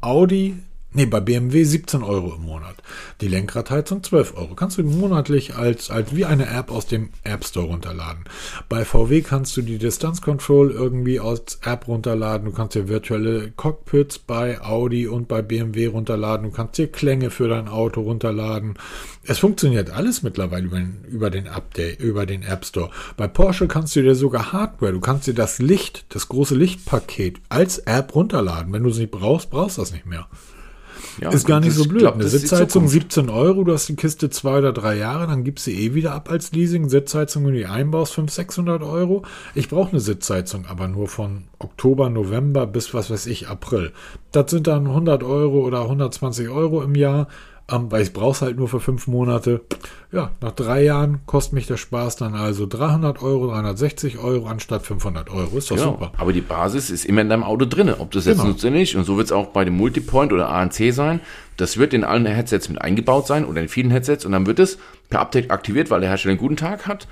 Audi, 0.00 0.56
nee, 0.92 1.06
bei 1.06 1.20
BMW 1.20 1.64
17 1.64 2.02
Euro 2.02 2.34
im 2.34 2.42
Monat. 2.42 2.76
Die 3.20 3.28
Lenkradheizung 3.28 4.02
12 4.02 4.36
Euro. 4.36 4.54
Kannst 4.54 4.78
du 4.78 4.82
monatlich 4.82 5.54
als, 5.54 5.90
als 5.90 6.14
wie 6.14 6.24
eine 6.24 6.48
App 6.48 6.70
aus 6.70 6.86
dem 6.86 7.10
App 7.24 7.44
Store 7.44 7.66
runterladen. 7.66 8.24
Bei 8.68 8.84
VW 8.84 9.22
kannst 9.22 9.56
du 9.56 9.62
die 9.62 9.78
Distance 9.78 10.22
Control 10.22 10.70
irgendwie 10.70 11.20
als 11.20 11.58
App 11.62 11.88
runterladen. 11.88 12.46
Du 12.46 12.52
kannst 12.52 12.74
dir 12.74 12.88
virtuelle 12.88 13.50
Cockpits 13.52 14.18
bei 14.18 14.60
Audi 14.60 15.06
und 15.06 15.28
bei 15.28 15.42
BMW 15.42 15.86
runterladen. 15.86 16.50
Du 16.50 16.56
kannst 16.56 16.78
dir 16.78 16.88
Klänge 16.88 17.30
für 17.30 17.48
dein 17.48 17.68
Auto 17.68 18.00
runterladen. 18.00 18.74
Es 19.24 19.38
funktioniert 19.38 19.90
alles 19.90 20.22
mittlerweile 20.22 20.64
über 20.64 20.78
den, 20.78 21.04
über 21.06 21.30
den 21.30 21.48
Update, 21.48 22.00
über 22.00 22.24
den 22.24 22.42
App 22.42 22.64
Store. 22.64 22.90
Bei 23.16 23.28
Porsche 23.28 23.68
kannst 23.68 23.94
du 23.94 24.02
dir 24.02 24.14
sogar 24.14 24.52
Hardware, 24.52 24.92
du 24.92 25.00
kannst 25.00 25.26
dir 25.26 25.34
das 25.34 25.58
Licht, 25.58 26.06
das 26.08 26.28
große 26.28 26.54
Lichtpaket 26.54 27.40
als 27.50 27.78
App 27.78 28.14
runterladen. 28.14 28.72
Wenn 28.72 28.84
du 28.84 28.88
es 28.88 28.98
nicht 28.98 29.10
brauchst, 29.10 29.50
brauchst 29.50 29.76
du 29.76 29.82
das 29.82 29.92
nicht 29.92 30.06
mehr. 30.06 30.26
Ja, 31.20 31.30
Ist 31.30 31.46
gar 31.46 31.60
nicht 31.60 31.72
so 31.74 31.84
blöd. 31.84 32.00
glaub, 32.00 32.14
Eine 32.14 32.28
Sitzheizung 32.28 32.88
Zukunft. 32.88 32.92
17 32.92 33.30
Euro, 33.30 33.64
du 33.64 33.72
hast 33.72 33.88
die 33.88 33.96
Kiste 33.96 34.30
zwei 34.30 34.58
oder 34.58 34.72
drei 34.72 34.96
Jahre, 34.96 35.26
dann 35.26 35.44
gibst 35.44 35.66
du 35.66 35.70
eh 35.70 35.94
wieder 35.94 36.12
ab 36.14 36.30
als 36.30 36.52
Leasing. 36.52 36.88
Sitzheizung, 36.88 37.44
wenn 37.44 37.52
du 37.52 37.58
die 37.58 37.66
einbaust, 37.66 38.14
500, 38.14 38.34
600 38.34 38.82
Euro. 38.82 39.22
Ich 39.54 39.68
brauche 39.68 39.90
eine 39.90 40.00
Sitzheizung, 40.00 40.66
aber 40.66 40.88
nur 40.88 41.08
von 41.08 41.44
Oktober, 41.58 42.08
November 42.10 42.66
bis, 42.66 42.94
was 42.94 43.10
weiß 43.10 43.26
ich, 43.26 43.48
April. 43.48 43.92
Das 44.32 44.50
sind 44.50 44.66
dann 44.66 44.86
100 44.86 45.22
Euro 45.22 45.60
oder 45.66 45.82
120 45.82 46.48
Euro 46.48 46.82
im 46.82 46.94
Jahr, 46.94 47.28
ähm, 47.70 47.90
weil 47.92 48.02
ich 48.02 48.12
brauche 48.12 48.32
es 48.32 48.42
halt 48.42 48.56
nur 48.56 48.68
für 48.68 48.80
fünf 48.80 49.06
Monate. 49.06 49.60
Ja, 50.10 50.30
nach 50.40 50.52
drei 50.52 50.82
Jahren 50.84 51.20
kostet 51.26 51.52
mich 51.52 51.66
der 51.66 51.76
Spaß 51.76 52.16
dann 52.16 52.34
also 52.34 52.66
300 52.66 53.22
Euro, 53.22 53.48
360 53.48 54.18
Euro 54.18 54.46
anstatt 54.46 54.86
500 54.86 55.28
Euro. 55.30 55.58
Ist 55.58 55.70
doch 55.70 55.76
Genau. 55.76 55.90
super. 55.92 56.12
Aber 56.16 56.32
die 56.32 56.40
Basis 56.40 56.88
ist 56.88 57.04
immer 57.04 57.20
in 57.20 57.28
deinem 57.28 57.44
Auto 57.44 57.66
drin, 57.66 57.92
ob 57.98 58.10
du 58.10 58.18
es 58.18 58.24
jetzt 58.24 58.38
Genau. 58.38 58.50
nutzt 58.50 58.64
oder 58.64 58.72
nicht. 58.74 58.96
Und 58.96 59.04
so 59.04 59.16
wird 59.18 59.26
es 59.26 59.32
auch 59.32 59.48
bei 59.48 59.64
dem 59.66 59.76
Multipoint 59.76 60.32
oder 60.32 60.48
ANC 60.48 60.92
sein. 60.92 61.20
Das 61.58 61.76
wird 61.76 61.92
in 61.92 62.04
allen 62.04 62.24
Headsets 62.24 62.68
mit 62.68 62.80
eingebaut 62.80 63.26
sein 63.26 63.44
oder 63.44 63.60
in 63.60 63.68
vielen 63.68 63.90
Headsets 63.90 64.24
und 64.24 64.32
dann 64.32 64.46
wird 64.46 64.60
es 64.60 64.78
per 65.10 65.20
Update 65.20 65.50
aktiviert, 65.50 65.90
weil 65.90 66.00
der 66.00 66.08
Hersteller 66.08 66.32
einen 66.32 66.40
guten 66.40 66.56
Tag 66.56 66.86
hat. 66.86 67.06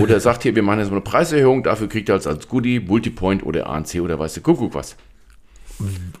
Oder 0.00 0.14
er 0.14 0.20
sagt 0.20 0.42
hier, 0.42 0.54
wir 0.54 0.62
machen 0.62 0.78
jetzt 0.78 0.88
mal 0.90 0.96
eine 0.96 1.00
Preiserhöhung, 1.04 1.62
dafür 1.64 1.88
kriegt 1.88 2.08
er 2.08 2.14
als, 2.14 2.26
als 2.26 2.48
Goodie 2.48 2.80
Multipoint 2.80 3.44
oder 3.44 3.68
ANC 3.68 4.00
oder 4.00 4.18
weiß 4.18 4.34
der 4.34 4.42
Kuckuck 4.42 4.74
was. 4.74 4.96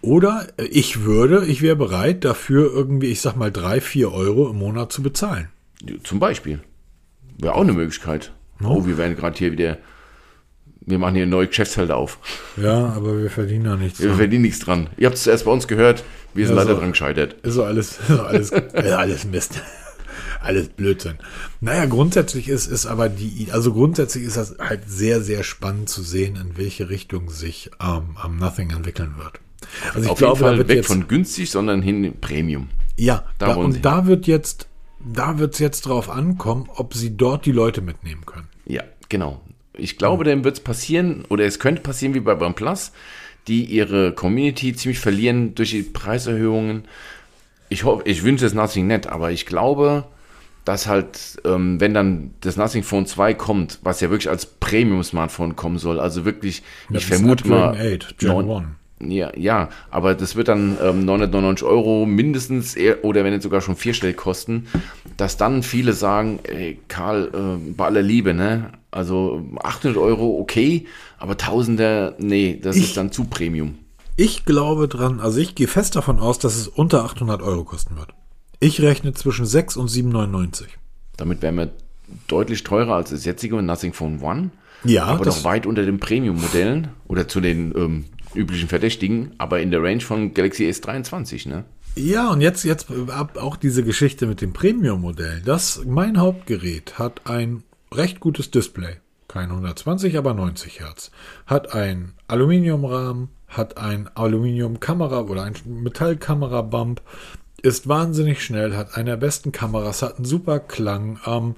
Oder 0.00 0.46
ich 0.70 1.02
würde, 1.02 1.44
ich 1.46 1.62
wäre 1.62 1.76
bereit, 1.76 2.24
dafür 2.24 2.72
irgendwie, 2.72 3.08
ich 3.08 3.20
sag 3.20 3.36
mal, 3.36 3.50
drei, 3.50 3.80
vier 3.80 4.12
Euro 4.12 4.48
im 4.50 4.56
Monat 4.58 4.92
zu 4.92 5.02
bezahlen. 5.02 5.48
Zum 6.04 6.18
Beispiel. 6.20 6.60
Wäre 7.38 7.54
auch 7.54 7.62
eine 7.62 7.72
Möglichkeit. 7.72 8.32
Oh, 8.62 8.86
wir 8.86 8.98
werden 8.98 9.16
gerade 9.16 9.38
hier 9.38 9.52
wieder, 9.52 9.78
wir 10.80 10.98
machen 10.98 11.14
hier 11.14 11.26
neue 11.26 11.46
Geschäftsfelder 11.46 11.96
auf. 11.96 12.18
Ja, 12.56 12.86
aber 12.88 13.18
wir 13.22 13.30
verdienen 13.30 13.64
da 13.64 13.76
nichts. 13.76 14.00
Wir 14.00 14.14
verdienen 14.14 14.42
nichts 14.42 14.58
dran. 14.60 14.88
Ihr 14.96 15.06
habt 15.06 15.16
es 15.16 15.22
zuerst 15.24 15.44
bei 15.44 15.50
uns 15.52 15.68
gehört, 15.68 16.02
wir 16.34 16.46
sind 16.46 16.56
Ja, 16.56 16.62
leider 16.62 16.74
so. 16.74 16.80
dran 16.80 16.90
gescheitert. 16.92 17.34
Ist 17.44 17.54
so 17.54 17.64
alles, 17.64 17.98
ist 17.98 18.08
so 18.08 18.22
alles, 18.22 18.50
ist 18.52 18.74
alles 18.92 19.24
Mist. 19.24 19.62
Alles 20.40 20.68
Blödsinn. 20.68 21.18
Naja, 21.60 21.86
grundsätzlich 21.86 22.48
ist, 22.48 22.66
ist 22.68 22.86
aber 22.86 23.08
die, 23.08 23.48
also 23.50 23.72
grundsätzlich 23.72 24.22
ist 24.22 24.36
das 24.36 24.54
halt 24.60 24.82
sehr, 24.88 25.20
sehr 25.20 25.42
spannend 25.42 25.88
zu 25.88 26.02
sehen, 26.02 26.36
in 26.36 26.56
welche 26.56 26.88
Richtung 26.90 27.28
sich 27.30 27.70
ähm, 27.82 28.16
am 28.16 28.36
Nothing 28.38 28.70
entwickeln 28.70 29.14
wird. 29.18 29.40
Also 29.94 30.10
Auf 30.10 30.20
jeden 30.20 30.34
glaube, 30.34 30.40
Fall 30.40 30.68
weg 30.68 30.76
jetzt, 30.76 30.86
von 30.86 31.08
günstig, 31.08 31.50
sondern 31.50 31.82
hin 31.82 32.14
Premium. 32.20 32.68
Ja, 32.96 33.24
da, 33.38 33.48
da 33.48 33.54
und 33.54 33.74
hin. 33.74 33.82
da 33.82 34.06
wird 34.06 34.26
jetzt, 34.26 34.68
da 35.00 35.38
wird 35.38 35.54
es 35.54 35.60
jetzt 35.60 35.82
drauf 35.82 36.10
ankommen, 36.10 36.68
ob 36.74 36.94
sie 36.94 37.16
dort 37.16 37.46
die 37.46 37.52
Leute 37.52 37.80
mitnehmen 37.80 38.26
können. 38.26 38.48
Ja, 38.66 38.82
genau. 39.08 39.40
Ich 39.74 39.98
glaube, 39.98 40.24
mhm. 40.24 40.28
dann 40.28 40.44
wird 40.44 40.58
es 40.58 40.64
passieren, 40.64 41.24
oder 41.28 41.44
es 41.44 41.58
könnte 41.58 41.82
passieren 41.82 42.14
wie 42.14 42.20
bei 42.20 42.38
OnePlus, 42.38 42.92
die 43.46 43.64
ihre 43.64 44.12
Community 44.12 44.74
ziemlich 44.74 44.98
verlieren 44.98 45.54
durch 45.54 45.70
die 45.70 45.82
Preiserhöhungen. 45.82 46.84
Ich 47.68 47.84
hoffe, 47.84 48.02
ich 48.06 48.24
wünsche 48.24 48.44
es 48.44 48.54
Nothing 48.54 48.86
nett, 48.86 49.06
aber 49.06 49.30
ich 49.30 49.46
glaube, 49.46 50.04
dass 50.64 50.86
halt, 50.86 51.40
ähm, 51.44 51.80
wenn 51.80 51.94
dann 51.94 52.34
das 52.40 52.56
Nothing 52.56 52.82
Phone 52.82 53.06
2 53.06 53.34
kommt, 53.34 53.78
was 53.82 54.00
ja 54.00 54.10
wirklich 54.10 54.28
als 54.28 54.44
Premium-Smartphone 54.44 55.56
kommen 55.56 55.78
soll, 55.78 55.98
also 55.98 56.24
wirklich, 56.26 56.62
ja, 56.90 56.98
ich 56.98 57.06
vermute 57.06 57.48
mal, 57.48 57.98
9, 58.20 58.76
ja, 59.00 59.30
ja, 59.36 59.68
aber 59.90 60.14
das 60.14 60.34
wird 60.34 60.48
dann 60.48 60.76
ähm, 60.82 61.04
999 61.04 61.66
Euro 61.66 62.04
mindestens 62.04 62.74
eher, 62.74 63.04
oder 63.04 63.22
wenn 63.22 63.32
nicht 63.32 63.42
sogar 63.44 63.60
schon 63.60 63.76
vierstellig 63.76 64.16
kosten, 64.16 64.66
dass 65.16 65.36
dann 65.36 65.62
viele 65.62 65.92
sagen, 65.92 66.40
ey, 66.42 66.78
Karl, 66.88 67.30
äh, 67.32 67.72
bei 67.76 67.86
aller 67.86 68.02
Liebe, 68.02 68.34
ne? 68.34 68.72
Also 68.90 69.44
800 69.62 69.96
Euro, 69.98 70.38
okay, 70.40 70.86
aber 71.18 71.36
Tausender, 71.36 72.14
nee, 72.18 72.58
das 72.60 72.76
Ich- 72.76 72.84
ist 72.84 72.96
dann 72.96 73.12
zu 73.12 73.24
Premium. 73.24 73.76
Ich 74.16 74.44
glaube 74.44 74.88
dran, 74.88 75.20
also 75.20 75.38
ich 75.38 75.54
gehe 75.54 75.68
fest 75.68 75.94
davon 75.94 76.18
aus, 76.18 76.40
dass 76.40 76.56
es 76.56 76.66
unter 76.66 77.04
800 77.04 77.40
Euro 77.40 77.62
kosten 77.62 77.96
wird. 77.96 78.08
Ich 78.58 78.80
rechne 78.82 79.12
zwischen 79.12 79.46
6 79.46 79.76
und 79.76 79.88
7,99. 79.88 80.64
Damit 81.16 81.40
wären 81.42 81.54
wir 81.56 81.70
deutlich 82.26 82.64
teurer 82.64 82.96
als 82.96 83.10
das 83.10 83.24
jetzige 83.24 83.62
Nothing 83.62 83.92
Phone 83.92 84.20
One, 84.20 84.50
Ja, 84.82 85.04
aber 85.04 85.24
das, 85.24 85.36
noch 85.36 85.44
weit 85.44 85.66
unter 85.66 85.84
den 85.84 86.00
Premium-Modellen 86.00 86.88
oder 87.06 87.28
zu 87.28 87.40
den 87.40 87.72
ähm, 87.76 88.04
üblichen 88.38 88.68
Verdächtigen, 88.68 89.32
aber 89.38 89.60
in 89.60 89.70
der 89.70 89.82
Range 89.82 90.00
von 90.00 90.32
Galaxy 90.32 90.64
S23, 90.64 91.48
ne? 91.48 91.64
ja, 91.98 92.30
und 92.30 92.40
jetzt, 92.40 92.64
jetzt 92.64 92.86
auch 93.36 93.56
diese 93.56 93.82
Geschichte 93.82 94.26
mit 94.26 94.40
dem 94.40 94.52
Premium-Modell. 94.52 95.42
Das, 95.44 95.82
mein 95.84 96.18
Hauptgerät 96.18 96.98
hat 96.98 97.22
ein 97.24 97.64
recht 97.92 98.20
gutes 98.20 98.50
Display. 98.50 98.96
kein 99.26 99.50
120, 99.50 100.16
aber 100.16 100.32
90 100.32 100.80
Hertz. 100.80 101.10
Hat 101.46 101.74
ein 101.74 102.14
Aluminiumrahmen, 102.28 103.28
hat 103.48 103.76
ein 103.76 104.08
Aluminiumkamera 104.14 105.22
oder 105.22 105.42
ein 105.42 105.54
Metallkamerabump, 105.64 107.02
ist 107.60 107.88
wahnsinnig 107.88 108.42
schnell, 108.42 108.76
hat 108.76 108.96
eine 108.96 109.10
der 109.10 109.16
besten 109.16 109.52
Kameras, 109.52 110.02
hat 110.02 110.16
einen 110.16 110.24
super 110.24 110.60
Klang, 110.60 111.18
ähm, 111.26 111.56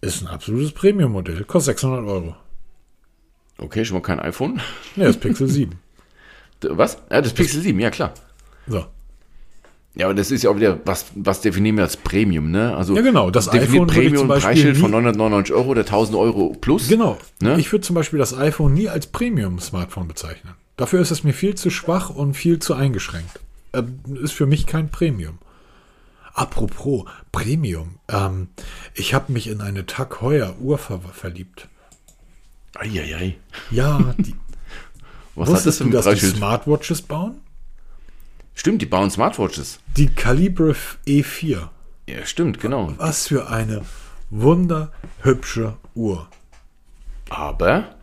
ist 0.00 0.22
ein 0.22 0.28
absolutes 0.28 0.72
Premium-Modell, 0.72 1.44
kostet 1.44 1.78
600 1.78 2.08
Euro. 2.08 2.36
Okay, 3.60 3.84
schon 3.84 3.96
mal 3.98 4.02
kein 4.02 4.20
iPhone. 4.20 4.60
Ne, 4.96 5.04
das 5.04 5.16
Pixel 5.18 5.48
7. 5.48 5.72
Was? 6.62 6.98
Ja, 7.10 7.20
das 7.22 7.32
Pixel 7.32 7.60
7, 7.62 7.78
ja 7.80 7.90
klar. 7.90 8.12
So. 8.66 8.84
Ja, 9.96 10.06
aber 10.06 10.14
das 10.14 10.30
ist 10.30 10.42
ja 10.44 10.50
auch 10.50 10.56
wieder, 10.56 10.78
was, 10.84 11.06
was 11.16 11.40
definieren 11.40 11.76
wir 11.76 11.82
als 11.84 11.96
Premium, 11.96 12.50
ne? 12.50 12.76
Also 12.76 12.94
Ja, 12.94 13.02
genau, 13.02 13.30
das 13.30 13.48
iPhone 13.52 13.86
Premium 13.88 14.28
Preisschild 14.28 14.76
von 14.76 14.90
nie- 14.90 14.96
999 14.98 15.52
Euro 15.54 15.68
oder 15.70 15.80
1000 15.80 16.16
Euro 16.16 16.56
plus. 16.60 16.88
Genau. 16.88 17.18
Ne? 17.42 17.58
Ich 17.58 17.72
würde 17.72 17.84
zum 17.84 17.94
Beispiel 17.94 18.18
das 18.18 18.36
iPhone 18.36 18.72
nie 18.74 18.88
als 18.88 19.08
Premium-Smartphone 19.08 20.06
bezeichnen. 20.06 20.54
Dafür 20.76 21.00
ist 21.00 21.10
es 21.10 21.24
mir 21.24 21.32
viel 21.32 21.56
zu 21.56 21.70
schwach 21.70 22.08
und 22.10 22.34
viel 22.34 22.60
zu 22.60 22.74
eingeschränkt. 22.74 23.40
Äh, 23.72 23.82
ist 24.22 24.32
für 24.32 24.46
mich 24.46 24.66
kein 24.66 24.90
Premium. 24.90 25.38
Apropos 26.34 27.04
Premium. 27.32 27.96
Ähm, 28.08 28.48
ich 28.94 29.12
habe 29.14 29.32
mich 29.32 29.48
in 29.48 29.60
eine 29.60 29.86
Tag 29.86 30.20
Heuer 30.20 30.54
Uhr 30.60 30.78
ver 30.78 31.00
verliebt. 31.12 31.68
Eieiei. 32.76 33.36
Ja, 33.70 34.14
die, 34.18 34.34
Was 35.34 35.48
hat 35.48 35.56
das 35.56 35.66
wusstest 35.66 35.78
für 35.78 35.84
du, 35.84 35.90
ein 35.90 35.92
dass 35.92 36.04
die 36.04 36.10
Preisschild? 36.10 36.36
Smartwatches 36.36 37.02
bauen? 37.02 37.38
Stimmt, 38.54 38.82
die 38.82 38.86
bauen 38.86 39.10
Smartwatches. 39.10 39.80
Die 39.96 40.08
Calibre 40.08 40.74
E4. 41.06 41.68
Ja, 42.08 42.26
stimmt, 42.26 42.60
genau. 42.60 42.92
Was 42.98 43.28
für 43.28 43.48
eine 43.48 43.82
wunderhübsche 44.30 45.76
Uhr. 45.94 46.28
Aber 47.28 47.94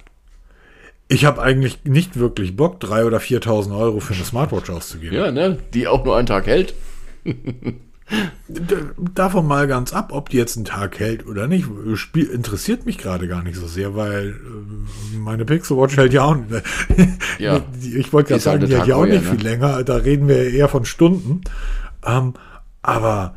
Ich 1.09 1.26
habe 1.26 1.41
eigentlich 1.41 1.84
nicht 1.86 2.18
wirklich 2.18 2.55
Bock, 2.55 2.82
3.000 2.82 3.05
oder 3.05 3.18
4.000 3.20 3.78
Euro 3.78 3.99
für 3.99 4.13
eine 4.13 4.24
Smartwatch 4.26 4.70
auszugeben. 4.70 5.15
ja, 5.15 5.32
ne, 5.32 5.59
die 5.74 5.88
auch 5.88 6.03
nur 6.03 6.18
einen 6.18 6.28
Tag 6.28 6.47
hält. 6.47 6.74
Davon 9.14 9.45
mal 9.45 9.68
ganz 9.68 9.91
ab, 9.91 10.12
ob 10.14 10.30
die 10.30 10.38
jetzt 10.38 10.55
einen 10.55 10.66
Tag 10.66 10.97
hält 10.99 11.28
oder 11.28 11.47
nicht, 11.47 11.68
Spiel 11.95 12.28
interessiert 12.28 12.86
mich 12.86 12.97
gerade 12.97 13.28
gar 13.28 13.43
nicht 13.43 13.58
so 13.58 13.68
sehr, 13.68 13.95
weil 13.95 14.30
äh, 14.30 15.18
meine 15.18 15.43
Pixel 15.43 15.76
Watch 15.78 15.97
hält 15.97 16.14
ja 16.14 16.24
auch 16.24 16.36
nicht. 16.36 16.49
Ja. 17.39 17.62
Ich 17.82 18.12
wollte 18.14 18.30
gerade 18.30 18.34
halt 18.34 18.41
sagen, 18.41 18.66
die 18.66 18.76
hält 18.76 18.88
ja 18.88 18.95
auch 18.95 19.05
nicht 19.05 19.24
ne? 19.24 19.30
viel 19.32 19.41
länger. 19.43 19.84
Da 19.84 19.97
reden 19.97 20.28
wir 20.28 20.49
eher 20.49 20.70
von 20.70 20.86
Stunden. 20.86 21.41
Ähm, 22.03 22.34
aber 22.82 23.36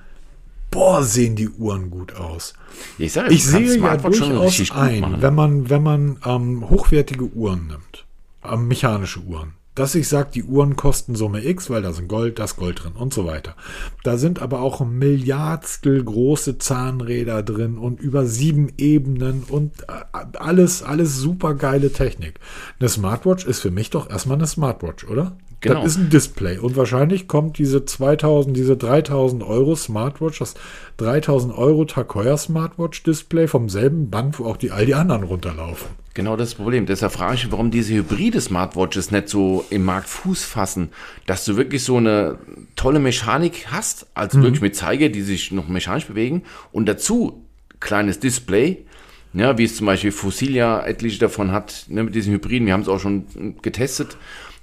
boah, 0.70 1.02
sehen 1.02 1.36
die 1.36 1.48
Uhren 1.48 1.90
gut 1.90 2.14
aus. 2.14 2.54
Ich 2.98 3.12
sage, 3.12 3.34
Ich 3.34 3.44
sehe 3.44 3.76
ja 3.76 3.96
durchaus 3.96 4.70
ein, 4.70 5.20
wenn 5.20 5.34
man, 5.34 5.68
wenn 5.68 5.82
man 5.82 6.16
ähm, 6.24 6.70
hochwertige 6.70 7.24
Uhren 7.24 7.66
nimmt, 7.66 8.06
ähm, 8.44 8.68
mechanische 8.68 9.20
Uhren, 9.20 9.52
dass 9.80 9.94
ich 9.94 10.08
sage, 10.08 10.28
die 10.34 10.44
Uhren 10.44 10.76
kosten 10.76 11.14
Summe 11.14 11.42
X, 11.42 11.70
weil 11.70 11.80
da 11.80 11.94
sind 11.94 12.06
Gold, 12.06 12.38
das 12.38 12.56
Gold 12.56 12.84
drin 12.84 12.92
und 12.92 13.14
so 13.14 13.24
weiter. 13.24 13.56
Da 14.04 14.18
sind 14.18 14.42
aber 14.42 14.60
auch 14.60 14.84
Milliardstel 14.84 16.04
große 16.04 16.58
Zahnräder 16.58 17.42
drin 17.42 17.78
und 17.78 17.98
über 17.98 18.26
sieben 18.26 18.70
Ebenen 18.76 19.42
und 19.48 19.80
äh, 19.84 20.36
alles, 20.38 20.82
alles 20.82 21.16
super 21.16 21.54
geile 21.54 21.90
Technik. 21.94 22.40
Eine 22.78 22.90
Smartwatch 22.90 23.46
ist 23.46 23.60
für 23.60 23.70
mich 23.70 23.88
doch 23.88 24.10
erstmal 24.10 24.36
eine 24.36 24.46
Smartwatch, 24.46 25.04
oder? 25.04 25.38
Genau. 25.60 25.82
Das 25.82 25.92
ist 25.92 25.98
ein 25.98 26.10
Display. 26.10 26.58
Und 26.58 26.76
wahrscheinlich 26.76 27.28
kommt 27.28 27.58
diese 27.58 27.84
2000, 27.84 28.56
diese 28.56 28.76
3000 28.76 29.42
Euro 29.42 29.76
Smartwatch, 29.76 30.38
das 30.38 30.54
3000 30.96 31.56
Euro 31.56 31.86
Heuer 32.14 32.38
Smartwatch 32.38 33.02
Display 33.02 33.46
vom 33.46 33.68
selben 33.68 34.08
Band, 34.08 34.38
wo 34.38 34.46
auch 34.46 34.56
die 34.56 34.70
all 34.70 34.86
die 34.86 34.94
anderen 34.94 35.22
runterlaufen. 35.22 35.88
Genau 36.14 36.36
das 36.36 36.54
Problem. 36.54 36.86
Deshalb 36.86 37.12
frage 37.12 37.34
ich, 37.34 37.52
warum 37.52 37.70
diese 37.70 37.94
hybride 37.94 38.40
Smartwatches 38.40 39.10
nicht 39.10 39.28
so 39.28 39.64
im 39.70 39.84
Markt 39.84 40.08
Fuß 40.08 40.44
fassen, 40.44 40.88
dass 41.26 41.44
du 41.44 41.56
wirklich 41.56 41.84
so 41.84 41.98
eine 41.98 42.38
tolle 42.74 42.98
Mechanik 42.98 43.66
hast, 43.70 44.06
also 44.14 44.42
wirklich 44.42 44.60
mit 44.60 44.74
Zeiger, 44.74 45.08
die 45.08 45.22
sich 45.22 45.52
noch 45.52 45.68
mechanisch 45.68 46.06
bewegen. 46.06 46.42
Und 46.72 46.86
dazu 46.88 47.44
kleines 47.80 48.18
Display, 48.18 48.84
ja, 49.32 49.56
wie 49.56 49.64
es 49.64 49.76
zum 49.76 49.86
Beispiel 49.86 50.10
Fossilia 50.10 50.84
etliche 50.84 51.18
davon 51.18 51.52
hat, 51.52 51.84
ne, 51.88 52.02
mit 52.02 52.14
diesen 52.14 52.32
Hybriden, 52.32 52.66
wir 52.66 52.72
haben 52.72 52.82
es 52.82 52.88
auch 52.88 52.98
schon 52.98 53.56
getestet. 53.62 54.16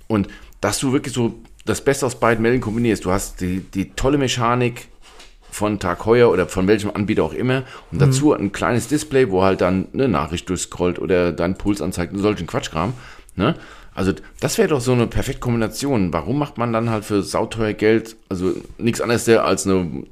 Und 0.07 0.27
dass 0.61 0.79
du 0.79 0.91
wirklich 0.93 1.13
so 1.13 1.35
das 1.65 1.81
Beste 1.83 2.05
aus 2.05 2.19
beiden 2.19 2.43
Welten 2.43 2.61
kombinierst. 2.61 3.05
Du 3.05 3.11
hast 3.11 3.41
die, 3.41 3.59
die 3.59 3.91
tolle 3.91 4.17
Mechanik, 4.17 4.87
von 5.49 5.79
Tag 5.79 6.05
Heuer 6.05 6.29
oder 6.29 6.47
von 6.47 6.67
welchem 6.67 6.91
Anbieter 6.91 7.23
auch 7.23 7.33
immer 7.33 7.63
und 7.91 7.99
dazu 7.99 8.33
ein 8.33 8.51
kleines 8.51 8.89
Display, 8.89 9.31
wo 9.31 9.41
halt 9.43 9.61
dann 9.61 9.87
eine 9.91 10.07
Nachricht 10.07 10.47
durchscrollt 10.49 10.99
oder 10.99 11.31
deinen 11.31 11.55
Puls 11.55 11.81
anzeigt 11.81 12.13
und 12.13 12.19
solchen 12.19 12.45
Quatschkram. 12.45 12.93
Ne? 13.35 13.55
Also 13.95 14.11
das 14.39 14.59
wäre 14.59 14.67
doch 14.67 14.81
so 14.81 14.91
eine 14.91 15.07
perfekte 15.07 15.39
Kombination. 15.39 16.13
Warum 16.13 16.37
macht 16.37 16.59
man 16.59 16.73
dann 16.73 16.91
halt 16.91 17.05
für 17.05 17.23
sauteuer 17.23 17.73
Geld, 17.73 18.17
also 18.29 18.53
nichts 18.77 19.01
anderes 19.01 19.25
der 19.25 19.45
als 19.45 19.65
eine, 19.65 20.03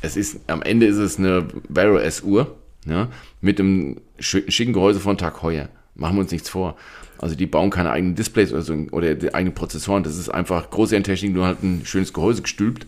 es 0.00 0.16
ist, 0.16 0.38
am 0.46 0.62
Ende 0.62 0.86
ist 0.86 0.96
es 0.96 1.18
eine 1.18 1.46
Vero 1.70 1.98
S-Uhr, 1.98 2.56
ja, 2.86 3.08
mit 3.42 3.58
dem 3.58 4.00
schi- 4.18 4.50
schicken 4.50 4.72
Gehäuse 4.72 5.00
von 5.00 5.18
Tag 5.18 5.42
Heuer. 5.42 5.68
Machen 5.94 6.16
wir 6.16 6.20
uns 6.22 6.30
nichts 6.32 6.48
vor. 6.48 6.76
Also 7.18 7.34
die 7.34 7.46
bauen 7.46 7.70
keine 7.70 7.90
eigenen 7.90 8.14
Displays 8.14 8.52
oder, 8.52 8.62
so, 8.62 8.74
oder 8.92 9.14
die 9.14 9.34
eigenen 9.34 9.54
Prozessoren. 9.54 10.02
Das 10.02 10.16
ist 10.16 10.28
einfach 10.28 10.70
große 10.70 11.00
Technik, 11.02 11.34
nur 11.34 11.46
halt 11.46 11.62
ein 11.62 11.82
schönes 11.84 12.12
Gehäuse 12.12 12.42
gestülpt. 12.42 12.86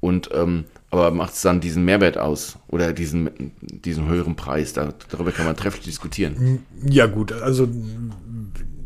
Und 0.00 0.30
ähm, 0.34 0.64
aber 0.90 1.10
macht 1.10 1.32
es 1.32 1.42
dann 1.42 1.60
diesen 1.60 1.84
Mehrwert 1.84 2.18
aus 2.18 2.56
oder 2.68 2.92
diesen, 2.92 3.52
diesen 3.60 4.06
höheren 4.06 4.36
Preis? 4.36 4.72
Da, 4.74 4.94
darüber 5.08 5.32
kann 5.32 5.46
man 5.46 5.56
trefflich 5.56 5.84
diskutieren. 5.84 6.60
Ja, 6.86 7.06
gut, 7.06 7.32
also 7.32 7.68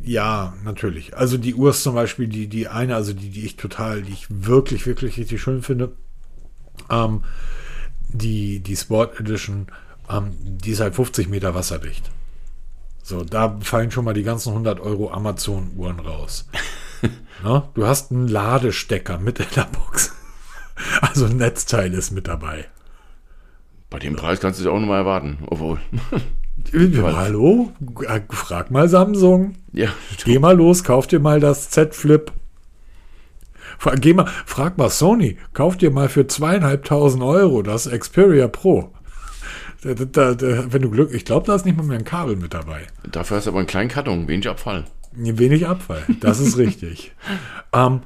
ja, 0.02 0.54
natürlich. 0.64 1.14
Also 1.18 1.36
die 1.36 1.54
Uhr 1.54 1.68
ist 1.68 1.82
zum 1.82 1.94
Beispiel 1.94 2.28
die, 2.28 2.46
die 2.46 2.68
eine, 2.68 2.94
also 2.94 3.12
die, 3.12 3.28
die 3.28 3.44
ich 3.44 3.56
total, 3.56 4.00
die 4.00 4.12
ich 4.12 4.26
wirklich, 4.30 4.86
wirklich 4.86 5.18
richtig 5.18 5.42
schön 5.42 5.60
finde. 5.60 5.92
Ähm, 6.88 7.24
die, 8.08 8.60
die 8.60 8.76
Sport 8.76 9.20
Edition, 9.20 9.66
ähm, 10.08 10.30
die 10.40 10.70
ist 10.70 10.80
halt 10.80 10.94
50 10.94 11.28
Meter 11.28 11.54
wasserdicht. 11.54 12.10
So, 13.08 13.24
da 13.24 13.56
fallen 13.62 13.90
schon 13.90 14.04
mal 14.04 14.12
die 14.12 14.22
ganzen 14.22 14.50
100 14.50 14.80
Euro 14.80 15.10
Amazon-Uhren 15.10 15.98
raus. 15.98 16.46
Na, 17.42 17.70
du 17.72 17.86
hast 17.86 18.12
einen 18.12 18.28
Ladestecker 18.28 19.16
mit 19.16 19.40
in 19.40 19.46
der 19.56 19.64
Box. 19.64 20.14
Also 21.00 21.24
ein 21.24 21.38
Netzteil 21.38 21.92
ist 21.94 22.10
mit 22.12 22.28
dabei. 22.28 22.66
Bei 23.88 23.98
dem 23.98 24.14
Preis 24.14 24.40
kannst 24.40 24.60
du 24.60 24.64
es 24.64 24.68
auch 24.68 24.78
nochmal 24.78 24.98
erwarten. 24.98 25.38
Obwohl. 25.46 25.80
Hallo? 27.02 27.72
Äh, 28.06 28.20
Frag 28.28 28.70
mal 28.70 28.90
Samsung. 28.90 29.54
ja, 29.72 29.88
Geh 30.24 30.38
mal 30.38 30.56
los, 30.56 30.84
kauf 30.84 31.06
dir 31.06 31.18
mal 31.18 31.40
das 31.40 31.70
Z 31.70 31.94
Flip. 31.94 32.30
Geh 34.00 34.12
mal, 34.12 34.26
frag 34.44 34.76
mal 34.76 34.90
Sony, 34.90 35.38
kauf 35.54 35.78
dir 35.78 35.90
mal 35.90 36.10
für 36.10 36.26
zweieinhalbtausend 36.26 37.22
Euro 37.22 37.62
das 37.62 37.88
Xperia 37.90 38.48
Pro. 38.48 38.92
Da, 39.82 39.94
da, 39.94 40.34
da, 40.34 40.72
wenn 40.72 40.82
du 40.82 40.90
Glück, 40.90 41.12
ich 41.12 41.24
glaube, 41.24 41.46
da 41.46 41.54
ist 41.54 41.64
nicht 41.64 41.76
mal 41.76 41.84
mehr 41.84 41.98
ein 41.98 42.04
Kabel 42.04 42.36
mit 42.36 42.52
dabei. 42.52 42.86
dafür 43.10 43.36
hast 43.36 43.46
du 43.46 43.50
aber 43.50 43.60
einen 43.60 43.68
kleinen 43.68 43.88
Karton, 43.88 44.26
wenig 44.26 44.48
Abfall. 44.48 44.84
Wenig 45.12 45.66
Abfall, 45.66 46.02
das 46.20 46.40
ist 46.40 46.58
richtig. 46.58 47.12
ähm, 47.72 48.02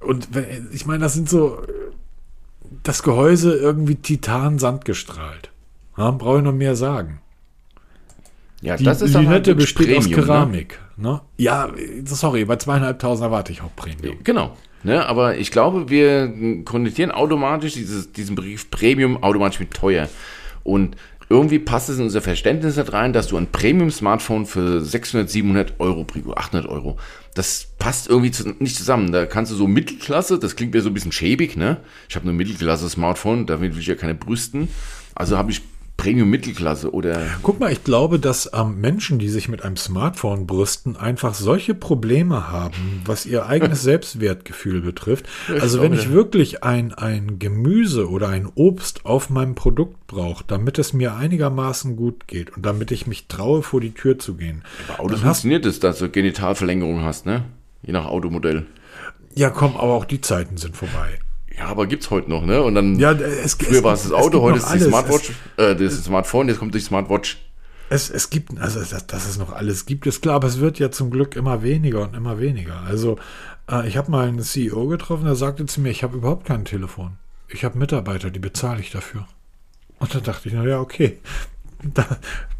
und 0.00 0.28
ich 0.72 0.86
meine, 0.86 1.00
das 1.00 1.14
sind 1.14 1.28
so 1.28 1.62
das 2.82 3.02
Gehäuse 3.02 3.54
irgendwie 3.54 3.96
Titan 3.96 4.58
Sand 4.58 4.84
gestrahlt. 4.84 5.50
Ja, 5.96 6.10
Brauche 6.10 6.38
ich 6.38 6.44
noch 6.44 6.52
mehr 6.52 6.74
sagen. 6.74 7.20
Ja, 8.62 8.76
Die 8.76 8.84
das 8.84 9.02
ist 9.02 9.14
dann 9.14 9.28
halt 9.28 9.46
Lünette 9.46 9.50
wirklich 9.58 9.74
besteht 9.74 9.96
aus 9.98 10.04
Premium, 10.04 10.20
ne? 10.20 10.26
Keramik. 10.26 10.78
Ne? 10.96 11.20
Ja, 11.36 11.66
äh, 11.66 12.02
sorry, 12.04 12.44
bei 12.44 12.56
zweieinhalbtausend 12.56 13.24
erwarte 13.26 13.52
ich 13.52 13.62
auch 13.62 13.74
Premium. 13.76 14.18
Genau. 14.24 14.56
Ne, 14.84 15.06
aber 15.06 15.36
ich 15.36 15.52
glaube, 15.52 15.90
wir 15.90 16.64
konnotieren 16.64 17.12
automatisch 17.12 17.74
dieses, 17.74 18.10
diesen 18.12 18.34
Brief 18.34 18.68
Premium 18.68 19.22
automatisch 19.22 19.60
mit 19.60 19.72
teuer. 19.72 20.08
Und 20.64 20.96
irgendwie 21.28 21.58
passt 21.58 21.88
es 21.88 21.98
in 21.98 22.04
unser 22.04 22.20
Verständnis 22.20 22.76
nicht 22.76 22.92
rein, 22.92 23.12
dass 23.12 23.28
du 23.28 23.36
ein 23.36 23.50
Premium-Smartphone 23.50 24.44
für 24.44 24.80
600, 24.82 25.30
700 25.30 25.80
Euro, 25.80 26.04
bringst, 26.04 26.28
oder 26.28 26.38
800 26.38 26.68
Euro, 26.68 26.98
das 27.34 27.68
passt 27.78 28.08
irgendwie 28.08 28.30
zu, 28.30 28.50
nicht 28.58 28.76
zusammen. 28.76 29.12
Da 29.12 29.24
kannst 29.24 29.50
du 29.50 29.56
so 29.56 29.66
Mittelklasse, 29.66 30.38
das 30.38 30.56
klingt 30.56 30.74
mir 30.74 30.82
so 30.82 30.90
ein 30.90 30.94
bisschen 30.94 31.12
schäbig, 31.12 31.56
ne? 31.56 31.78
Ich 32.08 32.16
habe 32.16 32.24
eine 32.24 32.34
Mittelklasse-Smartphone, 32.34 33.46
damit 33.46 33.72
will 33.72 33.80
ich 33.80 33.86
ja 33.86 33.94
keine 33.94 34.14
brüsten. 34.14 34.68
Also 35.14 35.38
habe 35.38 35.50
ich 35.50 35.62
Premium-Mittelklasse 36.02 36.92
oder 36.92 37.20
Guck 37.42 37.60
mal, 37.60 37.70
ich 37.70 37.84
glaube, 37.84 38.18
dass 38.18 38.50
ähm, 38.52 38.80
Menschen, 38.80 39.20
die 39.20 39.28
sich 39.28 39.48
mit 39.48 39.62
einem 39.62 39.76
Smartphone 39.76 40.48
brüsten, 40.48 40.96
einfach 40.96 41.34
solche 41.34 41.74
Probleme 41.74 42.50
haben, 42.50 43.02
was 43.04 43.24
ihr 43.24 43.46
eigenes 43.46 43.82
Selbstwertgefühl 43.84 44.80
betrifft. 44.80 45.26
Also 45.60 45.80
wenn 45.80 45.92
ich 45.92 46.10
wirklich 46.10 46.64
ein, 46.64 46.92
ein 46.92 47.38
Gemüse 47.38 48.10
oder 48.10 48.28
ein 48.28 48.48
Obst 48.52 49.06
auf 49.06 49.30
meinem 49.30 49.54
Produkt 49.54 50.08
brauche, 50.08 50.42
damit 50.44 50.80
es 50.80 50.92
mir 50.92 51.14
einigermaßen 51.14 51.94
gut 51.94 52.26
geht 52.26 52.56
und 52.56 52.66
damit 52.66 52.90
ich 52.90 53.06
mich 53.06 53.28
traue, 53.28 53.62
vor 53.62 53.80
die 53.80 53.94
Tür 53.94 54.18
zu 54.18 54.34
gehen, 54.34 54.64
bei 54.88 54.98
Autos 54.98 55.20
funktioniert 55.20 55.64
es, 55.66 55.78
dass 55.78 56.00
du 56.00 56.08
Genitalverlängerung 56.08 57.02
hast, 57.02 57.26
ne? 57.26 57.44
Je 57.82 57.92
nach 57.92 58.06
Automodell. 58.06 58.66
ja 59.36 59.50
komm, 59.50 59.76
aber 59.76 59.94
auch 59.94 60.04
die 60.04 60.20
Zeiten 60.20 60.56
sind 60.56 60.76
vorbei. 60.76 61.20
Ja, 61.56 61.66
aber 61.66 61.86
gibt's 61.86 62.10
heute 62.10 62.30
noch, 62.30 62.44
ne? 62.44 62.62
Und 62.62 62.74
dann 62.74 62.98
Ja, 62.98 63.12
es, 63.12 63.54
Früher 63.54 63.84
war 63.84 63.94
es 63.94 64.04
das 64.04 64.12
Auto, 64.12 64.40
heute 64.40 64.58
ist 64.58 64.72
die. 64.72 64.80
Smartwatch, 64.80 65.32
äh, 65.56 65.74
das 65.74 66.04
Smartphone, 66.04 66.48
jetzt 66.48 66.58
kommt 66.58 66.74
die 66.74 66.80
Smartwatch. 66.80 67.38
Es, 67.90 68.08
es 68.08 68.30
gibt, 68.30 68.58
also 68.58 68.80
dass, 68.80 69.06
dass 69.06 69.28
es 69.28 69.38
noch 69.38 69.52
alles 69.52 69.84
gibt, 69.84 70.06
ist 70.06 70.22
klar, 70.22 70.36
aber 70.36 70.48
es 70.48 70.60
wird 70.60 70.78
ja 70.78 70.90
zum 70.90 71.10
Glück 71.10 71.36
immer 71.36 71.62
weniger 71.62 72.00
und 72.02 72.16
immer 72.16 72.38
weniger. 72.38 72.80
Also 72.86 73.18
äh, 73.70 73.86
ich 73.86 73.98
habe 73.98 74.10
mal 74.10 74.28
einen 74.28 74.40
CEO 74.40 74.86
getroffen, 74.86 75.24
der 75.24 75.34
sagte 75.34 75.66
zu 75.66 75.80
mir, 75.82 75.90
ich 75.90 76.02
habe 76.02 76.16
überhaupt 76.16 76.46
kein 76.46 76.64
Telefon. 76.64 77.18
Ich 77.48 77.64
habe 77.64 77.78
Mitarbeiter, 77.78 78.30
die 78.30 78.38
bezahle 78.38 78.80
ich 78.80 78.90
dafür. 78.90 79.26
Und 79.98 80.14
da 80.14 80.20
dachte 80.20 80.48
ich, 80.48 80.54
naja, 80.54 80.80
okay, 80.80 81.18
da, 81.82 82.06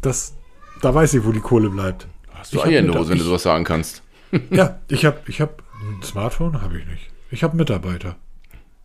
das, 0.01 0.33
da 0.81 0.93
weiß 0.93 1.15
ich, 1.15 1.25
wo 1.25 1.31
die 1.31 1.39
Kohle 1.39 1.69
bleibt. 1.69 2.07
Hast 2.31 2.53
du 2.53 2.61
Eier 2.61 2.79
in 2.79 2.91
der 2.91 2.99
Hose, 2.99 3.09
wenn 3.09 3.17
du 3.17 3.23
sowas 3.23 3.43
sagen 3.43 3.63
kannst? 3.63 4.03
ja, 4.51 4.79
ich 4.87 5.05
habe 5.05 5.19
ich 5.27 5.41
hab 5.41 5.63
ein 5.81 6.03
Smartphone, 6.03 6.61
habe 6.61 6.77
ich 6.77 6.85
nicht. 6.85 7.09
Ich 7.31 7.43
habe 7.43 7.57
Mitarbeiter. 7.57 8.17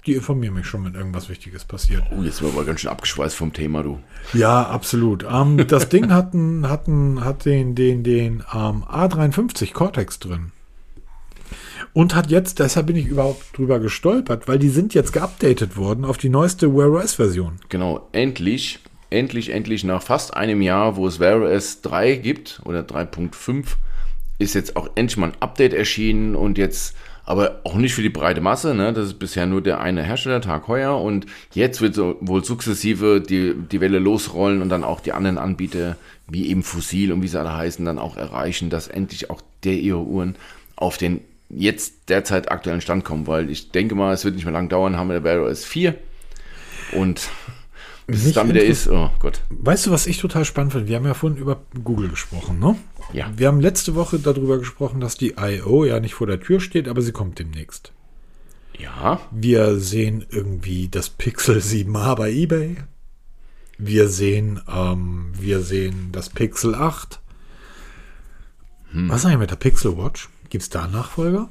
Die 0.09 0.15
informieren 0.15 0.55
mich 0.55 0.65
schon, 0.65 0.87
wenn 0.87 0.95
irgendwas 0.95 1.29
Wichtiges 1.29 1.67
passiert. 1.67 2.03
Oh, 2.11 2.23
jetzt 2.23 2.39
sind 2.39 2.47
wir 2.47 2.55
aber 2.55 2.65
ganz 2.65 2.81
schön 2.81 2.89
abgeschweißt 2.91 3.37
vom 3.37 3.53
Thema, 3.53 3.83
du. 3.83 3.99
Ja, 4.33 4.63
absolut. 4.63 5.23
Ähm, 5.31 5.63
das 5.69 5.91
Ding 5.91 6.11
hat, 6.15 6.33
einen, 6.33 6.67
hat, 6.71 6.89
einen, 6.89 7.27
hat 7.27 7.45
den, 7.45 7.75
den, 7.75 8.05
den 8.05 8.43
ähm, 8.55 8.85
A53 8.85 9.75
Cortex 9.75 10.19
drin. 10.19 10.53
Und 11.93 12.15
hat 12.15 12.31
jetzt, 12.31 12.59
deshalb 12.59 12.87
bin 12.87 12.97
ich 12.97 13.05
überhaupt 13.05 13.55
drüber 13.55 13.81
gestolpert, 13.81 14.49
weil 14.49 14.59
die 14.59 14.71
sind 14.71 14.95
jetzt 14.95 15.13
geupdatet 15.13 15.77
worden 15.77 16.07
auf 16.07 16.17
die 16.17 16.31
neueste 16.31 16.75
Wear 16.75 16.91
OS-Version. 16.91 17.59
Genau, 17.69 18.09
endlich, 18.13 18.79
endlich, 19.11 19.51
endlich 19.51 19.85
nach 19.85 20.01
fast 20.01 20.33
einem 20.33 20.63
Jahr, 20.63 20.97
wo 20.97 21.07
es 21.07 21.21
Wear 21.21 21.43
OS 21.43 21.83
3 21.83 22.17
gibt 22.17 22.63
oder 22.65 22.81
3.5, 22.81 23.67
ist 24.39 24.55
jetzt 24.55 24.75
auch 24.75 24.89
endlich 24.95 25.19
mal 25.19 25.33
ein 25.33 25.41
Update 25.41 25.75
erschienen 25.75 26.35
und 26.35 26.57
jetzt 26.57 26.97
aber 27.29 27.61
auch 27.65 27.75
nicht 27.75 27.93
für 27.93 28.01
die 28.01 28.09
breite 28.09 28.41
Masse. 28.41 28.75
Ne? 28.75 28.95
Das 28.95 29.05
ist 29.05 29.19
bisher 29.19 29.45
nur 29.45 29.61
der 29.61 29.83
eine 29.83 30.03
Hersteller, 30.03 30.41
Tag 30.41 30.67
Heuer. 30.67 30.99
Und 30.99 31.27
jetzt 31.53 31.83
wird 31.83 31.95
so 31.95 32.17
wohl 32.23 32.43
sukzessive 32.43 33.21
die, 33.21 33.53
die 33.55 33.83
Welle 33.83 33.99
losrollen 33.99 34.63
und 34.63 34.71
dann 34.71 34.83
auch 34.83 35.01
die 35.01 35.13
anderen 35.13 35.37
Anbieter, 35.37 35.99
wie 36.27 36.49
eben 36.49 36.63
Fossil 36.63 37.13
und 37.13 37.21
wie 37.21 37.29
sie 37.29 37.39
alle 37.39 37.55
heißen, 37.55 37.85
dann 37.85 37.99
auch 37.99 38.17
erreichen, 38.17 38.71
dass 38.71 38.89
endlich 38.89 39.29
auch 39.29 39.43
der 39.63 39.75
ihre 39.75 40.01
Uhren 40.01 40.37
auf 40.75 40.97
den 40.97 41.21
jetzt 41.51 42.09
derzeit 42.09 42.51
aktuellen 42.51 42.81
Stand 42.81 43.05
kommen. 43.05 43.27
Weil 43.27 43.51
ich 43.51 43.73
denke 43.73 43.95
mal, 43.95 44.15
es 44.15 44.25
wird 44.25 44.35
nicht 44.35 44.47
mehr 44.47 44.55
lang 44.55 44.71
dauern, 44.71 44.97
haben 44.97 45.09
wir 45.09 45.21
der 45.21 45.25
Wear 45.25 45.43
OS 45.43 45.67
4 45.67 45.97
und 46.93 47.29
bis 48.09 48.25
es 48.25 48.33
dann 48.33 48.49
wieder 48.49 48.65
ist, 48.65 48.89
oh 48.89 49.11
Gott. 49.19 49.43
Weißt 49.51 49.87
du, 49.87 49.91
was 49.91 50.07
ich 50.07 50.17
total 50.17 50.47
spannend 50.47 50.73
finde? 50.73 50.89
Wir 50.89 50.97
haben 50.97 51.05
ja 51.05 51.13
vorhin 51.13 51.39
über 51.39 51.61
Google 51.85 52.09
gesprochen, 52.09 52.59
ne? 52.59 52.75
Ja. 53.13 53.31
Wir 53.37 53.49
haben 53.49 53.61
letzte 53.61 53.95
Woche 53.95 54.19
darüber 54.19 54.59
gesprochen, 54.59 54.99
dass 54.99 55.19
die 55.19 55.35
I.O. 55.39 55.85
ja 55.85 56.01
nicht 56.01 56.15
vor 56.15 56.27
der 56.27 56.41
Tür 56.41 56.61
steht, 56.61 56.89
aber 56.89 57.03
sie 57.03 57.13
kommt 57.13 57.39
demnächst. 57.39 57.93
Ja. 58.79 59.21
Wir 59.31 59.79
sehen 59.79 60.25
irgendwie 60.31 60.89
das 60.89 61.11
Pixel 61.11 61.59
7a 61.61 62.17
bei 62.17 62.33
eBay. 62.33 62.77
Wir 63.77 64.09
sehen, 64.09 64.61
ähm, 64.75 65.33
wir 65.39 65.61
sehen 65.61 66.09
das 66.11 66.31
Pixel 66.31 66.75
8. 66.75 67.21
Hm. 68.93 69.11
Was 69.11 69.21
ist 69.21 69.27
eigentlich 69.27 69.39
mit 69.39 69.51
der 69.51 69.57
Pixel 69.57 69.99
Watch? 69.99 70.31
Gibt 70.49 70.63
es 70.63 70.71
da 70.71 70.85
einen 70.85 70.95
Nachfolger? 70.95 71.51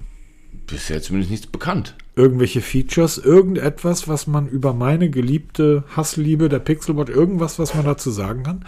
Bisher 0.65 1.03
zumindest 1.03 1.29
nichts 1.29 1.47
bekannt. 1.47 1.95
Irgendwelche 2.17 2.61
Features, 2.61 3.19
irgendetwas, 3.19 4.07
was 4.07 4.25
man 4.25 4.47
über 4.47 4.73
meine 4.73 5.11
geliebte 5.11 5.83
Hassliebe 5.95 6.49
der 6.49 6.57
Pixel 6.57 6.97
Watch, 6.97 7.11
irgendwas, 7.11 7.59
was 7.59 7.75
man 7.75 7.85
dazu 7.85 8.09
sagen 8.09 8.41
kann? 8.41 8.65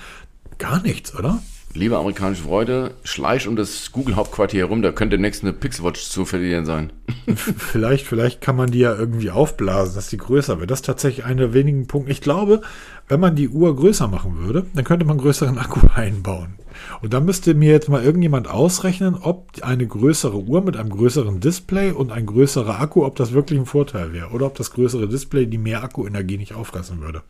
Gar 0.60 0.84
nichts, 0.84 1.16
oder? 1.16 1.40
Liebe 1.74 1.98
amerikanische 1.98 2.44
Freunde, 2.44 2.96
schleicht 3.04 3.48
um 3.48 3.56
das 3.56 3.92
Google-Hauptquartier 3.92 4.62
herum, 4.62 4.82
da 4.82 4.92
könnte 4.92 5.18
demnächst 5.18 5.44
eine 5.44 5.54
Pixelwatch 5.54 6.02
zu 6.02 6.26
verlieren 6.26 6.66
sein. 6.66 6.92
vielleicht, 7.36 8.06
vielleicht 8.06 8.42
kann 8.42 8.56
man 8.56 8.72
die 8.72 8.80
ja 8.80 8.96
irgendwie 8.96 9.32
aufblasen, 9.32 9.96
dass 9.96 10.10
die 10.10 10.18
größer 10.18 10.60
wird. 10.60 10.70
Das 10.70 10.80
ist 10.80 10.86
tatsächlich 10.86 11.26
einer 11.26 11.42
der 11.42 11.54
wenigen 11.54 11.88
Punkte. 11.88 12.12
Ich 12.12 12.22
glaube, 12.22 12.62
wenn 13.10 13.20
man 13.20 13.36
die 13.36 13.50
Uhr 13.50 13.76
größer 13.76 14.08
machen 14.08 14.38
würde, 14.38 14.66
dann 14.74 14.86
könnte 14.86 15.06
man 15.06 15.18
größeren 15.18 15.58
Akku 15.58 15.82
einbauen. 15.96 16.54
Und 17.02 17.14
dann 17.14 17.26
müsste 17.26 17.54
mir 17.56 17.72
jetzt 17.72 17.90
mal 17.90 18.04
irgendjemand 18.04 18.48
ausrechnen, 18.48 19.16
ob 19.16 19.50
eine 19.62 19.86
größere 19.86 20.38
Uhr 20.38 20.62
mit 20.62 20.78
einem 20.78 20.92
größeren 20.92 21.40
Display 21.40 21.92
und 21.92 22.12
ein 22.12 22.26
größerer 22.26 22.80
Akku, 22.80 23.04
ob 23.04 23.16
das 23.16 23.34
wirklich 23.34 23.60
ein 23.60 23.66
Vorteil 23.66 24.14
wäre. 24.14 24.30
Oder 24.30 24.46
ob 24.46 24.56
das 24.56 24.72
größere 24.72 25.10
Display 25.10 25.46
die 25.46 25.58
mehr 25.58 25.84
Akkuenergie 25.84 26.38
nicht 26.38 26.54
auffressen 26.54 27.02
würde. 27.02 27.24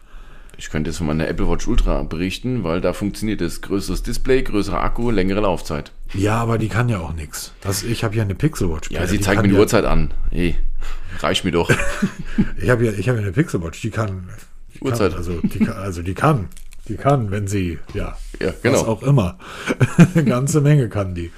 Ich 0.58 0.70
könnte 0.70 0.90
jetzt 0.90 0.98
von 0.98 1.08
meiner 1.08 1.28
Apple 1.28 1.48
Watch 1.48 1.68
Ultra 1.70 2.04
berichten, 2.04 2.66
weil 2.66 2.82
da 2.82 2.92
funktioniert 2.92 3.40
es. 3.42 3.62
Größeres 3.62 4.04
Display, 4.04 4.44
größerer 4.44 4.84
Akku, 4.84 5.10
längere 5.10 5.40
Laufzeit. 5.40 5.94
Ja, 6.14 6.36
aber 6.42 6.58
die 6.58 6.68
kann 6.68 6.90
ja 6.90 7.00
auch 7.00 7.14
nichts. 7.14 7.54
Ich 7.88 8.04
habe 8.04 8.16
ja 8.18 8.24
eine 8.24 8.36
Pixel 8.36 8.70
Watch. 8.70 8.92
Ja, 8.92 9.08
sie 9.08 9.22
zeigt 9.22 9.42
mir 9.42 9.48
die 9.48 9.54
ja 9.54 9.60
Uhrzeit 9.62 9.86
an. 9.86 10.14
Hey, 10.32 10.58
reicht 11.22 11.46
mir 11.46 11.52
doch. 11.52 11.72
ich 12.62 12.70
habe 12.70 12.86
ja, 12.86 12.92
hab 12.92 13.06
ja 13.06 13.14
eine 13.14 13.32
Pixel 13.32 13.64
Watch, 13.64 13.82
die 13.82 13.90
kann. 13.90 14.28
Die 14.80 14.86
Uhrzeit. 14.86 15.12
Kann, 15.12 15.18
also, 15.18 15.40
die 15.42 15.60
kann, 15.60 15.78
also 15.78 16.02
die 16.02 16.14
kann. 16.14 16.48
Die 16.88 16.96
kann, 16.96 17.32
wenn 17.32 17.48
sie, 17.48 17.78
ja, 17.94 18.18
ja 18.40 18.54
genau. 18.64 18.80
was 18.80 18.88
auch 18.88 19.04
immer. 19.04 19.38
Eine 20.16 20.24
ganze 20.26 20.62
Menge 20.62 20.90
kann 20.90 21.14
die. 21.14 21.32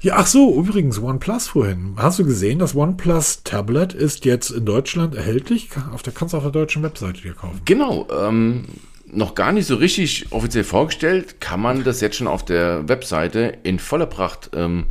Ja, 0.00 0.16
ach 0.18 0.26
so, 0.26 0.54
übrigens, 0.58 1.00
OnePlus 1.00 1.48
vorhin. 1.48 1.94
Hast 1.96 2.18
du 2.18 2.26
gesehen, 2.26 2.58
das 2.58 2.74
OnePlus 2.74 3.42
Tablet 3.42 3.94
ist 3.94 4.26
jetzt 4.26 4.50
in 4.50 4.66
Deutschland 4.66 5.14
erhältlich? 5.14 5.70
Auf 5.92 6.02
der, 6.02 6.12
kannst 6.12 6.34
du 6.34 6.36
auf 6.36 6.42
der 6.42 6.52
deutschen 6.52 6.82
Webseite 6.82 7.22
dir 7.22 7.32
kaufen. 7.32 7.62
Genau, 7.64 8.06
ähm, 8.10 8.66
noch 9.06 9.34
gar 9.34 9.52
nicht 9.52 9.66
so 9.66 9.76
richtig 9.76 10.26
offiziell 10.30 10.64
vorgestellt. 10.64 11.40
Kann 11.40 11.60
man 11.60 11.84
das 11.84 12.02
jetzt 12.02 12.16
schon 12.16 12.26
auf 12.26 12.44
der 12.44 12.86
Webseite 12.86 13.56
in 13.62 13.78
voller 13.78 14.04
Pracht 14.04 14.50
ähm, 14.54 14.84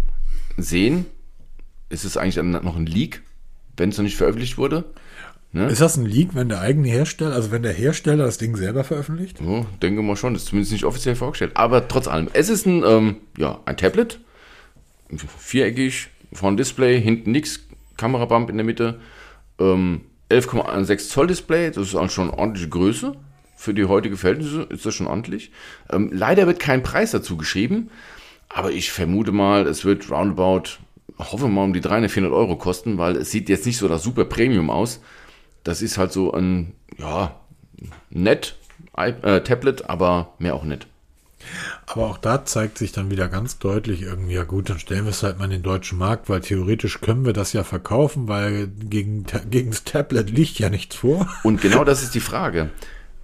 sehen? 0.57 1.05
Ist 1.89 2.05
es 2.05 2.17
eigentlich 2.17 2.43
noch 2.43 2.75
ein 2.75 2.87
Leak, 2.87 3.21
wenn 3.77 3.89
es 3.89 3.97
noch 3.97 4.03
nicht 4.03 4.17
veröffentlicht 4.17 4.57
wurde? 4.57 4.85
Ne? 5.53 5.67
Ist 5.67 5.81
das 5.81 5.97
ein 5.97 6.05
Leak, 6.05 6.33
wenn 6.33 6.49
der 6.49 6.61
eigene 6.61 6.87
Hersteller, 6.87 7.35
also 7.35 7.51
wenn 7.51 7.61
der 7.61 7.73
Hersteller 7.73 8.25
das 8.25 8.39
Ding 8.39 8.55
selber 8.55 8.83
veröffentlicht? 8.83 9.39
Ja, 9.39 9.65
denke 9.83 10.01
mal 10.01 10.15
schon, 10.15 10.33
das 10.33 10.43
ist 10.43 10.49
zumindest 10.49 10.71
nicht 10.71 10.83
offiziell 10.83 11.15
vorgestellt. 11.15 11.51
Aber 11.53 11.87
trotz 11.87 12.07
allem, 12.07 12.27
es 12.33 12.49
ist 12.49 12.65
ein, 12.65 12.83
ähm, 12.83 13.17
ja, 13.37 13.59
ein 13.65 13.77
Tablet 13.77 14.19
viereckig, 15.37 16.09
vorne 16.31 16.57
Display, 16.57 16.99
hinten 16.99 17.31
nichts, 17.31 17.59
Kamerabump 17.97 18.49
in 18.49 18.57
der 18.57 18.65
Mitte, 18.65 18.99
ähm, 19.59 20.01
11,16 20.29 21.09
Zoll 21.09 21.27
Display, 21.27 21.69
das 21.69 21.89
ist 21.89 21.95
auch 21.95 22.09
schon 22.09 22.29
eine 22.29 22.37
ordentliche 22.39 22.69
Größe. 22.69 23.13
Für 23.55 23.75
die 23.75 23.85
heutige 23.85 24.17
Verhältnisse 24.17 24.63
ist 24.63 24.85
das 24.85 24.95
schon 24.95 25.07
ordentlich. 25.07 25.51
Ähm, 25.91 26.09
leider 26.11 26.47
wird 26.47 26.59
kein 26.59 26.81
Preis 26.81 27.11
dazu 27.11 27.37
geschrieben, 27.37 27.91
aber 28.49 28.71
ich 28.71 28.91
vermute 28.91 29.31
mal, 29.31 29.67
es 29.67 29.85
wird 29.85 30.09
roundabout, 30.09 30.79
hoffe 31.19 31.47
mal, 31.47 31.63
um 31.63 31.73
die 31.73 31.81
300, 31.81 32.11
400 32.11 32.35
Euro 32.35 32.55
kosten, 32.57 32.97
weil 32.97 33.15
es 33.15 33.31
sieht 33.31 33.49
jetzt 33.49 33.65
nicht 33.65 33.77
so 33.77 33.87
das 33.87 34.03
super 34.03 34.25
Premium 34.25 34.69
aus. 34.71 34.99
Das 35.63 35.81
ist 35.81 35.97
halt 35.97 36.11
so 36.11 36.31
ein, 36.33 36.73
ja, 36.97 37.39
nett 38.09 38.55
äh, 38.95 39.41
Tablet, 39.41 39.89
aber 39.89 40.33
mehr 40.39 40.55
auch 40.55 40.63
nett. 40.63 40.87
Aber 41.85 42.05
auch 42.07 42.17
da 42.17 42.45
zeigt 42.45 42.77
sich 42.77 42.91
dann 42.91 43.11
wieder 43.11 43.27
ganz 43.27 43.59
deutlich 43.59 44.01
irgendwie, 44.01 44.33
ja 44.33 44.43
gut, 44.43 44.69
dann 44.69 44.79
stellen 44.79 45.03
wir 45.05 45.11
es 45.11 45.23
halt 45.23 45.39
mal 45.39 45.45
in 45.45 45.51
den 45.51 45.63
deutschen 45.63 45.97
Markt, 45.97 46.29
weil 46.29 46.41
theoretisch 46.41 47.01
können 47.01 47.25
wir 47.25 47.33
das 47.33 47.53
ja 47.53 47.63
verkaufen, 47.63 48.27
weil 48.27 48.67
gegen, 48.67 49.25
gegen 49.49 49.71
das 49.71 49.83
Tablet 49.83 50.29
liegt 50.29 50.59
ja 50.59 50.69
nichts 50.69 50.95
vor. 50.95 51.27
Und 51.43 51.61
genau 51.61 51.83
das 51.85 52.01
ist 52.01 52.15
die 52.15 52.21
Frage. 52.21 52.69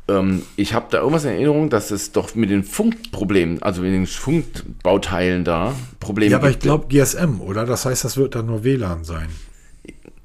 Ähm, 0.09 0.43
ich 0.55 0.73
habe 0.73 0.87
da 0.89 0.99
irgendwas 0.99 1.23
in 1.23 1.31
Erinnerung, 1.31 1.69
dass 1.69 1.91
es 1.91 2.11
doch 2.11 2.35
mit 2.35 2.49
den 2.49 2.63
Funkproblemen, 2.63 3.63
also 3.63 3.81
mit 3.81 3.93
den 3.93 4.07
Funkbauteilen 4.07 5.45
da 5.45 5.73
Probleme 5.99 6.29
gibt. 6.29 6.31
Ja, 6.31 6.37
aber 6.37 6.49
ich 6.49 6.59
glaube 6.59 6.87
GSM, 6.89 7.41
oder? 7.41 7.65
Das 7.65 7.85
heißt, 7.85 8.03
das 8.03 8.17
wird 8.17 8.35
dann 8.35 8.47
nur 8.47 8.63
WLAN 8.63 9.03
sein. 9.03 9.29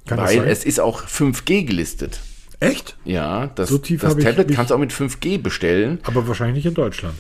Kann 0.07 0.19
weil 0.19 0.45
es 0.45 0.65
ist 0.65 0.81
auch 0.81 1.07
5G 1.07 1.65
gelistet. 1.65 2.21
Echt? 2.61 2.97
Ja, 3.05 3.49
das, 3.55 3.69
so 3.69 3.79
das 3.79 4.17
Tablet 4.17 4.55
kannst 4.55 4.71
du 4.71 4.75
auch 4.75 4.79
mit 4.79 4.93
5G 4.93 5.41
bestellen. 5.41 5.99
Aber 6.05 6.27
wahrscheinlich 6.29 6.57
nicht 6.57 6.67
in 6.67 6.75
Deutschland. 6.75 7.15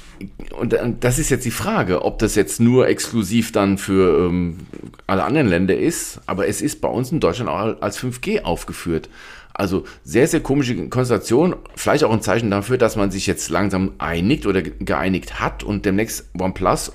Und 0.59 0.76
das 1.01 1.18
ist 1.18 1.28
jetzt 1.28 1.45
die 1.45 1.51
Frage, 1.51 2.03
ob 2.03 2.18
das 2.18 2.35
jetzt 2.35 2.61
nur 2.61 2.89
exklusiv 2.89 3.53
dann 3.53 3.76
für 3.76 4.26
ähm, 4.26 4.59
alle 5.07 5.24
anderen 5.24 5.49
Länder 5.49 5.76
ist. 5.76 6.20
Aber 6.26 6.47
es 6.47 6.62
ist 6.62 6.80
bei 6.80 6.89
uns 6.89 7.12
in 7.12 7.20
Deutschland 7.20 7.51
auch 7.51 7.82
als 7.82 7.99
5G 7.99 8.43
aufgeführt. 8.43 9.09
Also 9.53 9.85
sehr, 10.03 10.26
sehr 10.26 10.41
komische 10.41 10.89
Konstellation. 10.89 11.57
Vielleicht 11.74 12.05
auch 12.05 12.12
ein 12.12 12.22
Zeichen 12.22 12.51
dafür, 12.51 12.78
dass 12.78 12.97
man 12.97 13.11
sich 13.11 13.26
jetzt 13.26 13.51
langsam 13.51 13.93
einigt 13.99 14.47
oder 14.47 14.62
geeinigt 14.62 15.41
hat 15.41 15.62
und 15.62 15.85
demnächst 15.85 16.30
OnePlus, 16.39 16.93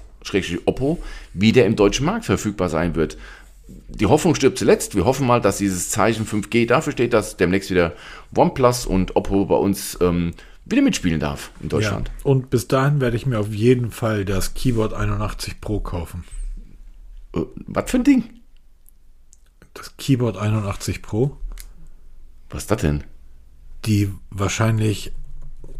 Oppo, 0.65 0.99
wieder 1.33 1.65
im 1.65 1.75
deutschen 1.75 2.05
Markt 2.05 2.25
verfügbar 2.25 2.69
sein 2.69 2.95
wird 2.95 3.17
die 3.89 4.05
Hoffnung 4.05 4.35
stirbt 4.35 4.57
zuletzt. 4.57 4.95
Wir 4.95 5.05
hoffen 5.05 5.27
mal, 5.27 5.41
dass 5.41 5.57
dieses 5.57 5.89
Zeichen 5.89 6.25
5G 6.25 6.67
dafür 6.67 6.93
steht, 6.93 7.13
dass 7.13 7.37
demnächst 7.37 7.69
wieder 7.69 7.93
OnePlus 8.35 8.85
und 8.85 9.15
Oppo 9.15 9.45
bei 9.45 9.55
uns 9.55 9.97
ähm, 10.01 10.33
wieder 10.65 10.81
mitspielen 10.81 11.19
darf 11.19 11.51
in 11.61 11.69
Deutschland. 11.69 12.11
Ja, 12.19 12.25
und 12.25 12.49
bis 12.49 12.67
dahin 12.67 13.01
werde 13.01 13.17
ich 13.17 13.25
mir 13.25 13.39
auf 13.39 13.53
jeden 13.53 13.91
Fall 13.91 14.25
das 14.25 14.53
Keyboard 14.53 14.93
81 14.93 15.59
Pro 15.59 15.79
kaufen. 15.79 16.23
Äh, 17.33 17.41
was 17.67 17.89
für 17.89 17.97
ein 17.97 18.03
Ding? 18.03 18.23
Das 19.73 19.97
Keyboard 19.97 20.37
81 20.37 21.01
Pro. 21.01 21.37
Was 22.49 22.63
ist 22.63 22.71
das 22.71 22.81
denn? 22.81 23.03
Die 23.85 24.11
wahrscheinlich 24.29 25.13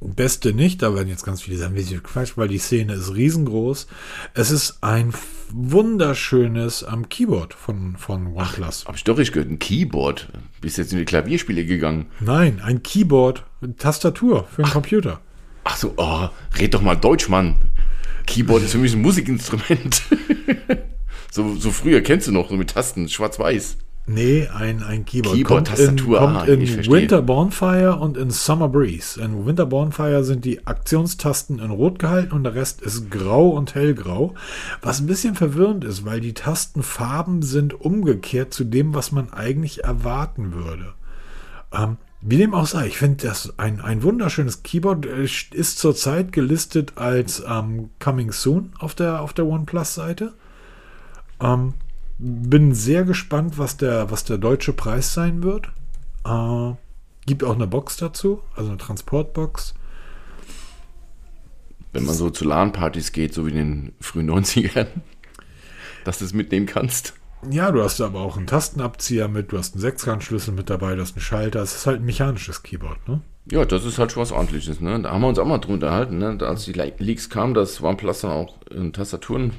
beste 0.01 0.53
nicht, 0.53 0.81
da 0.81 0.95
werden 0.95 1.09
jetzt 1.09 1.25
ganz 1.25 1.41
viele 1.41 1.57
sagen, 1.57 1.75
wie 1.75 1.81
sie 1.81 1.97
Quatsch, 1.97 2.33
weil 2.35 2.47
die 2.47 2.57
Szene 2.57 2.93
ist 2.93 3.13
riesengroß. 3.13 3.87
Es 4.33 4.51
ist 4.51 4.77
ein 4.81 5.13
wunderschönes 5.51 6.83
am 6.83 7.09
Keyboard 7.09 7.53
von, 7.53 7.97
von 7.97 8.27
OnePlus. 8.27 8.83
Ach, 8.83 8.89
hab 8.89 8.95
ich 8.95 9.03
doch 9.03 9.17
richtig 9.17 9.33
gehört, 9.33 9.51
ein 9.51 9.59
Keyboard. 9.59 10.29
Bist 10.61 10.77
jetzt 10.77 10.93
in 10.93 10.99
die 10.99 11.05
Klavierspiele 11.05 11.65
gegangen? 11.65 12.07
Nein, 12.19 12.61
ein 12.61 12.83
Keyboard, 12.83 13.45
Tastatur 13.77 14.45
für 14.45 14.63
einen 14.63 14.69
Ach. 14.69 14.73
Computer. 14.73 15.21
Ach 15.65 15.75
so, 15.75 15.93
oh, 15.97 16.29
red 16.57 16.73
doch 16.73 16.81
mal 16.81 16.95
Deutsch, 16.95 17.29
Mann. 17.29 17.55
Keyboard 18.25 18.63
ist 18.63 18.71
für 18.71 18.77
mich 18.77 18.93
ein 18.93 19.01
Musikinstrument. 19.01 20.01
so, 21.31 21.55
so 21.55 21.71
früher 21.71 22.01
kennst 22.01 22.27
du 22.27 22.31
noch, 22.31 22.49
so 22.49 22.55
mit 22.55 22.69
Tasten, 22.69 23.09
schwarz-weiß. 23.09 23.77
Nee, 24.05 24.47
ein, 24.47 24.81
ein 24.81 25.05
Keyboard. 25.05 25.35
Keyboard, 25.35 25.67
kommt 25.67 25.79
in, 25.79 25.97
kommt 25.97 26.37
ah, 26.37 26.45
in. 26.45 26.61
Winter 26.87 27.21
Bonfire 27.21 27.97
und 27.97 28.17
in 28.17 28.31
Summer 28.31 28.67
Breeze. 28.67 29.21
In 29.21 29.45
Winter 29.45 29.67
Bonfire 29.67 30.23
sind 30.23 30.45
die 30.45 30.65
Aktionstasten 30.65 31.59
in 31.59 31.69
Rot 31.69 31.99
gehalten 31.99 32.33
und 32.33 32.43
der 32.43 32.55
Rest 32.55 32.81
ist 32.81 33.11
grau 33.11 33.49
und 33.49 33.75
hellgrau. 33.75 34.33
Was 34.81 34.99
ein 34.99 35.05
bisschen 35.05 35.35
verwirrend 35.35 35.83
ist, 35.83 36.05
weil 36.05 36.21
die 36.21 36.33
Tastenfarben 36.33 37.43
sind 37.43 37.79
umgekehrt 37.79 38.51
zu 38.51 38.63
dem, 38.63 38.95
was 38.95 39.11
man 39.11 39.31
eigentlich 39.31 39.83
erwarten 39.83 40.53
würde. 40.53 40.93
Ähm, 41.71 41.97
wie 42.21 42.37
dem 42.37 42.53
auch 42.53 42.65
sei, 42.65 42.87
ich 42.87 42.97
finde 42.97 43.27
das 43.27 43.53
ein, 43.57 43.79
ein 43.79 44.03
wunderschönes 44.03 44.63
Keyboard. 44.63 45.05
äh, 45.05 45.23
Ist 45.23 45.77
zurzeit 45.77 46.31
gelistet 46.31 46.93
als 46.95 47.43
ähm, 47.47 47.91
Coming 47.99 48.31
Soon 48.31 48.73
auf 48.79 48.95
der, 48.95 49.21
auf 49.21 49.33
der 49.33 49.45
OnePlus-Seite. 49.45 50.33
Ähm, 51.39 51.75
bin 52.19 52.73
sehr 52.73 53.03
gespannt, 53.05 53.57
was 53.57 53.77
der, 53.77 54.11
was 54.11 54.23
der 54.25 54.37
deutsche 54.37 54.73
Preis 54.73 55.13
sein 55.13 55.41
wird. 55.43 55.67
Äh, 56.25 56.75
gibt 57.25 57.43
auch 57.43 57.55
eine 57.55 57.67
Box 57.67 57.97
dazu, 57.97 58.41
also 58.55 58.69
eine 58.69 58.77
Transportbox. 58.77 59.73
Wenn 61.91 62.05
man 62.05 62.13
so 62.15 62.29
zu 62.29 62.45
LAN-Partys 62.45 63.11
geht, 63.13 63.33
so 63.33 63.45
wie 63.47 63.51
in 63.51 63.55
den 63.57 63.91
frühen 63.99 64.29
90ern, 64.29 64.87
dass 66.03 66.19
du 66.19 66.25
es 66.25 66.33
mitnehmen 66.33 66.65
kannst. 66.67 67.13
Ja, 67.49 67.71
du 67.71 67.81
hast 67.81 68.01
aber 68.01 68.19
auch 68.19 68.35
einen 68.37 68.47
Tastenabzieher 68.47 69.27
mit, 69.29 69.51
du 69.51 69.57
hast 69.57 69.73
einen 69.73 69.81
Sechskantschlüssel 69.81 70.53
mit 70.53 70.69
dabei, 70.69 70.95
du 70.95 71.01
hast 71.01 71.15
einen 71.15 71.21
Schalter. 71.21 71.61
Es 71.61 71.73
ist 71.73 71.87
halt 71.87 72.01
ein 72.01 72.05
mechanisches 72.05 72.63
Keyboard, 72.63 73.07
ne? 73.07 73.21
Ja, 73.51 73.63
das 73.65 73.85
ist 73.85 73.97
halt 73.97 74.11
schon 74.11 74.21
was 74.21 74.31
ordentliches. 74.31 74.81
Ne? 74.81 75.01
Da 75.01 75.11
haben 75.11 75.21
wir 75.21 75.27
uns 75.29 75.39
auch 75.39 75.45
mal 75.45 75.57
drüber 75.57 75.75
unterhalten, 75.75 76.17
ne? 76.19 76.37
als 76.41 76.65
die 76.65 76.73
Le- 76.73 76.93
Leaks 76.99 77.29
kamen, 77.29 77.53
dass 77.55 77.81
OnePlus 77.81 78.21
dann 78.21 78.31
auch 78.31 78.61
in 78.69 78.93
Tastaturen 78.93 79.53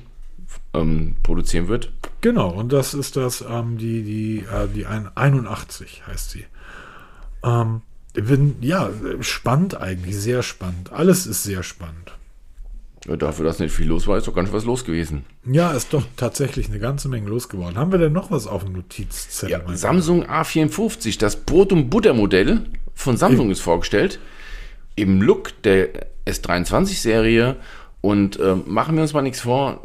ähm, 0.75 1.17
produzieren 1.23 1.69
wird. 1.69 1.93
Genau, 2.21 2.51
und 2.51 2.73
das 2.73 2.95
ist 2.95 3.17
das, 3.17 3.45
ähm, 3.49 3.79
die, 3.79 4.03
die, 4.03 4.39
äh, 4.41 4.69
die 4.75 4.87
ein- 4.87 5.09
81 5.15 6.03
heißt 6.07 6.31
sie. 6.31 6.45
Ähm, 7.45 7.83
ich 8.15 8.25
bin, 8.25 8.57
ja, 8.61 8.91
spannend 9.21 9.81
eigentlich, 9.81 10.17
sehr 10.17 10.43
spannend. 10.43 10.93
Alles 10.93 11.27
ist 11.27 11.43
sehr 11.45 11.63
spannend. 11.63 12.13
Ja, 13.07 13.17
dafür, 13.17 13.47
dass 13.47 13.59
nicht 13.61 13.73
viel 13.75 13.87
los 13.87 14.07
war, 14.07 14.19
ist 14.19 14.27
doch 14.29 14.35
ganz 14.35 14.49
schön 14.49 14.57
was 14.57 14.65
los 14.67 14.85
gewesen. 14.85 15.25
Ja, 15.47 15.71
ist 15.73 15.95
doch 15.95 16.05
tatsächlich 16.17 16.69
eine 16.69 16.79
ganze 16.79 17.09
Menge 17.09 17.29
losgeworden. 17.31 17.79
Haben 17.79 17.93
wir 17.93 17.99
denn 17.99 18.13
noch 18.13 18.31
was 18.31 18.47
auf 18.47 18.65
dem 18.65 18.75
Notizzettel? 18.75 19.51
Ja, 19.67 19.77
Samsung 19.77 20.27
A54, 20.27 21.19
das 21.19 21.37
Brot- 21.37 21.73
und 21.73 21.89
Butter-Modell 21.89 22.67
von 22.95 23.17
Samsung 23.17 23.51
ist 23.51 23.61
vorgestellt. 23.61 24.21
Im 24.97 25.23
Look 25.23 25.63
der 25.63 25.89
S23-Serie. 26.27 27.57
Und 28.03 28.39
ähm, 28.41 28.65
machen 28.67 28.97
wir 28.97 29.03
uns 29.03 29.13
mal 29.15 29.23
nichts 29.23 29.41
vor. 29.41 29.83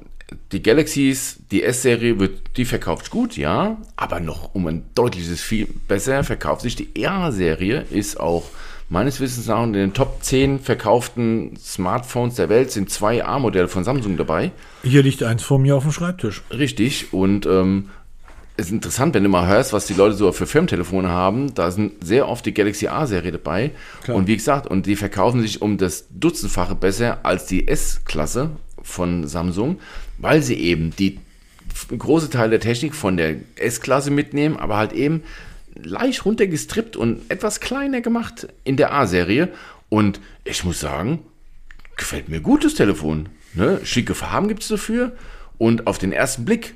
Die 0.51 0.63
Galaxies, 0.63 1.37
die 1.51 1.63
S-Serie, 1.63 2.19
wird, 2.19 2.57
die 2.57 2.65
verkauft 2.65 3.11
gut, 3.11 3.37
ja. 3.37 3.77
Aber 3.95 4.19
noch 4.19 4.55
um 4.55 4.67
ein 4.67 4.83
deutliches 4.95 5.41
viel 5.41 5.67
besser 5.87 6.23
verkauft 6.23 6.61
sich 6.61 6.75
die 6.75 6.89
R-Serie. 6.95 7.85
Ist 7.91 8.19
auch 8.19 8.45
meines 8.89 9.19
Wissens 9.19 9.47
nach 9.47 9.63
in 9.63 9.73
den 9.73 9.93
Top 9.93 10.17
10 10.21 10.59
verkauften 10.59 11.57
Smartphones 11.57 12.35
der 12.35 12.49
Welt 12.49 12.71
sind 12.71 12.89
zwei 12.89 13.23
A-Modelle 13.23 13.67
von 13.67 13.83
Samsung 13.83 14.17
dabei. 14.17 14.51
Hier 14.83 15.03
liegt 15.03 15.23
eins 15.23 15.43
vor 15.43 15.59
mir 15.59 15.75
auf 15.75 15.83
dem 15.83 15.91
Schreibtisch. 15.91 16.43
Richtig. 16.51 17.13
Und 17.13 17.45
ähm, 17.45 17.89
es 18.57 18.67
ist 18.67 18.71
interessant, 18.71 19.13
wenn 19.13 19.23
du 19.23 19.29
mal 19.29 19.47
hörst, 19.47 19.73
was 19.73 19.85
die 19.85 19.93
Leute 19.93 20.15
so 20.15 20.31
für 20.31 20.47
Firmentelefone 20.47 21.09
haben. 21.09 21.53
Da 21.55 21.71
sind 21.71 22.05
sehr 22.05 22.27
oft 22.27 22.45
die 22.45 22.53
Galaxy 22.53 22.87
A-Serie 22.87 23.31
dabei. 23.31 23.71
Klar. 24.03 24.17
Und 24.17 24.27
wie 24.27 24.37
gesagt, 24.37 24.67
und 24.67 24.85
die 24.85 24.95
verkaufen 24.95 25.41
sich 25.41 25.61
um 25.61 25.77
das 25.77 26.05
Dutzendfache 26.09 26.75
besser 26.75 27.19
als 27.23 27.47
die 27.47 27.67
S-Klasse 27.67 28.51
von 28.81 29.27
Samsung, 29.27 29.79
weil 30.17 30.41
sie 30.41 30.55
eben 30.55 30.95
die 30.95 31.19
große 31.97 32.29
Teil 32.29 32.49
der 32.49 32.59
Technik 32.59 32.95
von 32.95 33.17
der 33.17 33.35
S-Klasse 33.55 34.11
mitnehmen, 34.11 34.57
aber 34.57 34.77
halt 34.77 34.93
eben 34.93 35.23
leicht 35.75 36.25
runtergestrippt 36.25 36.95
und 36.95 37.29
etwas 37.29 37.59
kleiner 37.59 38.01
gemacht 38.01 38.47
in 38.63 38.77
der 38.77 38.93
A-Serie. 38.93 39.49
Und 39.89 40.21
ich 40.43 40.63
muss 40.63 40.79
sagen, 40.79 41.19
gefällt 41.97 42.29
mir 42.29 42.41
gut 42.41 42.63
das 42.63 42.75
Telefon. 42.75 43.29
Ne? 43.53 43.79
Schicke 43.83 44.15
Farben 44.15 44.47
gibt 44.47 44.61
es 44.63 44.69
dafür. 44.69 45.15
Und 45.57 45.87
auf 45.87 45.97
den 45.97 46.11
ersten 46.11 46.45
Blick 46.45 46.75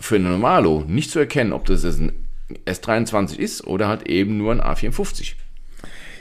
für 0.00 0.16
eine 0.16 0.28
Normalo 0.28 0.84
nicht 0.86 1.10
zu 1.10 1.18
erkennen, 1.18 1.52
ob 1.52 1.64
das 1.66 1.84
ein 1.84 2.12
S23 2.66 3.38
ist 3.38 3.66
oder 3.66 3.88
halt 3.88 4.06
eben 4.08 4.36
nur 4.36 4.52
ein 4.52 4.60
A54. 4.60 5.34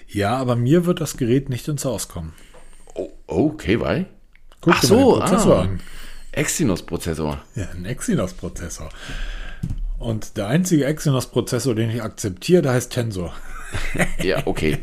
Ja, 0.07 0.37
aber 0.37 0.55
mir 0.55 0.85
wird 0.85 1.01
das 1.01 1.17
Gerät 1.17 1.49
nicht 1.49 1.67
ins 1.67 1.83
Haus 1.85 2.07
kommen. 2.07 2.33
Oh, 2.93 3.11
okay, 3.27 3.79
weil? 3.79 4.05
Guck 4.61 4.75
Ach 4.77 4.83
so, 4.83 5.19
den 5.19 5.19
Prozessor 5.19 5.57
ah. 5.57 5.61
an. 5.61 5.79
Exynos-Prozessor. 6.35 7.39
Ja, 7.55 7.67
ein 7.75 7.85
Exynos-Prozessor. 7.85 8.89
Und 9.97 10.37
der 10.37 10.47
einzige 10.47 10.85
Exynos-Prozessor, 10.85 11.73
den 11.75 11.89
ich 11.89 12.03
akzeptiere, 12.03 12.61
der 12.61 12.73
heißt 12.73 12.91
Tensor. 12.91 13.33
Ja, 14.23 14.43
okay. 14.45 14.77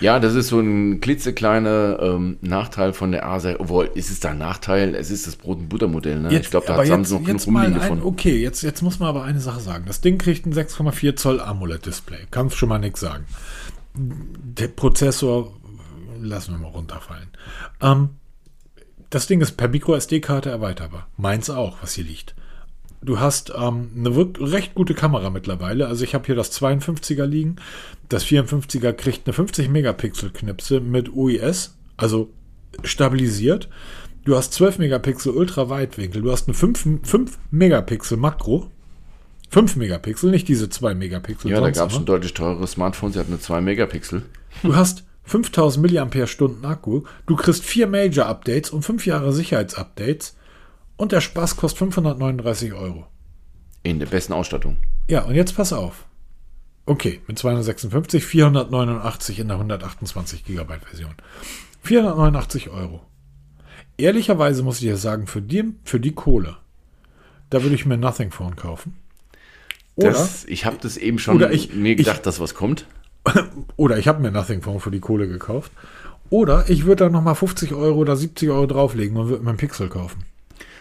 Ja, 0.00 0.18
das 0.18 0.34
ist 0.34 0.48
so 0.48 0.58
ein 0.58 1.00
klitzekleiner 1.00 1.98
ähm, 2.02 2.38
Nachteil 2.40 2.92
von 2.92 3.12
der 3.12 3.24
A-Serie. 3.24 3.60
Obwohl, 3.60 3.88
ist 3.94 4.10
es 4.10 4.18
da 4.18 4.30
ein 4.30 4.38
Nachteil? 4.38 4.96
Es 4.96 5.12
ist 5.12 5.28
das 5.28 5.36
Brot- 5.36 5.58
und 5.58 5.68
Buttermodell. 5.68 6.18
Ne? 6.18 6.40
ich 6.40 6.50
glaube, 6.50 6.66
da 6.66 6.76
hat 6.76 6.86
Samsung 6.88 7.22
noch 7.22 7.28
jetzt, 7.28 7.44
genug 7.44 7.62
jetzt 7.62 7.70
rumliegen 7.70 7.74
davon. 7.74 8.02
Okay, 8.02 8.42
jetzt, 8.42 8.62
jetzt 8.62 8.82
muss 8.82 8.98
man 8.98 9.08
aber 9.08 9.22
eine 9.22 9.38
Sache 9.38 9.60
sagen. 9.60 9.84
Das 9.86 10.00
Ding 10.00 10.18
kriegt 10.18 10.44
ein 10.44 10.52
6,4 10.52 11.14
Zoll 11.14 11.40
AMOLED-Display. 11.40 12.26
Kannst 12.32 12.56
schon 12.56 12.68
mal 12.68 12.80
nichts 12.80 12.98
sagen. 12.98 13.26
Der 13.94 14.68
Prozessor 14.68 15.52
lassen 16.20 16.52
wir 16.54 16.58
mal 16.58 16.68
runterfallen. 16.68 17.28
Ähm, 17.80 18.08
das 19.12 19.26
Ding 19.26 19.42
ist 19.42 19.58
per 19.58 19.68
Micro-SD-Karte 19.68 20.48
erweiterbar. 20.48 21.06
Meins 21.18 21.50
auch, 21.50 21.76
was 21.82 21.92
hier 21.92 22.04
liegt. 22.04 22.34
Du 23.02 23.20
hast 23.20 23.52
ähm, 23.54 23.90
eine 23.94 24.16
recht 24.40 24.74
gute 24.74 24.94
Kamera 24.94 25.28
mittlerweile. 25.28 25.86
Also 25.86 26.02
ich 26.02 26.14
habe 26.14 26.24
hier 26.24 26.34
das 26.34 26.50
52er 26.58 27.26
liegen. 27.26 27.56
Das 28.08 28.24
54er 28.24 28.92
kriegt 28.94 29.26
eine 29.26 29.34
50 29.34 29.68
Megapixel 29.68 30.30
Knipse 30.30 30.80
mit 30.80 31.12
UIS, 31.12 31.76
also 31.98 32.30
stabilisiert. 32.84 33.68
Du 34.24 34.34
hast 34.34 34.54
12 34.54 34.78
Megapixel 34.78 35.32
Ultraweitwinkel. 35.32 36.22
Du 36.22 36.32
hast 36.32 36.48
eine 36.48 36.54
5, 36.54 37.00
5 37.02 37.38
Megapixel 37.50 38.16
Makro. 38.16 38.70
5 39.50 39.76
Megapixel, 39.76 40.30
nicht 40.30 40.48
diese 40.48 40.70
2 40.70 40.94
Megapixel. 40.94 41.50
Ja, 41.50 41.60
da 41.60 41.70
gab 41.70 41.90
es 41.90 41.96
schon 41.96 42.06
deutlich 42.06 42.32
teurere 42.32 42.66
Smartphones, 42.66 43.12
die 43.12 43.18
hatten 43.18 43.32
nur 43.32 43.40
2 43.40 43.60
Megapixel. 43.60 44.22
Du 44.62 44.74
hast 44.74 45.04
5000 45.24 45.92
mAh 45.92 46.68
Akku. 46.68 47.02
Du 47.26 47.36
kriegst 47.36 47.64
vier 47.64 47.86
Major 47.86 48.26
Updates 48.26 48.70
und 48.70 48.82
fünf 48.82 49.06
Jahre 49.06 49.32
Sicherheitsupdates. 49.32 50.36
Und 50.96 51.12
der 51.12 51.20
Spaß 51.20 51.56
kostet 51.56 51.78
539 51.78 52.72
Euro. 52.74 53.06
In 53.82 53.98
der 53.98 54.06
besten 54.06 54.32
Ausstattung. 54.32 54.76
Ja, 55.08 55.22
und 55.22 55.34
jetzt 55.34 55.56
pass 55.56 55.72
auf. 55.72 56.06
Okay, 56.86 57.20
mit 57.26 57.38
256, 57.38 58.24
489 58.24 59.38
in 59.40 59.48
der 59.48 59.56
128 59.56 60.44
GB 60.44 60.74
Version. 60.84 61.14
489 61.82 62.70
Euro. 62.70 63.00
Ehrlicherweise 63.98 64.62
muss 64.62 64.76
ich 64.76 64.82
dir 64.82 64.96
sagen, 64.96 65.26
für 65.26 65.42
die, 65.42 65.64
für 65.84 66.00
die 66.00 66.12
Kohle, 66.12 66.56
da 67.50 67.62
würde 67.62 67.74
ich 67.74 67.86
mir 67.86 67.96
Nothing 67.96 68.30
Phone 68.32 68.56
kaufen. 68.56 68.96
Oder, 69.94 70.10
Das, 70.10 70.44
ich 70.46 70.64
habe 70.64 70.78
das 70.80 70.96
eben 70.96 71.18
schon 71.18 71.36
Oder 71.36 71.52
ich- 71.52 71.72
mir 71.74 71.92
ich- 71.92 71.98
gedacht, 71.98 72.24
dass 72.26 72.40
was 72.40 72.54
kommt. 72.54 72.86
oder 73.76 73.98
ich 73.98 74.08
habe 74.08 74.20
mir 74.22 74.30
Nothing 74.30 74.62
Phone 74.62 74.80
für 74.80 74.90
die 74.90 75.00
Kohle 75.00 75.28
gekauft. 75.28 75.72
Oder 76.30 76.64
ich 76.68 76.86
würde 76.86 77.04
da 77.04 77.10
nochmal 77.10 77.34
50 77.34 77.74
Euro 77.74 77.98
oder 77.98 78.16
70 78.16 78.48
Euro 78.50 78.66
drauflegen 78.66 79.16
und 79.16 79.28
würde 79.28 79.42
mir 79.44 79.50
einen 79.50 79.58
Pixel 79.58 79.88
kaufen. 79.88 80.24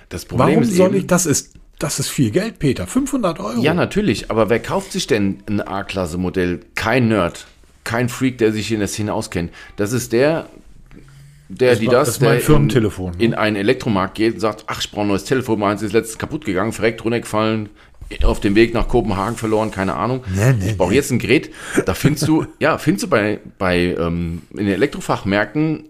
Das 0.09 0.25
Problem 0.25 0.47
Warum 0.47 0.63
ist 0.63 0.75
soll 0.75 0.89
eben, 0.89 0.97
ich, 0.97 1.07
das 1.07 1.25
ist, 1.25 1.55
das 1.77 1.99
ist 1.99 2.09
viel 2.09 2.31
Geld, 2.31 2.59
Peter. 2.59 2.87
500 2.87 3.39
Euro. 3.39 3.61
Ja, 3.61 3.73
natürlich, 3.73 4.31
aber 4.31 4.49
wer 4.49 4.61
kauft 4.61 4.91
sich 4.91 5.07
denn 5.07 5.43
ein 5.47 5.61
A-Klasse-Modell? 5.61 6.61
Kein 6.75 7.07
Nerd, 7.09 7.47
kein 7.83 8.07
Freak, 8.07 8.37
der 8.37 8.51
sich 8.53 8.71
in 8.71 8.79
der 8.79 8.87
Szene 8.87 9.13
auskennt. 9.13 9.51
Das 9.75 9.91
ist 9.91 10.13
der, 10.13 10.47
der, 11.49 11.75
die 11.75 11.87
war- 11.87 11.93
das, 11.95 12.07
das 12.09 12.19
der 12.19 12.39
Firmentelefon, 12.39 13.13
in, 13.13 13.17
ne? 13.19 13.25
in 13.25 13.33
einen 13.33 13.55
Elektromarkt 13.57 14.15
geht 14.15 14.35
und 14.35 14.39
sagt, 14.39 14.65
ach, 14.67 14.79
ich 14.81 14.91
brauche 14.91 15.01
ein 15.01 15.07
neues 15.09 15.25
Telefon, 15.25 15.59
meins 15.59 15.81
ist 15.81 15.91
letztens 15.93 16.17
kaputt 16.17 16.45
gegangen, 16.45 16.71
verreckt, 16.71 17.03
runtergefallen, 17.03 17.69
auf 18.23 18.39
dem 18.39 18.55
Weg 18.55 18.73
nach 18.73 18.87
Kopenhagen 18.87 19.37
verloren, 19.37 19.71
keine 19.71 19.95
Ahnung. 19.95 20.23
Nee, 20.33 20.53
nee, 20.53 20.69
ich 20.69 20.77
brauche 20.77 20.93
jetzt 20.93 21.11
ein 21.11 21.19
Gerät, 21.19 21.51
da 21.85 21.93
findest 21.93 22.27
du, 22.27 22.45
ja, 22.59 22.77
findest 22.77 23.03
du 23.05 23.09
bei, 23.09 23.39
bei 23.57 23.95
ähm, 23.97 24.41
in 24.51 24.65
den 24.65 24.75
Elektrofachmärkten, 24.75 25.85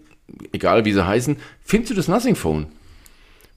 egal 0.52 0.84
wie 0.84 0.92
sie 0.92 1.06
heißen, 1.06 1.36
findest 1.64 1.90
du 1.90 1.94
das 1.94 2.08
Nothing 2.08 2.36
Phone. 2.36 2.66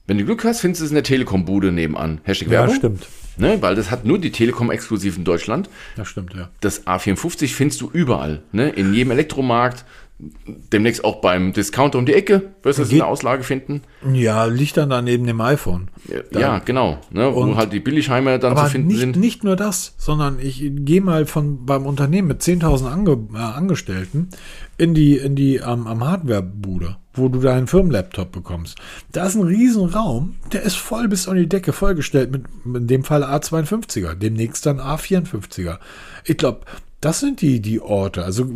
Wenn 0.06 0.18
du 0.18 0.24
Glück 0.24 0.44
hast, 0.44 0.60
findest 0.60 0.80
du 0.80 0.84
es 0.84 0.90
in 0.90 0.94
der 0.94 1.04
Telekom-Bude 1.04 1.72
nebenan. 1.72 2.20
Hashtag 2.22 2.48
ja 2.48 2.60
Werbung. 2.60 2.76
stimmt. 2.76 3.06
Ne, 3.38 3.60
weil 3.60 3.74
das 3.74 3.90
hat 3.90 4.06
nur 4.06 4.18
die 4.18 4.30
Telekom 4.30 4.70
exklusiv 4.70 5.18
in 5.18 5.24
Deutschland. 5.24 5.68
Das 5.96 6.08
stimmt, 6.08 6.32
ja. 6.34 6.48
Das 6.60 6.86
A54 6.86 7.48
findest 7.48 7.82
du 7.82 7.90
überall. 7.92 8.42
Ne? 8.52 8.70
In 8.70 8.94
jedem 8.94 9.10
Elektromarkt, 9.10 9.84
demnächst 10.18 11.04
auch 11.04 11.20
beim 11.20 11.52
Discounter 11.52 11.98
um 11.98 12.06
die 12.06 12.14
Ecke 12.14 12.54
wirst 12.62 12.78
du 12.78 12.82
es 12.84 12.90
in 12.90 12.96
der 12.98 13.06
Auslage 13.06 13.42
finden. 13.42 13.82
Ja, 14.14 14.46
liegt 14.46 14.76
dann 14.78 14.88
da 14.88 15.02
neben 15.02 15.26
dem 15.26 15.40
iPhone. 15.42 15.88
ja, 16.32 16.58
genau. 16.60 16.98
Ne, 17.10 17.34
wo 17.34 17.40
Und- 17.40 17.56
halt 17.56 17.72
die 17.74 17.80
Billigheimer 17.80 18.38
dann 18.38 18.56
zu 18.56 18.64
finden 18.66 18.88
nicht, 18.88 18.98
sind. 19.00 19.16
nicht 19.16 19.44
nur 19.44 19.56
das, 19.56 19.94
sondern 19.98 20.38
ich 20.40 20.64
gehe 20.74 21.02
mal 21.02 21.26
von 21.26 21.66
beim 21.66 21.84
Unternehmen 21.84 22.28
mit 22.28 22.40
10.000 22.40 22.86
Ange 22.90 23.18
äh, 23.34 23.38
Angestellten 23.38 24.28
in 24.78 24.94
die, 24.94 25.16
in 25.18 25.34
die 25.36 25.60
am 25.62 25.86
am 25.86 26.02
Hardwarebude, 26.02 26.96
wo 27.12 27.28
du 27.28 27.40
deinen 27.40 27.66
Firmenlaptop 27.66 28.32
bekommst. 28.32 28.78
Da 29.12 29.26
ist 29.26 29.34
ein 29.34 29.42
Riesenraum, 29.42 30.36
der 30.52 30.62
ist 30.62 30.76
voll 30.76 31.08
bis 31.08 31.28
an 31.28 31.36
die 31.36 31.48
Decke 31.48 31.74
vollgestellt 31.74 32.30
mit, 32.30 32.44
in 32.64 32.86
dem 32.86 33.04
Fall 33.04 33.22
A52er, 33.22 34.14
demnächst 34.14 34.64
dann 34.64 34.80
A54er. 34.80 35.78
Ich 36.24 36.38
glaube, 36.38 36.60
das 37.06 37.20
sind 37.20 37.40
die, 37.40 37.60
die 37.60 37.80
Orte. 37.80 38.24
Also 38.24 38.46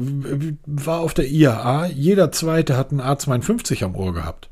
war 0.67 1.01
auf 1.01 1.15
der 1.15 1.29
IAA, 1.29 1.87
jeder 1.87 2.33
zweite 2.33 2.77
hat 2.77 2.91
einen 2.91 3.01
A52 3.01 3.85
am 3.85 3.95
Ohr 3.95 4.13
gehabt. 4.13 4.49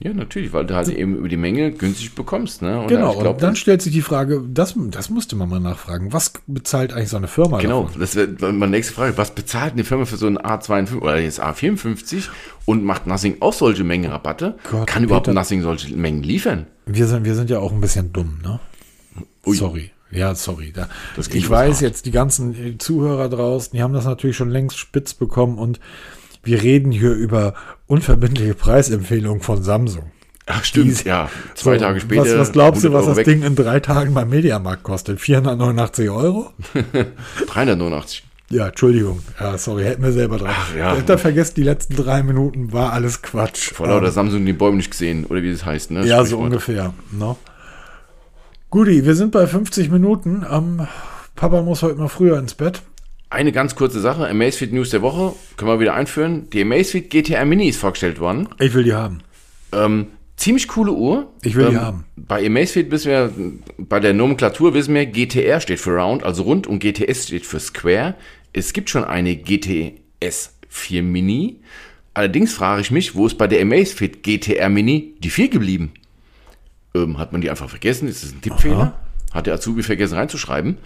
Ja, 0.00 0.14
natürlich, 0.14 0.52
weil 0.52 0.64
du 0.64 0.76
halt 0.76 0.88
eben 0.88 1.16
über 1.16 1.28
die 1.28 1.36
Menge 1.36 1.72
günstig 1.72 2.14
bekommst. 2.14 2.62
Ne? 2.62 2.80
Und 2.80 2.86
Genau, 2.86 3.18
glaub, 3.18 3.34
und 3.34 3.42
dann 3.42 3.56
stellt 3.56 3.82
sich 3.82 3.92
die 3.92 4.00
Frage, 4.00 4.42
das, 4.48 4.74
das 4.92 5.10
musste 5.10 5.34
man 5.34 5.48
mal 5.48 5.58
nachfragen, 5.58 6.12
was 6.12 6.32
bezahlt 6.46 6.92
eigentlich 6.92 7.08
so 7.08 7.16
eine 7.16 7.26
Firma 7.26 7.58
Genau, 7.58 7.82
davon? 7.84 8.00
das 8.00 8.14
wäre 8.14 8.28
meine 8.52 8.70
nächste 8.70 8.94
Frage. 8.94 9.18
Was 9.18 9.32
bezahlt 9.34 9.72
eine 9.72 9.82
Firma 9.82 10.04
für 10.04 10.16
so 10.16 10.28
ein 10.28 10.38
A52 10.38 10.98
oder 11.00 11.18
jetzt 11.18 11.42
A54 11.42 12.28
und 12.64 12.84
macht 12.84 13.08
Nothing 13.08 13.38
auch 13.40 13.52
solche 13.52 13.82
Mengenrabatte? 13.82 14.56
Gott, 14.70 14.86
Kann 14.86 15.02
überhaupt 15.02 15.26
Peter. 15.26 15.34
Nothing 15.34 15.62
solche 15.62 15.94
Mengen 15.96 16.22
liefern? 16.22 16.68
Wir 16.86 17.08
sind, 17.08 17.24
wir 17.24 17.34
sind 17.34 17.50
ja 17.50 17.58
auch 17.58 17.72
ein 17.72 17.80
bisschen 17.80 18.12
dumm, 18.12 18.38
ne? 18.42 18.60
Ui. 19.44 19.56
Sorry. 19.56 19.90
Ja, 20.10 20.34
sorry. 20.34 20.72
Da, 20.74 20.88
ich 21.32 21.48
weiß 21.50 21.80
jetzt, 21.80 22.06
die 22.06 22.10
ganzen 22.10 22.54
äh, 22.54 22.78
Zuhörer 22.78 23.28
draußen, 23.28 23.72
die 23.76 23.82
haben 23.82 23.92
das 23.92 24.04
natürlich 24.06 24.36
schon 24.36 24.50
längst 24.50 24.78
spitz 24.78 25.14
bekommen 25.14 25.58
und 25.58 25.80
wir 26.42 26.62
reden 26.62 26.92
hier 26.92 27.12
über 27.12 27.54
unverbindliche 27.86 28.54
Preisempfehlungen 28.54 29.42
von 29.42 29.62
Samsung. 29.62 30.10
Ach, 30.46 30.64
stimmt, 30.64 31.04
Die- 31.04 31.08
ja. 31.08 31.28
Zwei 31.54 31.78
So, 31.78 31.84
Tage 31.84 32.00
später. 32.00 32.22
Was, 32.22 32.38
was 32.38 32.52
glaubst 32.52 32.82
du, 32.84 32.88
100 32.88 33.00
was 33.02 33.08
das 33.08 33.16
weg. 33.18 33.26
Ding 33.26 33.42
in 33.42 33.54
drei 33.54 33.80
Tagen 33.80 34.14
beim 34.14 34.30
Mediamarkt 34.30 34.82
kostet? 34.82 35.20
489 35.20 36.08
Euro? 36.08 36.52
389. 37.48 38.24
Ja, 38.50 38.68
Entschuldigung. 38.68 39.20
Ja, 39.38 39.58
sorry, 39.58 39.84
hätten 39.84 40.02
wir 40.02 40.12
selber 40.12 40.38
dran. 40.38 40.54
Ach, 40.54 40.74
ja. 40.74 40.96
Da 41.02 41.18
vergesst, 41.18 41.58
die 41.58 41.62
letzten 41.64 41.96
drei 41.96 42.22
Minuten 42.22 42.72
war 42.72 42.94
alles 42.94 43.20
Quatsch. 43.20 43.72
Vor 43.74 43.88
lauter 43.88 44.10
Samsung 44.10 44.46
die 44.46 44.54
Bäume 44.54 44.78
nicht 44.78 44.90
gesehen, 44.90 45.26
oder 45.26 45.42
wie 45.42 45.52
das 45.52 45.66
heißt, 45.66 45.90
ne? 45.90 46.06
Ja, 46.06 46.24
so 46.24 46.38
ungefähr. 46.38 46.94
Ne? 47.12 47.36
Guti, 48.70 49.06
wir 49.06 49.14
sind 49.14 49.32
bei 49.32 49.46
50 49.46 49.90
Minuten. 49.90 50.44
Ähm, 50.50 50.86
Papa 51.34 51.62
muss 51.62 51.82
heute 51.82 51.98
mal 51.98 52.08
früher 52.08 52.38
ins 52.38 52.52
Bett. 52.52 52.82
Eine 53.30 53.50
ganz 53.50 53.74
kurze 53.74 53.98
Sache, 53.98 54.28
Amazfit 54.28 54.74
News 54.74 54.90
der 54.90 55.00
Woche, 55.00 55.34
können 55.56 55.70
wir 55.70 55.80
wieder 55.80 55.94
einführen. 55.94 56.50
Die 56.50 56.60
Amazfit 56.60 57.08
GTR 57.08 57.46
Mini 57.46 57.68
ist 57.68 57.80
vorgestellt 57.80 58.20
worden. 58.20 58.46
Ich 58.58 58.74
will 58.74 58.84
die 58.84 58.92
haben. 58.92 59.20
Ähm, 59.72 60.08
ziemlich 60.36 60.68
coole 60.68 60.92
Uhr. 60.92 61.32
Ich 61.42 61.54
will 61.54 61.70
die 61.70 61.76
ähm, 61.76 61.80
haben. 61.80 62.04
Bei 62.16 62.44
Amazfit 62.44 62.90
wissen 62.90 63.10
wir, 63.10 63.32
bei 63.78 64.00
der 64.00 64.12
Nomenklatur 64.12 64.74
wissen 64.74 64.94
wir, 64.94 65.06
GTR 65.06 65.60
steht 65.60 65.80
für 65.80 65.92
Round, 65.92 66.22
also 66.22 66.42
rund, 66.42 66.66
und 66.66 66.80
GTS 66.80 67.28
steht 67.28 67.46
für 67.46 67.60
Square. 67.60 68.16
Es 68.52 68.74
gibt 68.74 68.90
schon 68.90 69.04
eine 69.04 69.34
GTS 69.34 70.58
4 70.68 71.02
Mini. 71.02 71.60
Allerdings 72.12 72.52
frage 72.52 72.82
ich 72.82 72.90
mich, 72.90 73.14
wo 73.14 73.26
ist 73.26 73.38
bei 73.38 73.46
der 73.46 73.62
Amazfit 73.62 74.22
GTR 74.22 74.68
Mini 74.68 75.14
die 75.20 75.30
4 75.30 75.48
geblieben? 75.48 75.92
Ähm, 76.94 77.18
hat 77.18 77.32
man 77.32 77.40
die 77.40 77.50
einfach 77.50 77.68
vergessen? 77.68 78.08
Ist 78.08 78.24
das 78.24 78.32
ein 78.32 78.40
Tippfehler? 78.40 78.94
Hat 79.32 79.46
der 79.46 79.54
Azubi 79.54 79.82
vergessen 79.82 80.14
reinzuschreiben? 80.14 80.78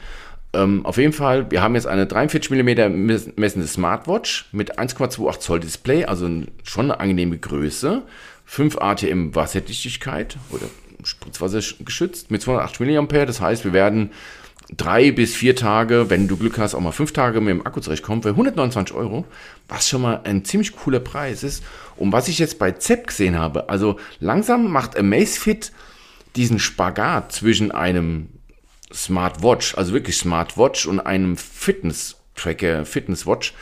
Ähm, 0.54 0.84
auf 0.84 0.98
jeden 0.98 1.12
Fall, 1.12 1.50
wir 1.50 1.62
haben 1.62 1.74
jetzt 1.74 1.86
eine 1.86 2.06
43 2.06 2.50
mm 2.50 3.34
messende 3.36 3.66
Smartwatch 3.66 4.48
mit 4.52 4.78
1,28 4.78 5.38
Zoll 5.38 5.60
Display, 5.60 6.04
also 6.04 6.28
schon 6.62 6.90
eine 6.90 7.00
angenehme 7.00 7.38
Größe. 7.38 8.02
5 8.44 8.78
ATM 8.78 9.34
Wasserdichtigkeit 9.34 10.36
oder 10.50 10.66
Spritzwasser 11.04 11.60
geschützt 11.84 12.30
mit 12.30 12.42
280 12.42 12.80
mAh. 12.80 13.24
Das 13.24 13.40
heißt, 13.40 13.64
wir 13.64 13.72
werden 13.72 14.10
drei 14.76 15.10
bis 15.10 15.34
vier 15.34 15.56
Tage, 15.56 16.10
wenn 16.10 16.28
du 16.28 16.36
Glück 16.36 16.58
hast, 16.58 16.74
auch 16.74 16.80
mal 16.80 16.92
fünf 16.92 17.12
Tage 17.12 17.40
mit 17.40 17.50
dem 17.50 17.66
Akku 17.66 17.80
zurechtkommen 17.80 18.22
für 18.22 18.30
129 18.30 18.94
Euro, 18.94 19.24
was 19.68 19.88
schon 19.88 20.02
mal 20.02 20.20
ein 20.24 20.44
ziemlich 20.44 20.76
cooler 20.76 21.00
Preis 21.00 21.42
ist. 21.42 21.64
Und 21.96 22.12
was 22.12 22.28
ich 22.28 22.38
jetzt 22.38 22.58
bei 22.58 22.72
ZEP 22.72 23.06
gesehen 23.06 23.38
habe, 23.38 23.68
also 23.68 23.98
langsam 24.20 24.70
macht 24.70 24.98
Amazfit 24.98 25.72
diesen 26.36 26.58
Spagat 26.58 27.32
zwischen 27.32 27.70
einem 27.70 28.28
Smartwatch, 28.92 29.76
also 29.76 29.92
wirklich 29.92 30.16
Smartwatch 30.16 30.86
und 30.86 31.00
einem 31.00 31.36
Fitness-Tracker, 31.36 32.84
Fitnesswatch. 32.84 33.54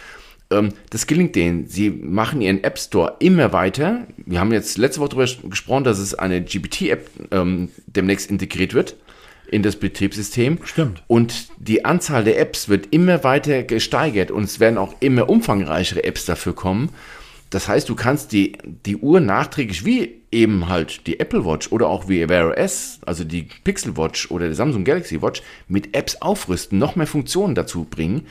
Ähm, 0.50 0.72
das 0.90 1.06
gelingt 1.06 1.36
denen. 1.36 1.66
Sie 1.66 1.90
machen 1.90 2.40
ihren 2.40 2.64
App 2.64 2.78
Store 2.78 3.16
immer 3.20 3.52
weiter. 3.52 4.06
Wir 4.16 4.40
haben 4.40 4.52
jetzt 4.52 4.78
letzte 4.78 5.00
Woche 5.00 5.10
darüber 5.10 5.48
gesprochen, 5.48 5.84
dass 5.84 5.98
es 5.98 6.14
eine 6.14 6.42
GPT-App 6.42 7.08
ähm, 7.30 7.68
demnächst 7.86 8.30
integriert 8.30 8.74
wird 8.74 8.96
in 9.50 9.62
das 9.62 9.76
Betriebssystem. 9.76 10.58
Stimmt. 10.64 11.02
Und 11.06 11.48
die 11.58 11.84
Anzahl 11.84 12.24
der 12.24 12.38
Apps 12.38 12.68
wird 12.68 12.88
immer 12.92 13.24
weiter 13.24 13.62
gesteigert 13.64 14.30
und 14.30 14.44
es 14.44 14.60
werden 14.60 14.78
auch 14.78 14.94
immer 15.00 15.28
umfangreichere 15.28 16.04
Apps 16.04 16.24
dafür 16.24 16.54
kommen. 16.54 16.90
Das 17.50 17.66
heißt, 17.66 17.88
du 17.88 17.96
kannst 17.96 18.32
die, 18.32 18.56
die 18.86 18.96
Uhr 18.96 19.20
nachträglich 19.20 19.84
wie 19.84 20.20
eben 20.30 20.68
halt 20.68 21.06
die 21.08 21.18
Apple 21.18 21.44
Watch 21.44 21.72
oder 21.72 21.88
auch 21.88 22.08
wie 22.08 22.28
Wear 22.28 22.56
OS, 22.56 23.00
also 23.04 23.24
die 23.24 23.48
Pixel 23.64 23.96
Watch 23.96 24.30
oder 24.30 24.48
die 24.48 24.54
Samsung 24.54 24.84
Galaxy 24.84 25.20
Watch 25.20 25.42
mit 25.66 25.96
Apps 25.96 26.22
aufrüsten, 26.22 26.78
noch 26.78 26.94
mehr 26.94 27.08
Funktionen 27.08 27.56
dazu 27.56 27.84
bringen. 27.84 28.26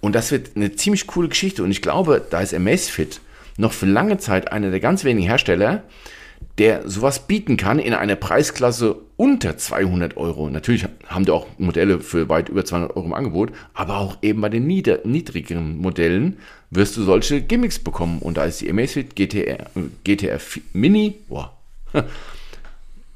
Und 0.00 0.14
das 0.14 0.32
wird 0.32 0.56
eine 0.56 0.74
ziemlich 0.74 1.06
coole 1.06 1.28
Geschichte. 1.28 1.62
Und 1.62 1.70
ich 1.70 1.82
glaube, 1.82 2.26
da 2.28 2.40
ist 2.40 2.54
Amazfit 2.54 3.20
noch 3.58 3.72
für 3.72 3.86
lange 3.86 4.16
Zeit 4.16 4.50
einer 4.50 4.70
der 4.70 4.80
ganz 4.80 5.04
wenigen 5.04 5.28
Hersteller, 5.28 5.84
der 6.58 6.88
sowas 6.88 7.26
bieten 7.26 7.56
kann 7.56 7.78
in 7.78 7.94
einer 7.94 8.16
Preisklasse 8.16 8.96
unter 9.16 9.56
200 9.56 10.16
Euro. 10.16 10.48
Natürlich 10.50 10.86
haben 11.06 11.24
die 11.24 11.30
auch 11.30 11.46
Modelle 11.58 12.00
für 12.00 12.28
weit 12.28 12.48
über 12.48 12.64
200 12.64 12.96
Euro 12.96 13.06
im 13.06 13.14
Angebot, 13.14 13.52
aber 13.74 13.98
auch 13.98 14.18
eben 14.22 14.40
bei 14.40 14.48
den 14.48 14.66
niedrigeren 14.66 15.78
Modellen 15.78 16.38
wirst 16.70 16.96
du 16.96 17.02
solche 17.02 17.40
Gimmicks 17.42 17.78
bekommen. 17.78 18.18
Und 18.20 18.36
da 18.36 18.44
ist 18.44 18.60
die 18.60 18.70
Amazfit 18.70 19.14
GTR, 19.14 19.66
GTR 20.04 20.40
Mini, 20.72 21.16
boah, 21.28 21.52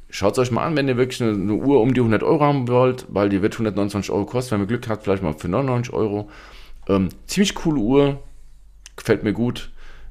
Schaut 0.09 0.33
es 0.33 0.39
euch 0.39 0.51
mal 0.51 0.64
an, 0.64 0.77
wenn 0.77 0.89
ihr 0.89 0.97
wirklich 0.97 1.22
eine, 1.22 1.33
eine 1.33 1.53
Uhr 1.53 1.81
um 1.81 1.93
die 1.93 2.01
100 2.01 2.22
Euro 2.22 2.41
haben 2.43 2.68
wollt, 2.68 3.05
weil 3.09 3.29
die 3.29 3.43
wird 3.43 3.53
129 3.53 4.11
Euro 4.11 4.24
kosten. 4.24 4.53
Wenn 4.53 4.62
ihr 4.62 4.66
Glück 4.66 4.89
habt, 4.89 5.05
vielleicht 5.05 5.22
mal 5.22 5.35
für 5.35 5.49
99 5.49 5.93
Euro. 5.93 6.31
Ähm, 6.89 7.11
ziemlich 7.27 7.55
coole 7.55 7.81
Uhr, 7.81 8.22
gefällt 8.97 9.24
mir 9.24 9.35
gut. 9.35 9.70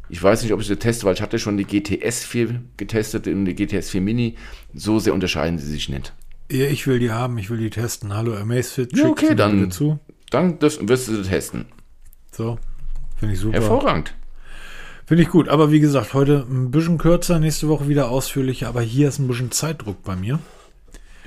Ich 0.10 0.22
weiß 0.22 0.43
nicht, 0.43 0.53
ob 0.53 0.62
ich 0.62 0.68
sie 0.68 0.76
teste, 0.76 1.06
weil 1.06 1.14
ich 1.16 1.22
hatte 1.22 1.39
schon 1.39 1.58
die 1.58 1.66
GTS 1.66 2.24
4 2.26 2.62
getestet 2.78 3.28
und 3.28 3.45
die 3.45 3.56
GTS 3.56 3.89
4 3.89 4.01
Mini. 4.01 4.36
So 4.74 4.99
sehr 4.99 5.14
unterscheiden 5.14 5.58
sie 5.60 5.68
sich 5.70 5.89
nicht. 5.89 6.14
Ja, 6.51 6.66
ich 6.66 6.86
will 6.86 6.99
die 6.99 7.12
haben, 7.12 7.38
ich 7.39 7.49
will 7.49 7.58
die 7.58 7.72
testen. 7.72 8.14
Hallo, 8.14 8.36
Amazfit, 8.36 8.95
Ja, 8.95 9.06
okay, 9.06 9.34
dann- 9.36 9.60
bitte 9.60 9.70
zu. 9.70 9.99
Dann 10.30 10.60
dürf, 10.60 10.78
wirst 10.82 11.08
du 11.08 11.16
sie 11.24 11.30
testen. 11.30 11.66
So, 12.32 12.60
finde 13.18 13.34
ich 13.34 13.39
super. 13.39 13.53
Hervorragend. 13.60 14.14
Finde 15.08 15.24
ich 15.24 15.30
gut. 15.30 15.49
Aber 15.49 15.72
wie 15.72 15.80
gesagt, 15.80 16.14
heute 16.14 16.45
ein 16.49 16.72
bisschen 16.72 16.97
kürzer, 16.97 17.39
nächste 17.39 17.68
Woche 17.68 17.88
wieder 17.88 18.10
ausführlicher. 18.10 18.68
Aber 18.68 18.82
hier 18.82 19.08
ist 19.08 19.20
ein 19.20 19.28
bisschen 19.28 19.51
Zeitdruck 19.51 20.03
bei 20.03 20.16
mir. 20.16 20.39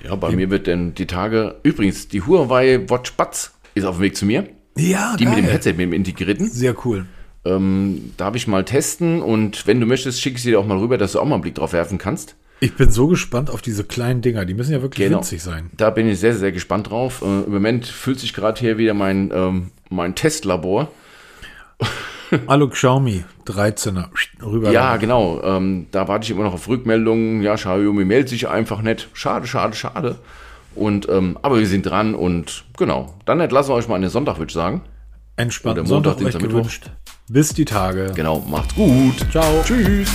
Ja, 0.05 0.15
bei 0.17 0.31
mir 0.33 0.51
wird 0.51 0.67
denn 0.67 0.95
die 0.95 1.07
Tage. 1.07 1.57
Übrigens, 1.63 2.09
die 2.09 2.23
Huawei 2.23 2.89
Watch 2.89 3.13
Buds 3.15 3.53
ist 3.75 3.85
auf 3.85 3.97
dem 3.97 4.03
Weg 4.03 4.17
zu 4.17 4.27
mir. 4.27 4.49
Ja, 4.77 5.17
Die 5.17 5.27
mit 5.27 5.39
dem 5.39 5.45
Headset, 5.45 5.71
mit 5.73 5.81
dem 5.81 5.93
integrierten. 5.93 6.49
Sehr 6.49 6.75
cool. 6.87 7.07
Ähm, 7.49 8.13
darf 8.17 8.35
ich 8.35 8.47
mal 8.47 8.65
testen 8.65 9.23
und 9.23 9.67
wenn 9.67 9.81
du 9.81 9.87
möchtest, 9.87 10.21
schicke 10.21 10.37
ich 10.37 10.43
sie 10.43 10.51
dir 10.51 10.61
auch 10.61 10.67
mal 10.67 10.79
rüber, 10.79 10.99
dass 10.99 11.13
du 11.13 11.21
auch 11.21 11.25
mal 11.25 11.35
einen 11.37 11.43
Blick 11.43 11.55
drauf 11.55 11.73
werfen 11.73 11.99
kannst. 11.99 12.37
Ich 12.61 12.75
bin 12.75 12.91
so 12.91 13.07
gespannt 13.07 13.51
auf 13.51 13.63
diese 13.63 13.85
kleinen 13.85 14.21
Dinger. 14.21 14.45
Die 14.45 14.55
müssen 14.55 14.73
ja 14.73 14.83
wirklich 14.83 15.07
Genau. 15.07 15.19
winzig 15.19 15.43
sein. 15.43 15.71
Da 15.77 15.91
bin 15.91 16.09
ich 16.09 16.19
sehr, 16.19 16.35
sehr 16.35 16.51
gespannt 16.53 16.91
drauf. 16.91 17.23
Äh, 17.23 17.25
Im 17.47 17.53
Moment 17.53 17.87
fühlt 17.87 18.19
sich 18.19 18.33
gerade 18.35 18.59
hier 18.59 18.79
wieder 18.79 18.95
mein, 18.95 19.31
ähm, 19.33 19.71
mein 19.91 20.15
Testlabor. 20.17 20.89
Hallo 22.49 22.69
Xiaomi, 22.69 23.25
13er. 23.47 24.07
Rüber. 24.43 24.71
Ja, 24.73 24.97
genau. 24.97 25.41
Ähm, 25.43 25.87
da 25.93 26.09
warte 26.09 26.25
ich 26.25 26.31
immer 26.31 26.43
noch 26.45 26.55
auf 26.55 26.69
Rückmeldungen. 26.69 27.43
Ja, 27.43 27.55
Xiaomi 27.55 28.05
meldet 28.05 28.29
sich 28.29 28.49
einfach 28.49 28.83
nicht. 28.83 29.09
Schade, 29.15 29.47
schade, 29.47 29.75
schade. 29.75 30.17
Und, 30.75 31.09
ähm, 31.09 31.39
aber 31.43 31.59
wir 31.59 31.67
sind 31.67 31.87
dran 31.87 32.15
und 32.15 32.65
genau. 32.77 33.15
Dann 33.25 33.41
entlassen 33.41 33.71
wir 33.71 33.77
euch 33.77 33.89
mal 33.89 33.95
einen 33.95 34.11
Sonntag, 34.11 34.37
würde 34.39 34.51
ich 34.51 34.55
sagen. 34.55 34.83
Entspannten 35.37 35.87
Oder 35.87 35.95
Montag, 35.95 36.11
Sonntag 36.19 36.19
Dienstag, 36.19 36.43
Mittwoch. 36.43 36.59
gewünscht. 36.59 36.91
Bis 37.31 37.53
die 37.53 37.67
Tage. 37.67 38.13
Genau, 38.15 38.43
macht's 38.49 38.75
gut. 38.75 39.27
Ciao. 39.31 39.63
Tschüss. 39.63 40.09